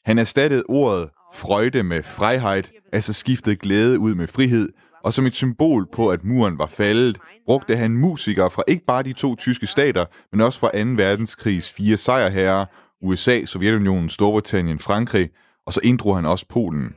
Han 0.05 0.19
erstattede 0.19 0.65
ordet 0.69 1.11
Freude 1.35 1.83
med 1.83 2.03
Freiheit, 2.03 2.73
altså 2.93 3.13
skiftede 3.13 3.57
glæde 3.57 3.99
ud 3.99 4.15
med 4.15 4.27
frihed, 4.27 4.69
og 5.05 5.13
som 5.13 5.27
et 5.27 5.35
symbol 5.35 5.89
på, 5.93 6.09
at 6.09 6.25
muren 6.25 6.59
var 6.59 6.67
faldet, 6.67 7.19
brugte 7.47 7.77
han 7.77 7.91
musikere 7.91 8.51
fra 8.51 8.63
ikke 8.69 8.85
bare 8.85 9.03
de 9.03 9.13
to 9.13 9.37
tyske 9.37 9.67
stater, 9.67 10.05
men 10.33 10.41
også 10.41 10.61
fra 10.61 10.85
2. 10.85 10.91
verdenskrigs 11.03 11.71
fire 11.73 11.97
sejrherrer, 11.97 12.65
USA, 13.03 13.45
Sovjetunionen, 13.45 14.09
Storbritannien, 14.09 14.79
Frankrig, 14.79 15.31
og 15.67 15.73
så 15.73 15.81
inddrog 15.85 16.17
han 16.17 16.27
også 16.27 16.47
Polen. 16.49 16.95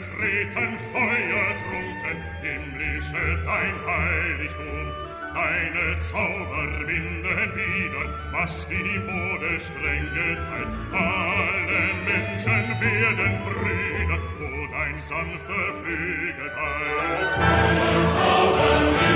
Betreten 0.00 0.78
feuertrunken, 0.92 2.18
himmlische 2.42 3.44
dein 3.44 3.74
Heiligtum. 3.86 4.86
Deine 5.32 5.98
Zauber 5.98 6.84
binden 6.86 7.52
wieder, 7.54 8.04
was 8.32 8.68
die 8.68 8.98
Mode 8.98 9.60
streng 9.60 10.08
geteilt. 10.14 10.68
Alle 10.92 11.82
Menschen 12.04 12.80
werden 12.80 13.38
Brüder, 13.44 14.20
wo 14.38 14.72
dein 14.72 15.00
sanfter 15.00 15.68
Flügel 15.82 16.50
teilt. 16.50 17.32
Deine 17.36 18.08
Zauber 18.16 19.09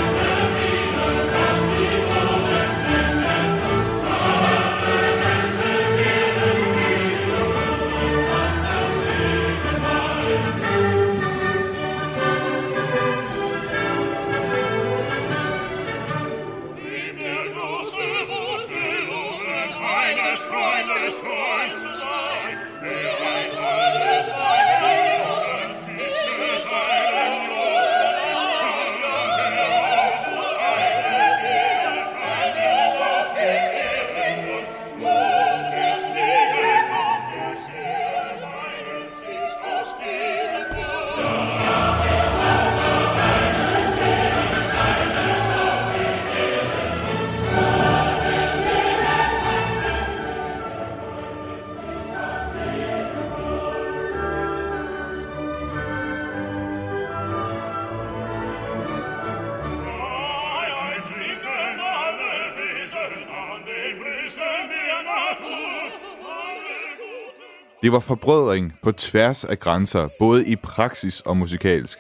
Det 67.85 67.93
var 67.93 68.05
forbrødring 68.13 68.73
på 68.85 68.93
tværs 68.93 69.45
af 69.45 69.59
grænser, 69.59 70.09
både 70.19 70.41
i 70.53 70.57
praksis 70.57 71.21
og 71.21 71.37
musikalsk. 71.37 71.99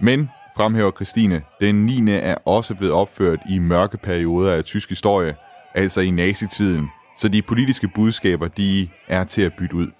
Men, 0.00 0.30
fremhæver 0.56 0.90
Christine, 0.90 1.42
den 1.60 1.74
9. 1.86 2.12
er 2.32 2.34
også 2.46 2.76
blevet 2.76 2.94
opført 2.94 3.40
i 3.50 3.58
mørke 3.58 3.98
perioder 3.98 4.52
af 4.56 4.64
tysk 4.64 4.88
historie, 4.88 5.34
altså 5.74 6.00
i 6.00 6.10
nazitiden, 6.10 6.90
så 7.16 7.28
de 7.28 7.42
politiske 7.42 7.88
budskaber, 7.94 8.48
de 8.48 8.88
er 9.08 9.24
til 9.24 9.42
at 9.42 9.52
bytte 9.58 9.76
ud. 9.76 9.90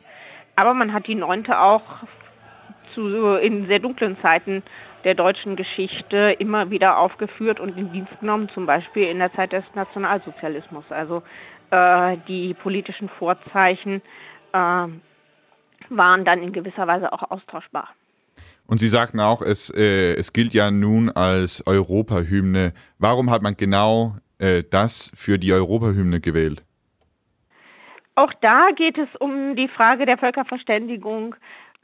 Aber 0.56 0.72
man 0.72 0.90
hat 0.90 1.06
die 1.06 1.14
9. 1.14 1.24
auch 1.48 1.88
zu, 2.94 3.00
äh, 3.00 3.46
in 3.46 3.66
sehr 3.66 3.78
dunklen 3.78 4.16
Zeiten 4.22 4.62
der 5.04 5.14
deutschen 5.14 5.56
Geschichte 5.56 6.36
immer 6.40 6.70
wieder 6.70 6.90
aufgeführt 7.04 7.60
und 7.60 7.78
in 7.78 7.92
Dienst 7.92 8.20
genommen, 8.20 8.48
zum 8.54 8.66
Beispiel 8.66 9.06
in 9.08 9.18
der 9.18 9.32
Zeit 9.36 9.52
des 9.52 9.64
Nationalsozialismus. 9.74 10.84
Also 10.90 11.22
äh, 11.70 12.16
die 12.28 12.54
politischen 12.54 13.08
Vorzeichen 13.18 14.02
waren 14.52 16.24
dann 16.24 16.42
in 16.42 16.52
gewisser 16.52 16.86
Weise 16.86 17.12
auch 17.12 17.30
austauschbar. 17.30 17.88
Und 18.66 18.78
Sie 18.78 18.88
sagten 18.88 19.20
auch, 19.20 19.42
es, 19.42 19.70
äh, 19.70 20.14
es 20.14 20.32
gilt 20.32 20.54
ja 20.54 20.70
nun 20.70 21.10
als 21.10 21.66
Europahymne. 21.66 22.72
Warum 22.98 23.30
hat 23.30 23.42
man 23.42 23.54
genau 23.56 24.16
äh, 24.38 24.62
das 24.70 25.10
für 25.14 25.38
die 25.38 25.52
Europahymne 25.52 26.20
gewählt? 26.20 26.64
Auch 28.14 28.32
da 28.40 28.68
geht 28.76 28.96
es 28.98 29.08
um 29.18 29.56
die 29.56 29.68
Frage 29.68 30.06
der 30.06 30.18
Völkerverständigung 30.18 31.34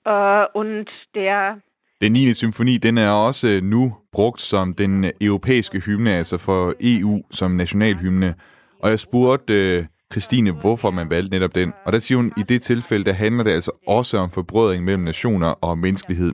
äh, 0.04 0.46
und 0.52 0.86
der 1.14 1.60
Den 2.00 2.12
9. 2.12 2.34
symfoni, 2.34 2.78
den 2.78 2.98
er 2.98 3.14
også 3.14 3.60
nu 3.62 3.96
brugt 4.12 4.40
som 4.40 4.74
den 4.74 5.12
europæiske 5.22 5.80
hymne, 5.80 6.12
altså 6.12 6.38
for 6.38 6.74
EU 6.82 7.22
som 7.30 7.50
nationalhymne. 7.50 8.34
Og 8.82 8.90
jeg 8.90 8.98
spurgte 8.98 9.54
øh, 9.54 9.84
Christine, 10.12 10.50
hvorfor 10.50 10.90
man 10.90 11.10
valgte 11.10 11.30
netop 11.30 11.54
den. 11.54 11.72
Og 11.84 11.92
der 11.92 11.98
siger 11.98 12.16
hun, 12.18 12.32
i 12.36 12.42
det 12.42 12.62
tilfælde, 12.62 13.04
der 13.04 13.12
handler 13.12 13.44
det 13.44 13.50
altså 13.50 13.70
også 13.86 14.18
om 14.18 14.30
forbrødring 14.30 14.84
mellem 14.84 15.02
nationer 15.02 15.46
og 15.46 15.78
menneskelighed. 15.78 16.32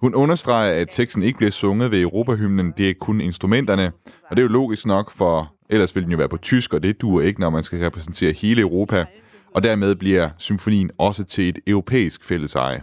Hun 0.00 0.14
understreger, 0.14 0.80
at 0.80 0.88
teksten 0.90 1.22
ikke 1.22 1.36
bliver 1.36 1.50
sunget 1.50 1.90
ved 1.90 2.00
Europahymnen, 2.00 2.72
det 2.76 2.90
er 2.90 2.94
kun 3.00 3.20
instrumenterne. 3.20 3.92
Og 4.30 4.36
det 4.36 4.38
er 4.38 4.42
jo 4.42 4.48
logisk 4.48 4.86
nok, 4.86 5.10
for 5.10 5.54
ellers 5.70 5.94
ville 5.94 6.04
den 6.04 6.12
jo 6.12 6.18
være 6.18 6.28
på 6.28 6.36
tysk, 6.36 6.74
og 6.74 6.82
det 6.82 7.00
duer 7.00 7.22
ikke, 7.22 7.40
når 7.40 7.50
man 7.50 7.62
skal 7.62 7.78
repræsentere 7.78 8.32
hele 8.32 8.60
Europa. 8.60 9.04
Og 9.54 9.62
dermed 9.62 9.94
bliver 9.94 10.30
symfonien 10.38 10.90
også 10.98 11.24
til 11.24 11.48
et 11.48 11.58
europæisk 11.66 12.24
fælleseje. 12.24 12.82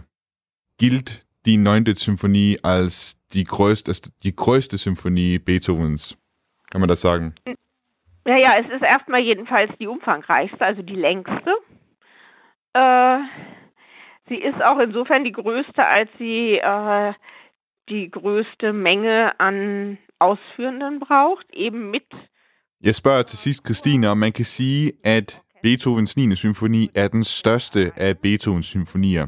Gilt 0.80 1.22
die 1.46 1.56
9. 1.56 1.94
symfoni 1.94 2.56
als 2.64 3.16
die 3.34 3.44
größte, 3.44 3.92
die 4.22 4.32
größte 4.40 4.76
symfoni 4.76 5.38
Beethovens. 5.38 6.16
kan 6.72 6.80
man 6.80 6.88
da 6.88 6.94
sagen? 6.94 7.32
Ja, 8.26 8.36
ja, 8.36 8.56
es 8.58 8.66
ist 8.70 8.82
erstmal 8.82 9.20
jedenfalls 9.20 9.70
die 9.80 9.86
umfangreichste, 9.86 10.64
also 10.64 10.82
die 10.82 10.94
längste. 10.94 11.50
Äh, 12.74 13.18
sie 14.28 14.36
ist 14.36 14.62
auch 14.62 14.78
insofern 14.78 15.24
die 15.24 15.32
größte, 15.32 15.84
als 15.84 16.08
sie 16.18 16.58
äh, 16.58 17.12
die 17.88 18.10
größte 18.10 18.72
Menge 18.72 19.40
an 19.40 19.98
Ausführenden 20.18 21.00
braucht, 21.00 21.46
eben 21.52 21.90
mit. 21.90 22.06
Jeg 22.82 22.94
spørger 22.94 23.22
til 23.22 23.38
sidst 23.38 23.66
Christine, 23.66 24.08
om 24.08 24.18
man 24.18 24.32
kan 24.32 24.44
sige, 24.44 24.92
at 25.04 25.42
Beethovens 25.62 26.16
9. 26.16 26.36
symfoni 26.36 26.88
er 26.94 27.08
den 27.08 27.24
største 27.24 27.92
af 27.96 28.18
Beethovens 28.18 28.66
symfonier. 28.66 29.26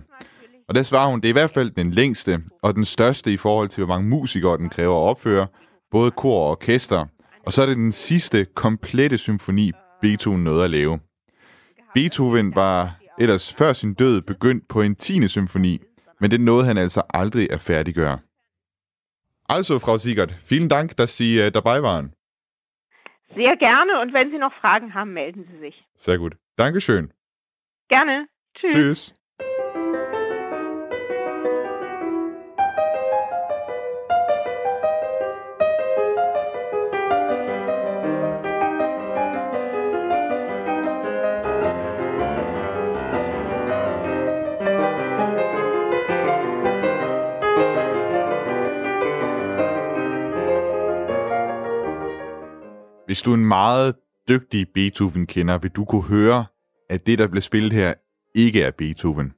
Og 0.69 0.75
der 0.75 0.83
svarer 0.83 1.11
hun, 1.11 1.21
det 1.21 1.29
er 1.29 1.33
i 1.33 1.41
hvert 1.41 1.51
fald 1.55 1.71
den 1.71 1.91
længste 1.91 2.43
og 2.63 2.75
den 2.75 2.85
største 2.85 3.33
i 3.33 3.37
forhold 3.37 3.69
til, 3.69 3.85
hvor 3.85 3.95
mange 3.95 4.09
musikere 4.09 4.59
den 4.59 4.69
kræver 4.69 4.97
at 4.97 5.11
opføre, 5.11 5.47
både 5.91 6.11
kor 6.11 6.45
og 6.45 6.51
orkester. 6.51 7.07
Og 7.47 7.53
så 7.53 7.63
er 7.63 7.67
det 7.67 7.77
den 7.77 7.93
sidste 7.93 8.45
komplette 8.45 9.19
symfoni, 9.19 9.73
Beethoven 10.01 10.45
nåede 10.45 10.65
at 10.65 10.71
lave. 10.71 11.01
Beethoven 11.95 12.55
var 12.55 12.97
ellers 13.19 13.55
før 13.59 13.73
sin 13.73 13.95
død 13.95 14.21
begyndt 14.23 14.69
på 14.69 14.83
en 14.83 14.95
10. 14.95 15.29
symfoni, 15.29 15.81
men 16.21 16.31
det 16.31 16.41
nåede 16.41 16.65
han 16.65 16.79
altså 16.79 17.03
aldrig 17.15 17.53
at 17.53 17.61
færdiggøre. 17.61 18.19
Also, 19.49 19.79
Frau 19.79 19.99
Siegert, 19.99 20.35
vielen 20.51 20.69
Dank, 20.69 20.97
dass 20.97 21.11
Sie 21.17 21.39
äh, 21.41 21.51
dabei 21.51 21.83
waren. 21.83 22.15
Sehr 23.35 23.57
gerne 23.57 24.01
und 24.01 24.13
wenn 24.13 24.31
Sie 24.31 24.39
noch 24.39 24.55
Fragen 24.61 24.95
haben, 24.95 25.13
melden 25.13 25.45
Sie 25.51 25.59
sich. 25.59 25.85
Sehr 25.97 26.19
gut. 26.19 26.35
Dankeschön. 26.59 27.13
Gerne. 27.89 28.27
Tschüss. 28.55 28.75
Tschüss. 28.75 29.15
Hvis 53.15 53.23
du 53.23 53.31
er 53.31 53.35
en 53.35 53.47
meget 53.47 53.95
dygtig 54.29 54.67
Beethoven-kender, 54.75 55.59
vil 55.59 55.71
du 55.71 55.85
kunne 55.85 56.03
høre, 56.03 56.45
at 56.91 57.07
det, 57.07 57.19
der 57.19 57.27
bliver 57.27 57.41
spillet 57.41 57.73
her, 57.73 57.95
ikke 58.35 58.63
er 58.63 58.71
Beethoven. 58.71 59.33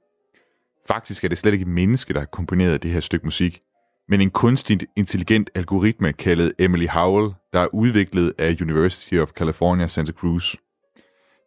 Faktisk 0.89 1.25
er 1.25 1.29
det 1.29 1.39
slet 1.39 1.53
ikke 1.53 1.63
et 1.63 1.69
menneske, 1.69 2.15
der 2.15 2.19
har 2.19 2.27
komponeret 2.27 2.83
det 2.83 2.91
her 2.91 3.01
stykke 3.01 3.27
musik, 3.27 3.61
men 4.09 4.21
en 4.21 4.31
kunstigt 4.31 4.85
intelligent 4.97 5.51
algoritme 5.55 6.13
kaldet 6.13 6.53
Emily 6.59 6.87
Howell, 6.89 7.35
der 7.53 7.61
er 7.61 7.67
udviklet 7.75 8.33
af 8.39 8.57
University 8.61 9.15
of 9.15 9.29
California, 9.29 9.87
Santa 9.87 10.13
Cruz. 10.13 10.55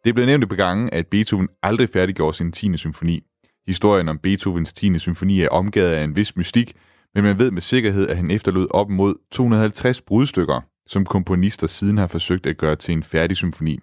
Det 0.04 0.10
er 0.10 0.14
blevet 0.14 0.28
nævnt 0.28 0.42
et 0.44 0.48
par 0.48 0.56
gange, 0.56 0.94
at 0.94 1.06
Beethoven 1.06 1.48
aldrig 1.62 1.88
færdiggjorde 1.88 2.36
sin 2.36 2.52
10. 2.52 2.76
symfoni. 2.76 3.22
Historien 3.66 4.08
om 4.08 4.18
Beethovens 4.18 4.72
10. 4.72 4.98
symfoni 4.98 5.40
er 5.40 5.48
omgivet 5.48 5.86
af 5.86 6.04
en 6.04 6.16
vis 6.16 6.36
mystik, 6.36 6.76
men 7.14 7.24
man 7.24 7.38
ved 7.38 7.50
med 7.50 7.62
sikkerhed, 7.62 8.08
at 8.08 8.16
han 8.16 8.30
efterlod 8.30 8.66
op 8.70 8.90
mod 8.90 9.14
250 9.30 10.02
brudstykker, 10.02 10.60
som 10.90 11.04
komponister 11.04 11.66
siden 11.66 11.98
har 11.98 12.06
forsøgt 12.06 12.46
at 12.46 12.56
gøre 12.56 12.76
til 12.76 12.92
en 12.92 13.02
færdig 13.02 13.36
symfoni. 13.36 13.78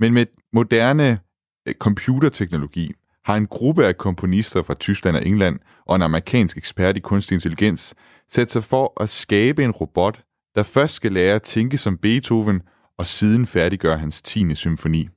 Men 0.00 0.12
med 0.12 0.26
moderne 0.52 1.20
øh, 1.68 1.74
computerteknologi 1.74 2.92
har 3.24 3.36
en 3.36 3.46
gruppe 3.46 3.86
af 3.86 3.96
komponister 3.96 4.62
fra 4.62 4.74
Tyskland 4.74 5.16
og 5.16 5.26
England 5.26 5.58
og 5.86 5.96
en 5.96 6.02
amerikansk 6.02 6.56
ekspert 6.56 6.96
i 6.96 7.00
kunstig 7.00 7.34
intelligens 7.34 7.94
sat 8.28 8.50
sig 8.50 8.64
for 8.64 9.02
at 9.02 9.10
skabe 9.10 9.64
en 9.64 9.70
robot, 9.70 10.22
der 10.54 10.62
først 10.62 10.94
skal 10.94 11.12
lære 11.12 11.34
at 11.34 11.42
tænke 11.42 11.78
som 11.78 11.98
Beethoven 11.98 12.62
og 12.98 13.06
siden 13.06 13.46
færdiggøre 13.46 13.98
hans 13.98 14.22
10. 14.22 14.54
symfoni. 14.54 15.08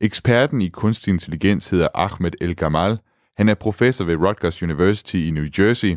Eksperten 0.00 0.60
i 0.62 0.68
kunstig 0.68 1.12
intelligens 1.12 1.70
hedder 1.70 1.88
Ahmed 1.94 2.32
El 2.40 2.56
Gamal. 2.56 2.98
Han 3.36 3.48
er 3.48 3.54
professor 3.54 4.04
ved 4.04 4.16
Rutgers 4.16 4.62
University 4.62 5.14
i 5.14 5.30
New 5.30 5.44
Jersey, 5.58 5.96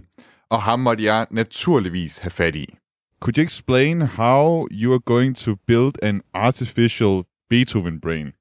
og 0.50 0.62
ham 0.62 0.80
måtte 0.80 1.04
jeg 1.04 1.28
naturligvis 1.32 2.18
have 2.18 2.32
fat 2.32 2.56
i. 2.56 2.76
Could 3.22 3.38
you 3.38 3.44
explain 3.44 4.02
how 4.02 4.66
you 4.72 4.92
are 4.94 5.00
going 5.00 5.36
to 5.36 5.60
build 5.68 6.00
an 6.02 6.24
artificial 6.34 7.28
Beethoven 7.50 8.00
brain? 8.00 8.34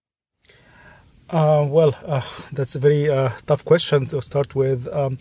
Uh, 1.28 1.66
well, 1.68 1.94
uh, 2.06 2.22
that's 2.50 2.74
a 2.74 2.78
very 2.78 3.10
uh, 3.10 3.28
tough 3.46 3.62
question 3.62 4.06
to 4.06 4.22
start 4.22 4.56
with. 4.56 4.88
Um, 4.88 5.18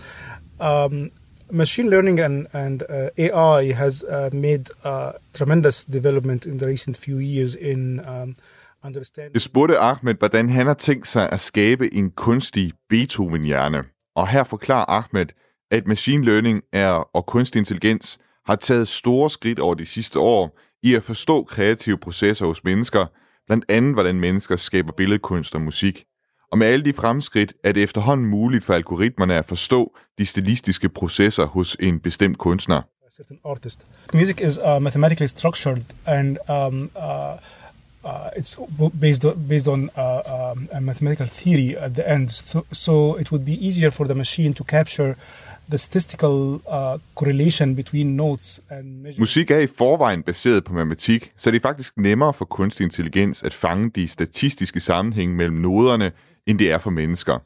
um, 0.61 1.11
machine 1.51 1.89
learning 1.89 2.19
and, 2.21 2.47
and 2.53 2.83
uh, 2.83 3.09
AI 3.17 3.73
has 3.73 4.03
uh, 4.03 4.29
made 4.31 4.69
uh, 4.85 5.11
tremendous 5.33 5.83
development 5.83 6.45
in 6.45 6.59
the 6.59 6.65
recent 6.65 6.97
few 6.97 7.17
years 7.17 7.55
in 7.55 7.99
um, 8.07 8.35
understanding. 8.81 9.33
Jeg 9.33 9.41
spurgte 9.41 9.77
Ahmed, 9.77 10.15
hvordan 10.15 10.49
han 10.49 10.65
har 10.65 10.73
tænkt 10.73 11.07
sig 11.07 11.29
at 11.31 11.39
skabe 11.39 11.93
en 11.93 12.11
kunstig 12.11 12.71
Beethoven-hjerne. 12.89 13.83
Og 14.15 14.27
her 14.27 14.43
forklarer 14.43 14.85
Ahmed, 14.89 15.25
at 15.71 15.87
machine 15.87 16.25
learning 16.25 16.61
er, 16.73 16.91
og 17.13 17.25
kunstig 17.25 17.59
intelligens 17.59 18.19
har 18.49 18.55
taget 18.55 18.87
store 18.87 19.29
skridt 19.29 19.59
over 19.59 19.73
de 19.73 19.85
sidste 19.85 20.19
år 20.19 20.59
i 20.83 20.95
at 20.95 21.03
forstå 21.03 21.43
kreative 21.43 21.97
processer 21.97 22.45
hos 22.45 22.63
mennesker, 22.63 23.05
blandt 23.47 23.65
andet 23.69 23.93
hvordan 23.93 24.19
mennesker 24.19 24.55
skaber 24.55 24.91
billedkunst 24.91 25.55
og 25.55 25.61
musik. 25.61 26.03
Og 26.51 26.57
med 26.57 26.67
alle 26.67 26.85
de 26.85 26.93
fremskridt 26.93 27.53
er 27.63 27.71
det 27.71 27.83
efterhånden 27.83 28.25
muligt 28.25 28.63
for 28.63 28.73
algoritmerne 28.73 29.35
at 29.35 29.45
forstå 29.45 29.97
de 30.17 30.25
stilistiske 30.25 30.89
processer 30.89 31.45
hos 31.45 31.77
en 31.79 31.99
bestemt 31.99 32.37
kunstner. 32.37 32.81
a 32.81 33.11
certain 33.11 33.39
artist. 33.45 33.85
Music 34.13 34.39
is 34.41 34.57
uh, 34.57 34.81
mathematically 34.81 35.27
structured 35.27 35.83
and 36.05 36.37
um, 36.49 36.91
uh, 36.95 37.37
uh, 38.03 38.29
it's 38.39 38.55
based 39.01 39.25
on, 39.25 39.47
based 39.49 39.67
on 39.67 39.89
uh, 39.97 40.21
um, 40.35 40.69
a 40.71 40.79
mathematical 40.81 41.27
theory 41.27 41.75
at 41.85 41.91
the 41.95 42.03
end. 42.13 42.29
So, 42.31 42.65
so 42.71 43.15
it 43.15 43.31
would 43.31 43.45
be 43.45 43.67
easier 43.67 43.91
for 43.91 44.05
the 44.05 44.15
machine 44.15 44.53
to 44.53 44.63
capture 44.63 45.15
the 45.69 45.77
statistical 45.77 46.53
uh, 46.53 46.99
correlation 47.15 47.75
between 47.75 48.15
notes 48.15 48.61
and. 48.69 49.05
Musik 49.19 49.51
er 49.51 49.59
i 49.59 49.67
forvejen 49.67 50.23
baseret 50.23 50.63
på 50.63 50.73
matematik, 50.73 51.31
så 51.37 51.51
det 51.51 51.57
er 51.57 51.61
faktisk 51.61 51.97
nemmere 51.97 52.33
for 52.33 52.45
kunstig 52.45 52.83
intelligens 52.83 53.43
at 53.43 53.53
fange 53.53 53.89
de 53.89 54.07
statistiske 54.07 54.79
sammenhænge 54.79 55.35
mellem 55.35 55.57
noderne, 55.57 56.11
end 56.47 56.59
det 56.59 56.71
er 56.71 56.77
for 56.77 56.89
mennesker. 56.89 57.39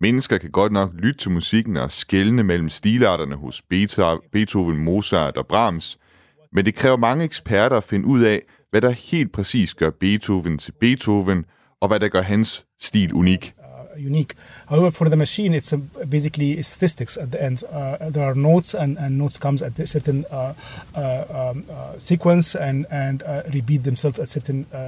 Mennesker 0.00 0.38
kan 0.38 0.50
godt 0.50 0.72
nok 0.72 0.90
lytte 0.94 1.18
til 1.18 1.30
musikken 1.30 1.76
og 1.76 1.90
skelne 1.90 2.42
mellem 2.42 2.68
stilarterne 2.68 3.34
hos 3.34 3.62
Beethoven, 4.32 4.84
Mozart 4.84 5.36
og 5.36 5.46
Brahms, 5.46 5.98
men 6.52 6.64
det 6.64 6.74
kræver 6.74 6.96
mange 6.96 7.24
eksperter 7.24 7.76
at 7.76 7.84
finde 7.84 8.06
ud 8.06 8.20
af, 8.20 8.42
hvad 8.70 8.80
der 8.80 8.90
helt 8.90 9.32
præcis 9.32 9.74
gør 9.74 9.90
Beethoven 9.90 10.58
til 10.58 10.72
Beethoven, 10.80 11.44
og 11.80 11.88
hvad 11.88 12.00
der 12.00 12.08
gør 12.08 12.22
hans 12.22 12.64
stil 12.80 13.12
unik 13.12 13.52
unique. 13.98 14.34
However, 14.68 14.90
for 14.90 15.08
the 15.08 15.16
machine, 15.16 15.56
it's 15.56 15.72
uh, 15.72 15.78
basically 16.10 16.62
statistics 16.62 17.16
at 17.16 17.28
the 17.32 17.38
end. 17.46 17.62
Uh, 17.64 18.10
there 18.12 18.24
are 18.24 18.34
notes, 18.34 18.74
and, 18.74 18.98
and 18.98 19.18
notes 19.18 19.38
comes 19.38 19.62
at 19.62 19.80
a 19.80 19.86
certain 19.86 20.24
uh, 20.32 20.52
uh, 20.96 21.50
um, 21.50 21.64
uh, 21.70 21.98
sequence 21.98 22.58
and 22.68 22.86
and 22.90 23.22
repeat 23.54 23.82
themselves 23.82 24.18
at 24.18 24.28
certain. 24.28 24.66
Uh, 24.72 24.78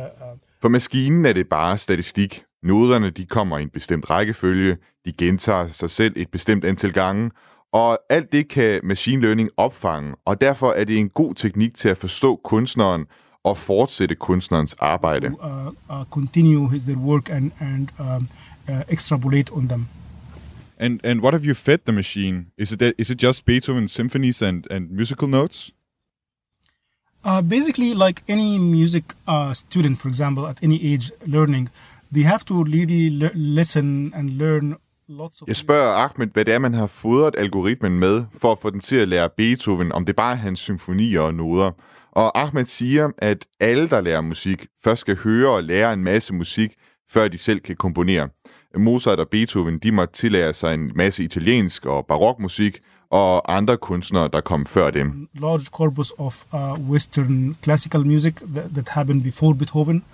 For 0.62 0.68
maskinen 0.68 1.26
er 1.26 1.32
det 1.32 1.48
bare 1.48 1.78
statistik. 1.78 2.42
Noderne 2.62 3.11
de 3.11 3.26
kommer 3.26 3.58
i 3.58 3.62
en 3.62 3.68
bestemt 3.70 4.11
rækkefølge, 4.11 4.76
de 5.04 5.12
gentager 5.12 5.68
sig 5.72 5.90
selv 5.90 6.12
et 6.16 6.28
bestemt 6.30 6.64
antal 6.64 6.92
gange, 6.92 7.30
og 7.72 7.98
alt 8.08 8.32
det 8.32 8.48
kan 8.48 8.80
machine 8.84 9.22
learning 9.22 9.50
opfange, 9.56 10.14
og 10.26 10.40
derfor 10.40 10.72
er 10.72 10.84
det 10.84 10.98
en 10.98 11.08
god 11.08 11.34
teknik 11.34 11.74
til 11.74 11.88
at 11.88 11.96
forstå 11.96 12.40
kunstneren 12.44 13.04
og 13.44 13.56
fortsætte 13.58 14.14
kunstnerens 14.14 14.74
arbejde. 14.80 15.26
uh, 15.26 15.66
uh, 15.66 16.04
continue 16.11 16.70
his 16.70 16.82
their 16.82 16.98
work 16.98 17.30
and 17.30 17.50
and 17.61 17.88
um, 18.00 18.26
extrapolate 18.89 19.53
on 19.53 19.68
them. 19.68 19.89
And 20.79 21.01
and 21.05 21.21
what 21.23 21.33
have 21.35 21.45
you 21.45 21.55
fed 21.55 21.81
the 21.85 21.93
machine? 21.93 22.47
Is 22.57 22.73
it 22.73 22.83
is 22.99 23.11
it 23.11 23.23
just 23.23 23.45
Beethoven 23.45 23.89
symphonies 23.89 24.43
and 24.43 24.66
and 24.71 24.91
musical 24.91 25.29
notes? 25.29 25.71
Uh, 27.25 27.43
basically, 27.43 27.93
like 27.95 28.23
any 28.29 28.59
music 28.59 29.05
uh, 29.29 29.53
student, 29.53 29.99
for 29.99 30.09
example, 30.09 30.47
at 30.47 30.59
any 30.62 30.95
age 30.95 31.12
learning, 31.27 31.68
they 32.14 32.23
have 32.23 32.45
to 32.47 32.64
really 32.64 33.11
le- 33.11 33.33
listen 33.35 34.14
and 34.14 34.31
learn 34.31 34.77
lots 35.09 35.43
of. 35.43 35.49
Jeg 35.49 35.57
spørger 35.57 35.93
Ahmed, 35.93 36.27
hvad 36.33 36.45
det 36.45 36.55
er, 36.55 36.59
man 36.59 36.75
har 36.75 36.87
fodret 36.87 37.35
algoritmen 37.39 37.99
med, 37.99 38.25
for 38.41 38.53
at 38.53 38.59
få 38.59 38.71
den 38.71 38.81
til 38.81 38.97
at 38.97 39.09
lære 39.09 39.29
Beethoven, 39.37 39.93
om 39.93 40.07
det 40.07 40.16
bare 40.16 40.33
er 40.33 40.37
hans 40.37 40.59
symfonier 40.59 41.21
og 41.21 41.35
noder. 41.35 41.71
Og 42.12 42.41
Ahmed 42.41 42.66
siger, 42.66 43.11
at 43.18 43.47
alle, 43.61 43.89
der 43.89 44.01
lærer 44.01 44.21
musik, 44.21 44.66
først 44.85 45.01
skal 45.01 45.16
høre 45.16 45.51
og 45.51 45.64
lære 45.64 45.93
en 45.93 46.05
masse 46.05 46.35
musik, 46.35 46.73
før 47.11 47.29
de 47.29 47.39
selv 47.39 47.61
kan 47.61 47.77
komponere. 47.77 48.29
Mozart 48.77 49.21
og 49.21 49.29
Beethoven, 49.29 49.79
de 49.79 49.93
måtte 49.93 50.14
tillære 50.14 50.55
sig 50.55 50.75
en 50.75 50.93
masse 50.95 51.25
italiensk 51.25 51.87
og 51.87 52.07
barokmusik, 52.07 52.79
og 53.11 53.57
andre 53.57 53.77
kunstnere, 53.77 54.29
der 54.33 54.41
kom 54.41 54.66
før 54.66 54.91
dem. 54.91 55.29
large 55.35 55.64
corpus 55.64 56.12
of 56.18 56.45
uh, 56.53 56.91
Western 56.91 57.57
classical 57.62 58.07
music 58.07 58.35
that, 58.55 58.71
that 58.75 58.89
happened 58.89 59.23
before 59.23 59.55
Beethoven 59.55 60.05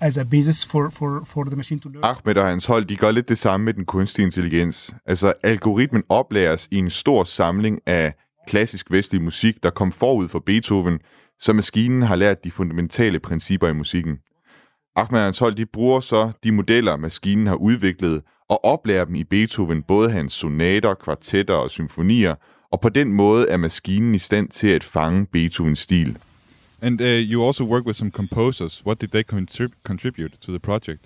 as 0.00 0.18
a 0.18 0.22
basis 0.24 0.66
for, 0.66 0.90
for, 0.90 1.22
for 1.26 1.44
the 1.44 1.56
machine 1.56 1.80
to 1.80 1.88
learn. 1.88 2.04
Ahmed 2.04 2.36
og 2.36 2.48
hans 2.48 2.66
hold, 2.66 2.84
de 2.84 2.96
gør 2.96 3.10
lidt 3.10 3.28
det 3.28 3.38
samme 3.38 3.64
med 3.64 3.74
den 3.74 3.84
kunstige 3.84 4.24
intelligens. 4.24 4.94
Altså, 5.06 5.32
algoritmen 5.42 6.02
oplæres 6.08 6.68
i 6.70 6.76
en 6.76 6.90
stor 6.90 7.24
samling 7.24 7.80
af 7.86 8.14
klassisk 8.46 8.90
vestlig 8.90 9.22
musik, 9.22 9.62
der 9.62 9.70
kom 9.70 9.92
forud 9.92 10.28
for 10.28 10.38
Beethoven, 10.38 10.98
så 11.40 11.52
maskinen 11.52 12.02
har 12.02 12.16
lært 12.16 12.44
de 12.44 12.50
fundamentale 12.50 13.20
principper 13.20 13.68
i 13.68 13.72
musikken. 13.72 14.18
Ahmed 14.96 15.20
og 15.20 15.24
hans 15.24 15.38
hold, 15.38 15.54
de 15.54 15.66
bruger 15.66 16.00
så 16.00 16.32
de 16.44 16.52
modeller, 16.52 16.96
maskinen 16.96 17.46
har 17.46 17.54
udviklet, 17.54 18.22
og 18.48 18.64
oplærer 18.64 19.04
dem 19.04 19.14
i 19.14 19.24
Beethoven, 19.24 19.82
både 19.82 20.10
hans 20.10 20.32
sonater, 20.32 20.94
kvartetter 20.94 21.54
og 21.54 21.70
symfonier, 21.70 22.34
og 22.72 22.80
på 22.80 22.88
den 22.88 23.12
måde 23.12 23.48
er 23.48 23.56
maskinen 23.56 24.14
i 24.14 24.18
stand 24.18 24.48
til 24.48 24.68
at 24.68 24.84
fange 24.84 25.26
Beethovens 25.26 25.78
stil. 25.78 26.18
And 26.82 27.00
uh, 27.00 27.06
you 27.06 27.46
also 27.46 27.64
work 27.64 27.86
with 27.86 27.98
some 27.98 28.10
composers. 28.10 28.86
What 28.86 29.00
did 29.00 29.08
they 29.08 29.22
contrib- 29.32 29.82
contribute 29.84 30.36
to 30.40 30.52
the 30.52 30.58
project? 30.58 31.00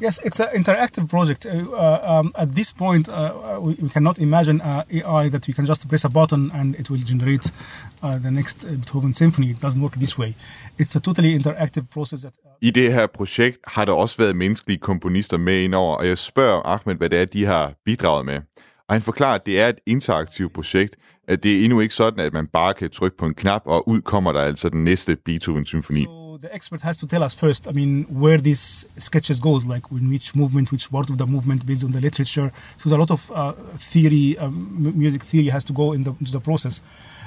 Yes, 0.00 0.20
it's 0.24 0.40
an 0.40 0.48
interactive 0.54 1.08
project. 1.08 1.46
Uh, 1.46 1.50
uh, 1.50 2.00
um, 2.12 2.30
at 2.36 2.54
this 2.54 2.72
point, 2.72 3.08
uh, 3.08 3.12
uh, 3.12 3.60
we, 3.60 3.74
we 3.82 3.88
cannot 3.88 4.18
imagine 4.18 4.60
uh, 4.60 4.84
AI 4.90 5.28
that 5.28 5.46
we 5.48 5.52
can 5.52 5.66
just 5.66 5.88
press 5.88 6.04
a 6.04 6.08
button 6.08 6.50
and 6.54 6.76
it 6.76 6.90
will 6.90 7.04
generate 7.04 7.50
uh, 8.02 8.18
the 8.18 8.30
next 8.30 8.66
Beethoven 8.66 9.12
symphony. 9.12 9.50
It 9.50 9.60
doesn't 9.60 9.82
work 9.82 9.94
this 9.94 10.18
way. 10.18 10.34
It's 10.78 10.94
a 10.96 11.00
totally 11.00 11.34
interactive 11.38 11.90
process 11.90 12.20
that 12.20 12.32
I 12.60 12.70
det 12.70 12.92
her 12.92 13.06
projekt 13.06 13.58
har 13.66 13.84
der 13.84 13.92
også 13.92 14.16
været 14.18 14.36
menneskelige 14.36 14.78
komponister 14.78 15.36
med 15.36 15.62
indover, 15.62 15.96
og 15.96 16.06
jeg 16.06 16.18
spørger 16.18 16.62
Ahmed, 16.66 16.94
hvad 16.94 17.10
det 17.10 17.20
er, 17.20 17.24
de 17.24 17.44
har 17.44 17.72
bidraget 17.84 18.26
med. 18.26 18.40
Og 18.88 18.94
han 18.94 19.02
forklarer, 19.02 19.34
at 19.34 19.46
det 19.46 19.60
er 19.60 19.68
et 19.68 19.78
interaktivt 19.86 20.52
projekt, 20.52 20.96
at 21.28 21.42
det 21.42 21.58
er 21.58 21.64
endnu 21.64 21.80
ikke 21.80 21.94
sådan, 21.94 22.20
at 22.20 22.32
man 22.32 22.46
bare 22.46 22.74
kan 22.74 22.90
trykke 22.90 23.16
på 23.16 23.26
en 23.26 23.34
knap, 23.34 23.62
og 23.64 23.88
ud 23.88 24.00
kommer 24.00 24.32
der 24.32 24.40
altså 24.40 24.68
den 24.68 24.84
næste 24.84 25.16
Beethoven-symfoni. 25.16 26.04
So 26.04 26.27
the 26.40 26.54
expert 26.54 26.80
has 26.82 26.96
to 26.98 27.06
tell 27.06 27.22
us 27.22 27.34
first, 27.34 27.66
I 27.66 27.72
mean, 27.72 28.04
where 28.04 28.38
these 28.38 28.86
sketches 28.96 29.40
goes, 29.40 29.66
like 29.66 29.84
in 29.90 30.08
which 30.08 30.34
movement, 30.34 30.70
which 30.70 30.90
part 30.90 31.10
of 31.10 31.18
the 31.18 31.26
movement 31.26 31.66
based 31.66 31.84
on 31.84 31.90
the 31.90 32.00
literature. 32.00 32.52
So 32.76 32.88
there's 32.88 32.92
a 32.92 32.96
lot 32.96 33.10
of 33.10 33.32
uh, 33.34 33.52
theory, 33.76 34.38
um, 34.38 34.92
music 34.96 35.22
theory 35.22 35.48
has 35.48 35.64
to 35.64 35.72
go 35.72 35.92
in 35.92 36.04
the, 36.04 36.14
into 36.20 36.32
the 36.32 36.40
process. 36.40 36.82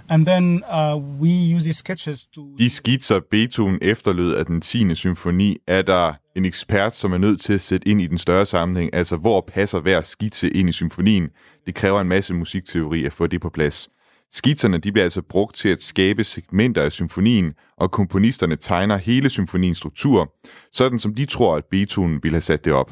And 0.09 0.25
then 0.25 0.63
uh, 0.63 0.97
we 0.97 1.29
use 1.29 1.63
these 1.63 1.77
sketches 1.77 2.27
to... 2.27 2.55
De 2.57 2.69
skitser, 2.69 3.19
Beethoven 3.31 3.77
efterlød 3.81 4.33
af 4.33 4.45
den 4.45 4.61
10. 4.61 4.95
symfoni, 4.95 5.57
er 5.67 5.81
der 5.81 6.13
en 6.35 6.45
ekspert, 6.45 6.95
som 6.95 7.13
er 7.13 7.17
nødt 7.17 7.41
til 7.41 7.53
at 7.53 7.61
sætte 7.61 7.87
ind 7.87 8.01
i 8.01 8.07
den 8.07 8.17
større 8.17 8.45
sammenhæng, 8.45 8.95
altså 8.95 9.17
hvor 9.17 9.45
passer 9.53 9.79
hver 9.79 10.01
skitse 10.01 10.49
ind 10.49 10.69
i 10.69 10.71
symfonien. 10.71 11.29
Det 11.65 11.75
kræver 11.75 12.01
en 12.01 12.07
masse 12.07 12.33
musikteori 12.33 13.05
at 13.05 13.13
få 13.13 13.27
det 13.27 13.41
på 13.41 13.49
plads. 13.49 13.89
Skitserne 14.33 14.77
de 14.77 14.91
bliver 14.91 15.03
altså 15.03 15.21
brugt 15.21 15.55
til 15.55 15.69
at 15.69 15.83
skabe 15.83 16.23
segmenter 16.23 16.81
af 16.81 16.91
symfonien, 16.91 17.53
og 17.77 17.91
komponisterne 17.91 18.55
tegner 18.55 18.97
hele 18.97 19.29
symfoniens 19.29 19.77
struktur, 19.77 20.33
sådan 20.71 20.99
som 20.99 21.15
de 21.15 21.25
tror, 21.25 21.55
at 21.55 21.65
Beethoven 21.65 22.19
ville 22.23 22.35
have 22.35 22.41
sat 22.41 22.65
det 22.65 22.73
op. 22.73 22.91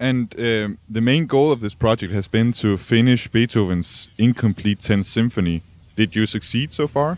And 0.00 0.38
um, 0.38 0.78
the 0.94 1.00
main 1.00 1.26
goal 1.26 1.52
of 1.52 1.58
this 1.58 1.74
project 1.74 2.12
has 2.12 2.28
been 2.28 2.52
to 2.52 2.76
finish 2.76 3.28
Beethoven's 3.36 4.10
incomplete 4.18 4.94
10th 4.94 5.02
symphony. 5.02 5.60
Did 5.98 6.16
you 6.16 6.26
succeed 6.26 6.68
so 6.70 6.86
far? 6.86 7.16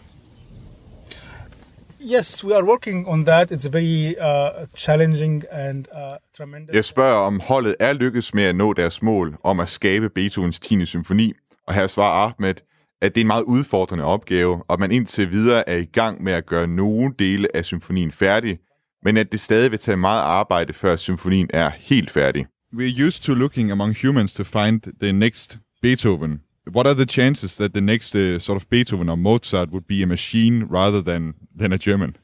Yes, 2.01 2.45
we 2.45 2.53
are 2.55 2.65
working 2.65 3.09
on 3.09 3.25
that. 3.25 3.53
It's 3.53 3.67
very 3.67 4.17
uh, 4.19 4.67
challenging 4.75 5.45
and 5.51 5.87
uh, 5.93 6.17
tremendous. 6.37 6.75
Jeg 6.75 6.85
spørger, 6.85 7.17
om 7.17 7.41
holdet 7.41 7.77
er 7.81 7.93
lykkedes 7.93 8.35
med 8.35 8.45
at 8.45 8.57
nå 8.57 8.73
deres 8.73 9.03
mål 9.03 9.37
om 9.45 9.61
at 9.61 9.69
skabe 9.69 10.09
Beethovens 10.09 10.61
10. 10.61 10.85
symfoni, 10.85 11.33
og 11.67 11.75
her 11.75 11.87
svarer 11.87 12.27
Ahmed, 12.27 12.55
at 13.03 13.15
det 13.15 13.21
er 13.21 13.25
en 13.25 13.27
meget 13.27 13.43
udfordrende 13.43 14.05
opgave, 14.05 14.63
og 14.69 14.73
at 14.73 14.81
man 14.81 14.93
indtil 14.93 15.33
videre 15.33 15.69
er 15.69 15.77
i 15.77 15.85
gang 15.85 16.23
med 16.23 16.33
at 16.33 16.47
gøre 16.47 16.67
nogle 16.67 17.15
dele 17.19 17.57
af 17.57 17.65
symfonien 17.65 18.13
færdig, 18.13 18.59
men 19.05 19.17
at 19.17 19.33
det 19.33 19.41
stadig 19.41 19.71
vil 19.71 19.79
tage 19.79 19.97
meget 19.97 20.21
arbejde, 20.21 20.73
før 20.73 20.97
symfonien 20.97 21.51
er 21.51 21.71
helt 21.79 22.11
færdig. 22.11 22.47
We're 22.75 23.07
used 23.07 23.23
to 23.23 23.35
looking 23.35 23.71
among 23.71 23.97
humans 24.03 24.35
to 24.35 24.45
find 24.45 24.81
the 25.01 25.13
next 25.13 25.59
Beethoven. 25.83 26.41
What 26.75 26.87
are 26.87 26.95
the 26.95 27.05
chances 27.05 27.57
that 27.57 27.73
the 27.73 27.81
next 27.81 28.15
uh, 28.15 28.41
sort 28.41 28.63
of 28.63 28.69
Beethoven 28.71 29.09
or 29.09 29.17
Mozart 29.17 29.69
would 29.69 29.87
be 29.89 30.03
a 30.03 30.07
machine 30.07 30.65
rather 30.65 31.03
than, 31.03 31.35
than 31.59 31.73
a 31.73 31.79
German? 31.79 32.17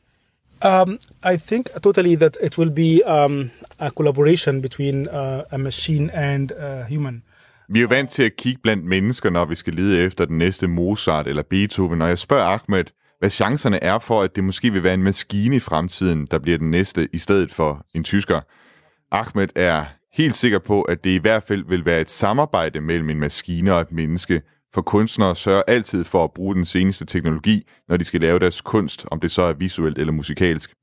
Um, 0.63 0.99
I 1.25 1.37
think 1.37 1.71
totally 1.83 2.17
that 2.17 2.37
it 2.43 2.57
will 2.59 2.71
be 2.71 3.03
um, 3.05 3.51
a 3.79 3.91
collaboration 3.91 4.61
between 4.61 5.09
uh, 5.09 5.45
a 5.53 5.59
machine 5.59 6.11
and 6.11 6.53
a 6.53 6.85
human. 6.85 7.23
Vi 7.71 7.79
er 7.79 7.83
jo 7.83 7.89
vant 7.89 8.11
til 8.11 8.23
at 8.23 8.37
kigge 8.37 8.61
blandt 8.63 8.85
mennesker, 8.85 9.31
når 9.31 9.45
vi 9.45 9.55
skal 9.55 9.75
lede 9.75 10.01
efter 10.01 10.25
den 10.25 10.39
næste 10.39 10.69
Mozart 10.69 11.27
eller 11.27 11.43
Beethoven, 11.43 12.03
og 12.03 12.09
jeg 12.09 12.19
spørger 12.19 12.45
Ahmed, 12.45 12.85
hvad 13.19 13.31
chancerne 13.31 13.85
er 13.85 13.99
for, 13.99 14.23
at 14.23 14.37
det 14.37 14.45
måske 14.45 14.73
vil 14.73 14.83
være 14.83 14.95
en 14.95 15.03
maskine 15.03 15.57
i 15.57 15.61
fremtiden, 15.61 16.27
der 16.31 16.39
bliver 16.39 16.59
den 16.59 16.71
næste, 16.71 17.09
i 17.13 17.19
stedet 17.19 17.53
for 17.53 17.87
en 17.95 18.05
tysker. 18.05 18.41
Ahmed 19.11 19.49
er 19.55 19.85
helt 20.13 20.37
sikker 20.37 20.59
på, 20.59 20.83
at 20.83 21.05
det 21.05 21.11
i 21.11 21.17
hvert 21.17 21.43
fald 21.43 21.65
vil 21.69 21.85
være 21.85 22.01
et 22.01 22.11
samarbejde 22.11 22.81
mellem 22.81 23.11
en 23.11 23.21
maskine 23.21 23.75
og 23.75 23.81
et 23.81 23.93
menneske, 23.93 24.43
for 24.75 24.83
kunstnere 24.83 25.37
sørger 25.37 25.63
altid 25.69 26.05
for 26.05 26.25
at 26.25 26.33
bruge 26.33 26.55
den 26.55 26.65
seneste 26.65 27.05
teknologi, 27.05 27.69
når 27.89 27.97
de 27.97 28.05
skal 28.05 28.21
lave 28.21 28.39
deres 28.39 28.61
kunst, 28.61 29.07
om 29.11 29.21
det 29.21 29.31
så 29.31 29.43
er 29.43 29.53
visuelt 29.53 29.99
eller 29.99 30.13
musikalsk. 30.13 30.75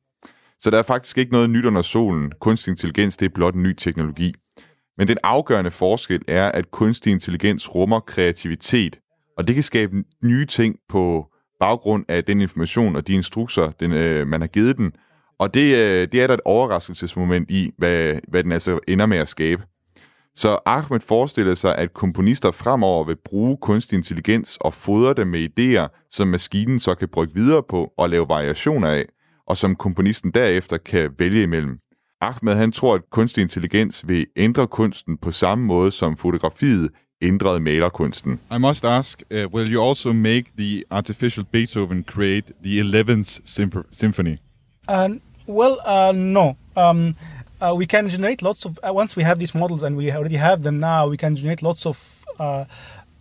Så 0.59 0.71
der 0.71 0.77
er 0.77 0.83
faktisk 0.83 1.17
ikke 1.17 1.31
noget 1.31 1.49
nyt 1.49 1.65
under 1.65 1.81
solen. 1.81 2.31
Kunstig 2.39 2.71
intelligens 2.71 3.17
det 3.17 3.25
er 3.25 3.29
blot 3.35 3.53
en 3.53 3.63
ny 3.63 3.73
teknologi. 3.73 4.33
Men 4.97 5.07
den 5.07 5.17
afgørende 5.23 5.71
forskel 5.71 6.21
er, 6.27 6.51
at 6.51 6.71
kunstig 6.71 7.11
intelligens 7.11 7.75
rummer 7.75 7.99
kreativitet, 7.99 8.99
og 9.37 9.47
det 9.47 9.55
kan 9.55 9.63
skabe 9.63 10.03
nye 10.23 10.45
ting 10.45 10.75
på 10.89 11.25
baggrund 11.59 12.05
af 12.07 12.23
den 12.23 12.41
information 12.41 12.95
og 12.95 13.07
de 13.07 13.13
instrukser, 13.13 13.71
den, 13.79 13.93
øh, 13.93 14.27
man 14.27 14.41
har 14.41 14.47
givet 14.47 14.77
den. 14.77 14.91
Og 15.39 15.53
det, 15.53 15.61
øh, 15.61 16.07
det 16.11 16.21
er 16.21 16.27
der 16.27 16.33
et 16.33 16.41
overraskelsesmoment 16.45 17.51
i, 17.51 17.71
hvad, 17.77 18.19
hvad 18.27 18.43
den 18.43 18.51
altså 18.51 18.79
ender 18.87 19.05
med 19.05 19.17
at 19.17 19.27
skabe. 19.27 19.63
Så 20.35 20.59
Ahmed 20.65 20.99
forestiller 20.99 21.53
sig, 21.53 21.75
at 21.75 21.93
komponister 21.93 22.51
fremover 22.51 23.03
vil 23.03 23.17
bruge 23.25 23.57
kunstig 23.61 23.97
intelligens 23.97 24.57
og 24.61 24.73
fodre 24.73 25.13
dem 25.13 25.27
med 25.27 25.49
idéer, 25.49 26.07
som 26.11 26.27
maskinen 26.27 26.79
så 26.79 26.95
kan 26.95 27.07
brygge 27.07 27.33
videre 27.33 27.63
på 27.69 27.93
og 27.97 28.09
lave 28.09 28.29
variationer 28.29 28.87
af, 28.87 29.05
og 29.47 29.57
som 29.57 29.75
komponisten 29.75 30.31
derefter 30.31 30.77
kan 30.77 31.11
vælge 31.19 31.43
imellem. 31.43 31.79
Ahmed 32.25 32.55
han 32.55 32.71
tror, 32.71 32.95
at 32.95 33.01
kunstig 33.11 33.41
intelligens 33.41 34.07
vil 34.07 34.25
ændre 34.35 34.67
kunsten 34.67 35.17
på 35.17 35.31
samme 35.31 35.65
måde, 35.65 35.91
som 35.91 36.17
fotografiet 36.17 36.89
ændrede 37.21 37.59
malerkunsten. 37.59 38.39
I 38.55 38.57
must 38.57 38.85
ask, 38.85 39.23
uh, 39.31 39.53
will 39.53 39.73
you 39.73 39.87
also 39.89 40.13
make 40.13 40.45
the 40.57 40.83
artificial 40.89 41.45
Beethoven 41.51 42.03
create 42.03 42.53
the 42.63 42.81
11th 42.81 43.39
symp- 43.45 43.87
symphony? 43.91 44.37
And 44.87 45.21
well, 45.49 45.75
uh, 45.87 46.15
no. 46.15 46.53
Um, 46.77 47.15
uh, 47.61 47.77
we 47.79 47.85
can 47.85 48.09
generate 48.09 48.41
lots 48.41 48.65
of 48.65 48.71
uh, 48.71 48.95
once 49.01 49.17
we 49.17 49.23
have 49.23 49.37
these 49.39 49.57
models 49.57 49.83
and 49.83 49.97
we 49.97 50.11
already 50.11 50.35
have 50.35 50.63
them 50.63 50.73
now. 50.73 51.09
We 51.09 51.17
can 51.17 51.35
generate 51.35 51.61
lots 51.63 51.85
of 51.85 51.97
uh, 52.39 52.65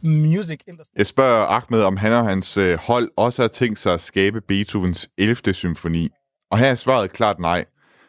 music 0.03 0.61
in 0.69 0.75
the. 0.75 0.85
Jeg 0.97 1.07
spørger 1.07 1.47
Ahmed, 1.47 1.83
om 1.83 1.97
han 1.97 2.13
og 2.13 2.25
hans 2.25 2.57
øh, 2.57 2.79
hold 2.79 3.11
også 3.17 3.43
har 3.43 3.49
tænkt 3.49 3.79
sig 3.79 3.95
at 3.95 4.01
skabe 4.01 4.41
Beethovens 4.41 5.09
11. 5.19 5.55
symfoni. 5.55 6.09
Og 6.51 6.59
her 6.59 6.67
er 6.67 6.75
svaret 6.75 7.13
klart 7.13 7.39
nej. 7.39 7.65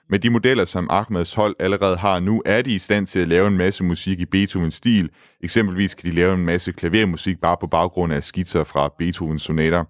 Med 0.10 0.20
de 0.20 0.30
modeller, 0.30 0.66
som 0.66 0.88
Ahmeds 0.90 1.34
hold 1.34 1.56
allerede 1.60 1.98
har 1.98 2.20
nu, 2.20 2.42
er 2.46 2.62
de 2.62 2.76
i 2.76 2.78
stand 2.78 3.08
til 3.08 3.20
at 3.20 3.28
lave 3.28 3.48
en 3.48 3.58
masse 3.58 3.84
musik 3.84 4.20
i 4.20 4.26
Beethovens 4.26 4.74
stil. 4.74 5.10
Eksempelvis 5.44 5.94
kan 5.94 6.10
de 6.10 6.16
lave 6.16 6.34
en 6.34 6.46
masse 6.46 6.72
klavermusik 6.72 7.42
bare 7.42 7.58
på 7.60 7.68
baggrund 7.68 8.14
af 8.14 8.24
skitser 8.24 8.64
fra 8.64 8.94
Beethovens 8.98 9.42
sonater. 9.42 9.84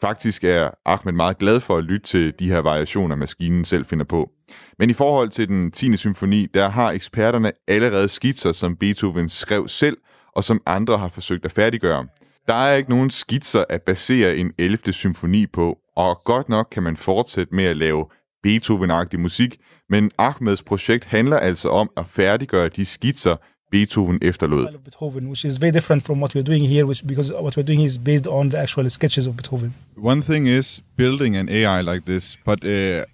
Faktisk 0.00 0.44
er 0.44 0.70
Ahmed 0.84 1.12
meget 1.12 1.38
glad 1.38 1.60
for 1.60 1.76
at 1.76 1.84
lytte 1.84 2.06
til 2.06 2.34
de 2.38 2.50
her 2.50 2.58
variationer, 2.58 3.16
maskinen 3.16 3.64
selv 3.64 3.84
finder 3.84 4.04
på. 4.04 4.30
Men 4.78 4.90
i 4.90 4.92
forhold 4.92 5.28
til 5.28 5.48
den 5.48 5.70
10. 5.70 5.96
symfoni, 5.96 6.46
der 6.54 6.68
har 6.68 6.90
eksperterne 6.90 7.52
allerede 7.68 8.08
skitser, 8.08 8.52
som 8.52 8.76
Beethoven 8.76 9.28
skrev 9.28 9.68
selv, 9.68 9.96
og 10.32 10.44
som 10.44 10.62
andre 10.66 10.98
har 10.98 11.08
forsøgt 11.08 11.44
at 11.44 11.52
færdiggøre. 11.52 12.06
Der 12.48 12.54
er 12.54 12.74
ikke 12.74 12.90
nogen 12.90 13.10
skitser 13.10 13.64
at 13.68 13.82
basere 13.82 14.36
en 14.36 14.52
11. 14.58 14.92
symfoni 14.92 15.46
på, 15.46 15.78
og 15.96 16.20
godt 16.24 16.48
nok 16.48 16.68
kan 16.72 16.82
man 16.82 16.96
fortsætte 16.96 17.54
med 17.54 17.64
at 17.64 17.76
lave 17.76 18.06
Beethoven-agtig 18.42 19.20
musik, 19.20 19.56
men 19.90 20.10
Ahmeds 20.18 20.62
projekt 20.62 21.04
handler 21.04 21.38
altså 21.38 21.68
om 21.68 21.90
at 21.96 22.06
færdiggøre 22.06 22.68
de 22.68 22.84
skitser, 22.84 23.36
Beethoven 23.70 24.18
efterlod. 24.22 24.78
Beethoven, 24.84 25.26
which 25.26 25.44
is 25.44 25.60
very 25.60 25.72
different 25.72 26.02
from 26.02 26.18
what 26.18 26.36
we're 26.36 26.42
doing 26.42 26.68
here, 26.68 26.84
which, 26.84 27.06
because 27.06 27.32
what 27.32 27.56
we're 27.56 27.66
doing 27.66 27.84
is 27.84 27.98
based 27.98 28.26
on 28.26 28.50
the 28.50 28.58
actual 28.58 28.90
sketches 28.90 29.26
of 29.26 29.36
Beethoven. 29.36 29.74
One 29.96 30.22
thing 30.22 30.46
is 30.48 30.82
building 30.96 31.36
an 31.36 31.48
AI 31.48 31.80
like 31.82 32.02
this, 32.04 32.38
but 32.44 32.64
uh, 32.64 33.04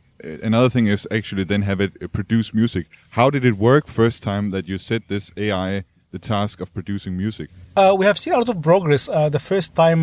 another 0.43 0.69
thing 0.69 0.89
is 0.89 1.09
actually 1.11 1.45
then 1.45 1.63
have 1.63 1.81
it 1.81 1.93
uh, 2.03 2.07
produce 2.09 2.55
music. 2.55 2.87
How 3.11 3.31
did 3.31 3.45
it 3.45 3.55
work 3.59 3.87
first 3.87 4.23
time 4.23 4.51
that 4.51 4.65
you 4.69 4.79
set 4.79 5.03
this 5.09 5.33
AI 5.37 5.85
the 6.15 6.19
task 6.19 6.61
of 6.61 6.69
producing 6.75 7.17
music? 7.17 7.49
Uh, 7.77 7.99
we 7.99 8.05
have 8.05 8.19
seen 8.19 8.35
a 8.35 8.39
lot 8.39 8.49
of 8.49 8.63
progress. 8.63 9.09
Uh, 9.09 9.29
the 9.29 9.39
first 9.39 9.75
time 9.75 10.01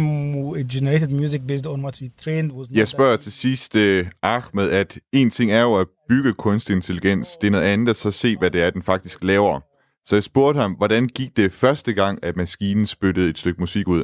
it 0.59 0.67
generated 0.67 1.11
music 1.11 1.41
based 1.47 1.67
on 1.67 1.81
what 1.81 2.01
we 2.01 2.07
trained 2.23 2.51
was. 2.51 2.67
Jeg 2.71 2.87
spørger 2.87 3.17
til 3.17 3.31
sidst 3.31 3.75
uh, 3.75 4.05
Ahmed, 4.23 4.71
at 4.71 4.99
en 5.13 5.29
ting 5.29 5.51
er 5.51 5.61
jo 5.61 5.75
at 5.75 5.87
bygge 6.09 6.33
kunstig 6.33 6.75
intelligens, 6.75 7.37
det 7.41 7.47
er 7.47 7.51
noget 7.51 7.65
andet 7.65 7.89
at 7.89 7.95
så 7.95 8.11
se, 8.11 8.37
hvad 8.37 8.51
det 8.51 8.63
er, 8.63 8.69
den 8.69 8.83
faktisk 8.83 9.23
laver. 9.23 9.59
Så 10.05 10.15
jeg 10.15 10.23
spurgte 10.23 10.59
ham, 10.59 10.71
hvordan 10.71 11.07
gik 11.07 11.37
det 11.37 11.51
første 11.51 11.93
gang, 11.93 12.23
at 12.23 12.35
maskinen 12.35 12.85
spyttede 12.85 13.29
et 13.29 13.39
stykke 13.39 13.59
musik 13.59 13.87
ud? 13.87 14.03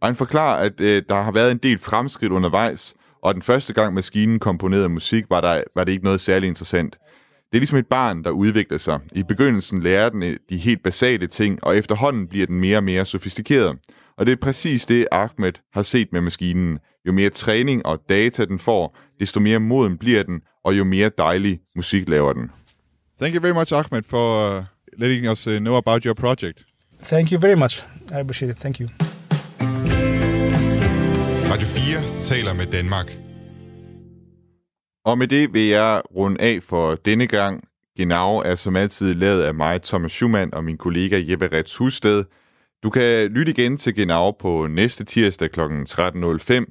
Og 0.00 0.08
han 0.08 0.16
forklarer, 0.16 0.64
at 0.64 0.80
øh, 0.80 1.02
der 1.08 1.22
har 1.22 1.32
været 1.32 1.50
en 1.50 1.58
del 1.58 1.78
fremskridt 1.78 2.32
undervejs, 2.32 2.94
og 3.22 3.34
den 3.34 3.42
første 3.42 3.72
gang 3.72 3.94
maskinen 3.94 4.38
komponerede 4.38 4.88
musik, 4.88 5.24
var, 5.30 5.40
der, 5.40 5.62
var 5.74 5.84
det 5.84 5.92
ikke 5.92 6.04
noget 6.04 6.20
særligt 6.20 6.48
interessant. 6.48 6.96
Det 7.56 7.58
er 7.58 7.62
ligesom 7.62 7.78
et 7.78 7.86
barn, 7.86 8.24
der 8.24 8.30
udvikler 8.30 8.78
sig. 8.78 9.00
I 9.12 9.22
begyndelsen 9.22 9.82
lærer 9.82 10.08
den 10.08 10.22
øh, 10.22 10.36
de 10.50 10.56
helt 10.56 10.82
basale 10.82 11.26
ting, 11.26 11.64
og 11.64 11.76
efterhånden 11.76 12.28
bliver 12.28 12.46
den 12.46 12.60
mere 12.60 12.76
og 12.76 12.84
mere 12.84 13.04
sofistikeret. 13.04 13.78
Og 14.18 14.26
det 14.26 14.32
er 14.32 14.36
præcis 14.42 14.86
det, 14.86 15.06
Ahmed 15.12 15.52
har 15.72 15.82
set 15.82 16.08
med 16.12 16.20
maskinen. 16.20 16.78
Jo 17.06 17.12
mere 17.12 17.30
træning 17.30 17.86
og 17.86 18.00
data 18.08 18.44
den 18.44 18.58
får, 18.58 18.98
desto 19.20 19.40
mere 19.40 19.58
moden 19.58 19.98
bliver 19.98 20.22
den, 20.22 20.40
og 20.64 20.78
jo 20.78 20.84
mere 20.84 21.10
dejlig 21.18 21.60
musik 21.76 22.08
laver 22.08 22.32
den. 22.32 22.50
Thank 23.20 23.34
you 23.34 23.42
very 23.42 23.54
much, 23.54 23.74
Ahmed, 23.74 24.02
for 24.08 24.58
uh, 24.58 24.64
letting 24.98 25.30
us 25.30 25.46
uh, 25.46 25.58
know 25.58 25.76
about 25.76 26.04
your 26.04 26.14
project. 26.14 26.64
Thank 27.02 27.32
you 27.32 27.40
very 27.40 27.56
much. 27.56 27.86
I 28.10 28.20
appreciate 28.20 28.52
it. 28.52 28.58
Thank 28.58 28.80
you. 28.80 28.88
Radio 31.52 31.66
4 31.66 32.18
taler 32.18 32.54
med 32.54 32.66
Danmark. 32.66 33.25
Og 35.06 35.18
med 35.18 35.28
det 35.28 35.54
vil 35.54 35.66
jeg 35.66 36.02
runde 36.16 36.40
af 36.40 36.62
for 36.62 36.94
denne 36.94 37.26
gang. 37.26 37.68
Genau 37.96 38.38
er 38.38 38.54
som 38.54 38.76
altid 38.76 39.14
lavet 39.14 39.42
af 39.42 39.54
mig, 39.54 39.82
Thomas 39.82 40.12
Schumann, 40.12 40.54
og 40.54 40.64
min 40.64 40.78
kollega 40.78 41.22
Jeppe 41.28 41.48
Rets 41.52 41.76
Husted. 41.76 42.24
Du 42.82 42.90
kan 42.90 43.28
lytte 43.28 43.52
igen 43.52 43.76
til 43.76 43.94
Genau 43.94 44.30
på 44.30 44.66
næste 44.66 45.04
tirsdag 45.04 45.50
kl. 45.50 45.60
13.05, 45.60 46.64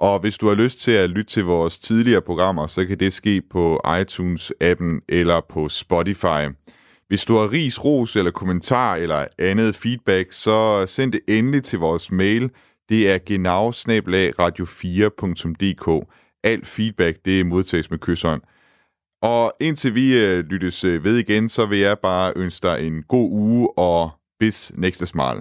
og 0.00 0.20
hvis 0.20 0.38
du 0.38 0.48
har 0.48 0.54
lyst 0.54 0.80
til 0.80 0.90
at 0.90 1.10
lytte 1.10 1.30
til 1.30 1.44
vores 1.44 1.78
tidligere 1.78 2.22
programmer, 2.22 2.66
så 2.66 2.86
kan 2.86 3.00
det 3.00 3.12
ske 3.12 3.42
på 3.50 3.80
iTunes-appen 3.86 5.04
eller 5.08 5.40
på 5.48 5.68
Spotify. 5.68 6.48
Hvis 7.08 7.24
du 7.24 7.34
har 7.34 7.52
ris, 7.52 7.84
ros 7.84 8.16
eller 8.16 8.30
kommentar 8.30 8.96
eller 8.96 9.26
andet 9.38 9.74
feedback, 9.74 10.32
så 10.32 10.86
send 10.86 11.12
det 11.12 11.20
endelig 11.28 11.62
til 11.62 11.78
vores 11.78 12.10
mail. 12.10 12.50
Det 12.88 13.10
er 13.10 13.18
genau 13.26 13.70
radio4.dk. 13.70 16.08
Alt 16.50 16.66
feedback, 16.66 17.18
det 17.24 17.46
modtages 17.46 17.90
med 17.90 17.98
kysshånd. 17.98 18.42
Og 19.22 19.52
indtil 19.60 19.94
vi 19.94 20.06
øh, 20.24 20.38
lyttes 20.44 20.84
øh, 20.84 21.04
ved 21.04 21.16
igen, 21.16 21.48
så 21.48 21.66
vil 21.66 21.78
jeg 21.78 21.98
bare 21.98 22.32
ønske 22.36 22.68
dig 22.68 22.86
en 22.86 23.02
god 23.02 23.30
uge 23.30 23.78
og 23.78 24.10
bis 24.40 24.72
næste 24.74 25.06
smal. 25.06 25.36